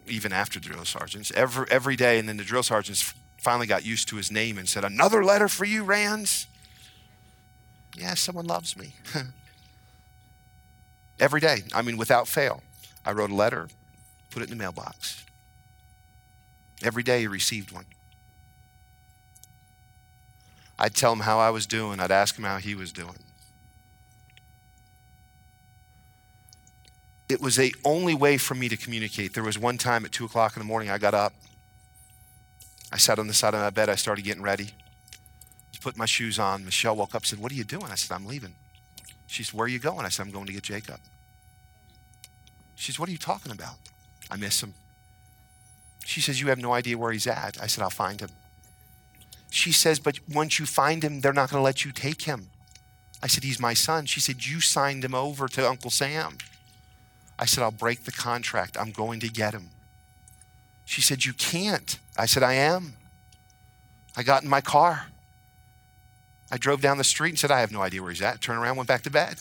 even 0.07 0.32
after 0.32 0.61
drill 0.61 0.84
sergeants, 0.84 1.32
every, 1.34 1.66
every 1.70 1.97
day. 1.97 2.18
And 2.18 2.28
then 2.28 2.36
the 2.36 2.45
drill 2.45 2.62
sergeants 2.62 3.14
finally 3.36 3.66
got 3.66 3.84
used 3.84 4.09
to 4.09 4.16
his 4.16 4.30
name 4.30 4.59
and 4.59 4.68
said, 4.68 4.84
Another 4.84 5.24
letter 5.24 5.49
for 5.49 5.64
you, 5.64 5.84
Rands? 5.84 6.47
Yeah, 7.97 8.14
someone 8.14 8.47
loves 8.47 8.76
me. 8.76 8.95
every 11.20 11.41
day, 11.41 11.62
I 11.74 11.82
mean, 11.82 11.97
without 11.97 12.28
fail. 12.28 12.62
I 13.05 13.12
wrote 13.12 13.30
a 13.30 13.34
letter, 13.34 13.68
put 14.30 14.43
it 14.43 14.51
in 14.51 14.59
the 14.59 14.62
mailbox. 14.62 15.24
Every 16.82 17.03
day 17.03 17.20
he 17.20 17.26
received 17.26 17.72
one. 17.72 17.86
I'd 20.78 20.95
tell 20.95 21.12
him 21.12 21.20
how 21.20 21.39
I 21.41 21.51
was 21.51 21.66
doing, 21.66 21.99
I'd 21.99 22.12
ask 22.12 22.39
him 22.39 22.45
how 22.45 22.59
he 22.59 22.74
was 22.74 22.93
doing. 22.93 23.18
It 27.29 27.41
was 27.41 27.57
the 27.57 27.74
only 27.85 28.14
way 28.14 28.39
for 28.39 28.55
me 28.55 28.68
to 28.68 28.76
communicate. 28.76 29.35
There 29.35 29.43
was 29.43 29.59
one 29.59 29.76
time 29.76 30.05
at 30.05 30.12
two 30.12 30.24
o'clock 30.24 30.57
in 30.57 30.61
the 30.61 30.66
morning, 30.66 30.91
I 30.91 30.99
got 30.99 31.14
up. 31.14 31.35
I 32.91 32.97
sat 32.97 33.18
on 33.18 33.26
the 33.26 33.35
side 33.35 33.55
of 33.55 33.61
my 33.61 33.70
bed. 33.70 33.89
I 33.89 33.97
started 33.97 34.24
getting 34.24 34.43
ready. 34.43 34.70
I 35.74 35.79
put 35.83 35.97
my 35.97 36.07
shoes 36.07 36.39
on. 36.39 36.64
Michelle 36.64 36.97
woke 36.97 37.14
up 37.14 37.22
and 37.22 37.26
said, 37.26 37.39
What 37.39 37.53
are 37.53 37.55
you 37.55 37.64
doing? 37.64 37.87
I 37.87 37.97
said, 37.97 38.14
I'm 38.14 38.26
leaving. 38.26 38.55
She 39.26 39.43
said, 39.43 39.59
Where 39.59 39.66
are 39.66 39.68
you 39.68 39.79
going? 39.79 40.07
I 40.07 40.09
said, 40.09 40.24
I'm 40.24 40.33
going 40.33 40.47
to 40.47 40.53
get 40.53 40.62
Jacob. 40.62 40.99
She 42.76 42.93
said, 42.93 42.99
What 42.99 43.11
are 43.11 43.12
you 43.12 43.18
talking 43.18 43.53
about? 43.53 43.74
I 44.31 44.37
miss 44.37 44.62
him. 44.62 44.72
She 46.07 46.22
says, 46.22 46.41
You 46.41 46.49
have 46.49 46.59
no 46.59 46.72
idea 46.72 46.97
where 46.97 47.12
he's 47.12 47.26
at. 47.26 47.61
I 47.61 47.66
said, 47.66 47.83
I'll 47.83 47.91
find 47.91 48.20
him. 48.20 48.31
She 49.51 49.72
says, 49.72 49.99
But 49.99 50.18
once 50.33 50.59
you 50.59 50.64
find 50.64 51.05
him, 51.05 51.20
they're 51.20 51.35
not 51.35 51.51
going 51.51 51.61
to 51.61 51.64
let 51.64 51.85
you 51.85 51.93
take 51.93 52.22
him. 52.22 52.49
I 53.22 53.26
said, 53.26 53.45
He's 53.45 53.61
my 53.61 53.74
son. 53.74 54.07
She 54.07 54.20
said, 54.20 54.47
You 54.47 54.61
signed 54.61 55.05
him 55.05 55.14
over 55.14 55.47
to 55.49 55.68
Uncle 55.68 55.91
Sam. 55.91 56.39
I 57.39 57.47
said, 57.47 57.62
I'll 57.62 57.70
break 57.70 58.05
the 58.05 58.12
contract. 58.12 58.76
I'm 58.78 58.91
going 58.91 59.20
to 59.20 59.28
get 59.28 59.55
him. 59.55 59.70
She 60.84 61.01
said, 61.01 61.24
You 61.24 61.32
can't. 61.32 61.99
I 62.16 62.26
said, 62.26 62.43
I 62.43 62.55
am. 62.55 62.95
I 64.16 64.22
got 64.22 64.43
in 64.43 64.49
my 64.49 64.61
car. 64.61 65.07
I 66.51 66.57
drove 66.57 66.80
down 66.80 66.99
the 66.99 67.05
street 67.05 67.30
and 67.30 67.39
said, 67.39 67.51
I 67.51 67.61
have 67.61 67.70
no 67.70 67.82
idea 67.82 68.03
where 68.03 68.11
he's 68.11 68.22
at. 68.22 68.41
Turned 68.41 68.59
around, 68.59 68.76
went 68.76 68.89
back 68.89 69.03
to 69.03 69.11
bed. 69.11 69.36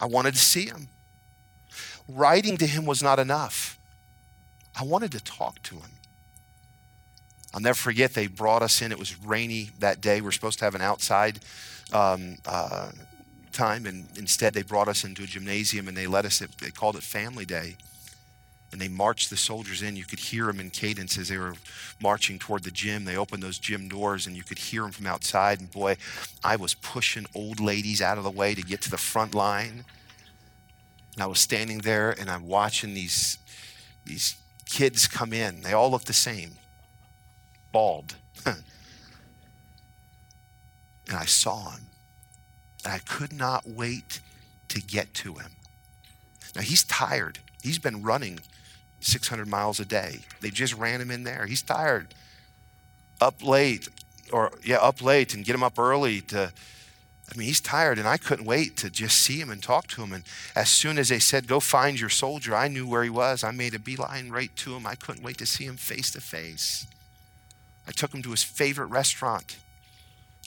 I 0.00 0.06
wanted 0.06 0.34
to 0.34 0.40
see 0.40 0.66
him. 0.66 0.88
Writing 2.08 2.56
to 2.58 2.66
him 2.66 2.84
was 2.86 3.02
not 3.02 3.18
enough. 3.18 3.78
I 4.78 4.84
wanted 4.84 5.12
to 5.12 5.20
talk 5.22 5.62
to 5.62 5.76
him. 5.76 5.90
I'll 7.54 7.60
never 7.60 7.76
forget, 7.76 8.12
they 8.12 8.26
brought 8.26 8.62
us 8.62 8.82
in. 8.82 8.92
It 8.92 8.98
was 8.98 9.18
rainy 9.18 9.70
that 9.78 10.00
day. 10.00 10.20
We 10.20 10.28
are 10.28 10.32
supposed 10.32 10.58
to 10.58 10.64
have 10.66 10.74
an 10.74 10.82
outside 10.82 11.38
um, 11.92 12.36
uh, 12.44 12.90
time, 13.56 13.86
and 13.86 14.06
instead 14.16 14.54
they 14.54 14.62
brought 14.62 14.88
us 14.88 15.04
into 15.04 15.22
a 15.22 15.26
gymnasium 15.26 15.88
and 15.88 15.96
they 15.96 16.06
let 16.06 16.24
us, 16.24 16.38
they 16.38 16.70
called 16.70 16.96
it 16.96 17.02
Family 17.02 17.44
Day. 17.44 17.76
And 18.72 18.80
they 18.80 18.88
marched 18.88 19.30
the 19.30 19.36
soldiers 19.36 19.80
in. 19.80 19.96
You 19.96 20.04
could 20.04 20.18
hear 20.18 20.46
them 20.46 20.60
in 20.60 20.70
cadence 20.70 21.16
as 21.16 21.28
they 21.28 21.38
were 21.38 21.54
marching 22.00 22.38
toward 22.38 22.64
the 22.64 22.70
gym. 22.70 23.04
They 23.04 23.16
opened 23.16 23.42
those 23.42 23.58
gym 23.58 23.88
doors 23.88 24.26
and 24.26 24.36
you 24.36 24.42
could 24.42 24.58
hear 24.58 24.82
them 24.82 24.90
from 24.90 25.06
outside. 25.06 25.60
And 25.60 25.70
boy, 25.70 25.96
I 26.44 26.56
was 26.56 26.74
pushing 26.74 27.26
old 27.34 27.60
ladies 27.60 28.02
out 28.02 28.18
of 28.18 28.24
the 28.24 28.30
way 28.30 28.54
to 28.54 28.62
get 28.62 28.82
to 28.82 28.90
the 28.90 28.98
front 28.98 29.34
line. 29.34 29.84
And 31.14 31.22
I 31.22 31.26
was 31.26 31.38
standing 31.38 31.78
there 31.78 32.10
and 32.10 32.28
I'm 32.28 32.46
watching 32.48 32.92
these, 32.92 33.38
these 34.04 34.36
kids 34.66 35.06
come 35.06 35.32
in. 35.32 35.62
They 35.62 35.72
all 35.72 35.90
look 35.90 36.04
the 36.04 36.12
same 36.12 36.52
bald. 37.72 38.16
and 38.44 38.56
I 41.08 41.24
saw 41.24 41.70
him. 41.70 41.86
And 42.86 42.94
I 42.94 42.98
could 42.98 43.32
not 43.32 43.66
wait 43.66 44.20
to 44.68 44.80
get 44.80 45.12
to 45.14 45.34
him. 45.34 45.50
Now 46.54 46.62
he's 46.62 46.84
tired. 46.84 47.40
He's 47.60 47.80
been 47.80 48.04
running 48.04 48.38
600 49.00 49.48
miles 49.48 49.80
a 49.80 49.84
day. 49.84 50.20
They 50.40 50.50
just 50.50 50.72
ran 50.72 51.00
him 51.00 51.10
in 51.10 51.24
there. 51.24 51.46
He's 51.46 51.62
tired. 51.62 52.14
Up 53.20 53.42
late, 53.42 53.88
or 54.30 54.52
yeah, 54.62 54.76
up 54.76 55.02
late 55.02 55.34
and 55.34 55.44
get 55.44 55.56
him 55.56 55.64
up 55.64 55.80
early 55.80 56.20
to 56.22 56.52
I 57.28 57.36
mean, 57.36 57.48
he's 57.48 57.60
tired, 57.60 57.98
and 57.98 58.06
I 58.06 58.18
couldn't 58.18 58.44
wait 58.44 58.76
to 58.76 58.88
just 58.88 59.16
see 59.16 59.40
him 59.40 59.50
and 59.50 59.60
talk 59.60 59.88
to 59.88 60.02
him. 60.02 60.12
And 60.12 60.22
as 60.54 60.68
soon 60.68 60.96
as 60.96 61.08
they 61.08 61.18
said, 61.18 61.48
Go 61.48 61.58
find 61.58 61.98
your 61.98 62.08
soldier, 62.08 62.54
I 62.54 62.68
knew 62.68 62.86
where 62.86 63.02
he 63.02 63.10
was. 63.10 63.42
I 63.42 63.50
made 63.50 63.74
a 63.74 63.80
beeline 63.80 64.30
right 64.30 64.54
to 64.58 64.76
him. 64.76 64.86
I 64.86 64.94
couldn't 64.94 65.24
wait 65.24 65.38
to 65.38 65.46
see 65.46 65.64
him 65.64 65.76
face 65.76 66.12
to 66.12 66.20
face. 66.20 66.86
I 67.88 67.90
took 67.90 68.14
him 68.14 68.22
to 68.22 68.30
his 68.30 68.44
favorite 68.44 68.86
restaurant, 68.86 69.56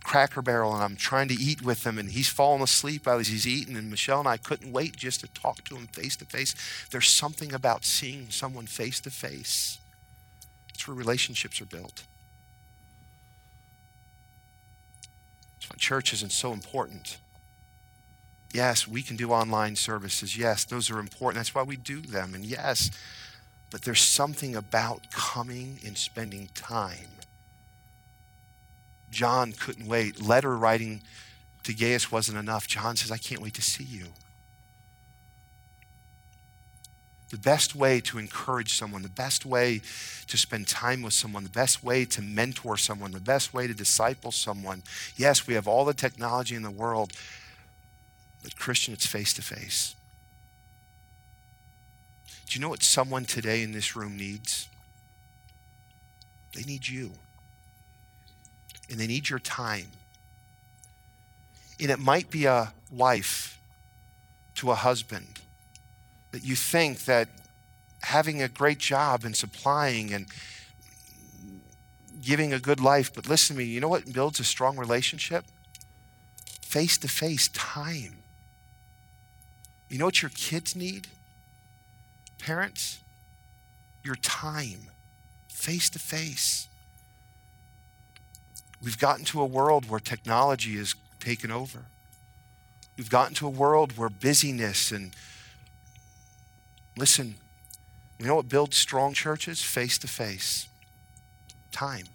Cracker 0.03 0.41
Barrel, 0.41 0.73
and 0.73 0.83
I'm 0.83 0.95
trying 0.95 1.27
to 1.27 1.33
eat 1.33 1.61
with 1.61 1.85
him, 1.85 1.97
and 1.99 2.11
he's 2.11 2.29
falling 2.29 2.63
asleep 2.63 3.07
as 3.07 3.27
he's 3.27 3.47
eating. 3.47 3.75
And 3.75 3.89
Michelle 3.89 4.19
and 4.19 4.27
I 4.27 4.37
couldn't 4.37 4.71
wait 4.71 4.95
just 4.95 5.19
to 5.21 5.27
talk 5.27 5.63
to 5.65 5.75
him 5.75 5.87
face 5.87 6.15
to 6.17 6.25
face. 6.25 6.55
There's 6.89 7.09
something 7.09 7.53
about 7.53 7.85
seeing 7.85 8.29
someone 8.29 8.65
face 8.65 8.99
to 9.01 9.11
face, 9.11 9.79
it's 10.73 10.87
where 10.87 10.95
relationships 10.95 11.59
are 11.61 11.65
built. 11.65 12.03
That's 15.59 15.69
why 15.69 15.75
church 15.77 16.13
isn't 16.13 16.31
so 16.31 16.53
important. 16.53 17.17
Yes, 18.53 18.87
we 18.87 19.03
can 19.03 19.17
do 19.17 19.31
online 19.31 19.75
services. 19.75 20.37
Yes, 20.37 20.63
those 20.63 20.89
are 20.89 20.99
important. 20.99 21.35
That's 21.35 21.53
why 21.53 21.63
we 21.63 21.75
do 21.75 22.01
them. 22.01 22.33
And 22.33 22.45
yes, 22.45 22.89
but 23.69 23.83
there's 23.83 24.01
something 24.01 24.55
about 24.55 25.11
coming 25.11 25.79
and 25.85 25.97
spending 25.97 26.49
time. 26.55 27.18
John 29.11 29.53
couldn't 29.53 29.87
wait. 29.87 30.21
Letter 30.21 30.55
writing 30.55 31.01
to 31.63 31.73
Gaius 31.73 32.11
wasn't 32.11 32.37
enough. 32.37 32.67
John 32.67 32.95
says, 32.95 33.11
I 33.11 33.17
can't 33.17 33.41
wait 33.41 33.53
to 33.55 33.61
see 33.61 33.83
you. 33.83 34.07
The 37.29 37.37
best 37.37 37.75
way 37.75 38.01
to 38.01 38.17
encourage 38.17 38.73
someone, 38.73 39.03
the 39.03 39.09
best 39.09 39.45
way 39.45 39.81
to 40.27 40.37
spend 40.37 40.67
time 40.67 41.03
with 41.03 41.13
someone, 41.13 41.43
the 41.43 41.49
best 41.49 41.83
way 41.83 42.05
to 42.05 42.21
mentor 42.23 42.75
someone, 42.75 43.11
the 43.11 43.19
best 43.19 43.53
way 43.53 43.67
to 43.67 43.73
disciple 43.73 44.31
someone. 44.31 44.81
Yes, 45.15 45.45
we 45.45 45.53
have 45.53 45.67
all 45.67 45.85
the 45.85 45.93
technology 45.93 46.55
in 46.55 46.63
the 46.63 46.71
world, 46.71 47.13
but 48.41 48.55
Christian, 48.55 48.95
it's 48.95 49.05
face 49.05 49.31
to 49.35 49.43
face. 49.43 49.95
Do 52.47 52.57
you 52.57 52.61
know 52.61 52.69
what 52.69 52.81
someone 52.81 53.25
today 53.25 53.61
in 53.61 53.73
this 53.73 53.95
room 53.95 54.17
needs? 54.17 54.67
They 56.55 56.63
need 56.63 56.87
you. 56.87 57.11
And 58.89 58.99
they 58.99 59.07
need 59.07 59.29
your 59.29 59.39
time. 59.39 59.87
And 61.79 61.91
it 61.91 61.99
might 61.99 62.29
be 62.29 62.45
a 62.45 62.73
wife 62.91 63.59
to 64.55 64.71
a 64.71 64.75
husband 64.75 65.39
that 66.31 66.43
you 66.43 66.55
think 66.55 67.05
that 67.05 67.29
having 68.01 68.41
a 68.41 68.47
great 68.47 68.79
job 68.79 69.23
and 69.23 69.35
supplying 69.35 70.13
and 70.13 70.27
giving 72.21 72.53
a 72.53 72.59
good 72.59 72.79
life, 72.79 73.13
but 73.13 73.27
listen 73.27 73.55
to 73.55 73.59
me, 73.59 73.65
you 73.65 73.79
know 73.79 73.87
what 73.87 74.11
builds 74.11 74.39
a 74.39 74.43
strong 74.43 74.77
relationship? 74.77 75.45
Face 76.61 76.97
to 76.97 77.07
face 77.07 77.47
time. 77.49 78.17
You 79.89 79.97
know 79.97 80.05
what 80.05 80.21
your 80.21 80.29
kids 80.29 80.75
need? 80.75 81.07
Parents, 82.37 82.99
your 84.03 84.15
time, 84.15 84.87
face 85.47 85.89
to 85.91 85.99
face. 85.99 86.67
We've 88.83 88.97
gotten 88.97 89.25
to 89.25 89.41
a 89.41 89.45
world 89.45 89.89
where 89.89 89.99
technology 89.99 90.77
is 90.77 90.95
taken 91.19 91.51
over. 91.51 91.85
We've 92.97 93.09
gotten 93.09 93.35
to 93.35 93.47
a 93.47 93.49
world 93.49 93.97
where 93.97 94.09
busyness 94.09 94.91
and 94.91 95.13
Listen, 96.99 97.35
you 98.19 98.27
know 98.27 98.35
what 98.35 98.49
builds 98.49 98.75
strong 98.75 99.13
churches? 99.13 99.61
Face 99.61 99.97
to 99.99 100.07
face. 100.07 100.67
Time. 101.71 102.07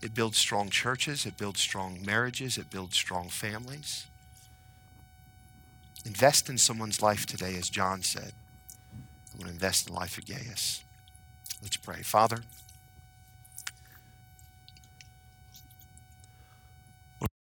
It 0.00 0.14
builds 0.14 0.38
strong 0.38 0.70
churches, 0.70 1.26
it 1.26 1.36
builds 1.36 1.58
strong 1.58 1.98
marriages, 2.06 2.56
it 2.56 2.70
builds 2.70 2.94
strong 2.94 3.28
families. 3.28 4.06
Invest 6.06 6.48
in 6.48 6.56
someone's 6.56 7.02
life 7.02 7.26
today, 7.26 7.56
as 7.56 7.68
John 7.68 8.02
said. 8.02 8.32
I 9.34 9.38
want 9.38 9.48
to 9.48 9.54
invest 9.54 9.88
in 9.88 9.92
the 9.92 9.98
life 9.98 10.16
of 10.16 10.26
Gaius. 10.26 10.84
Let's 11.60 11.76
pray. 11.76 12.02
Father, 12.02 12.42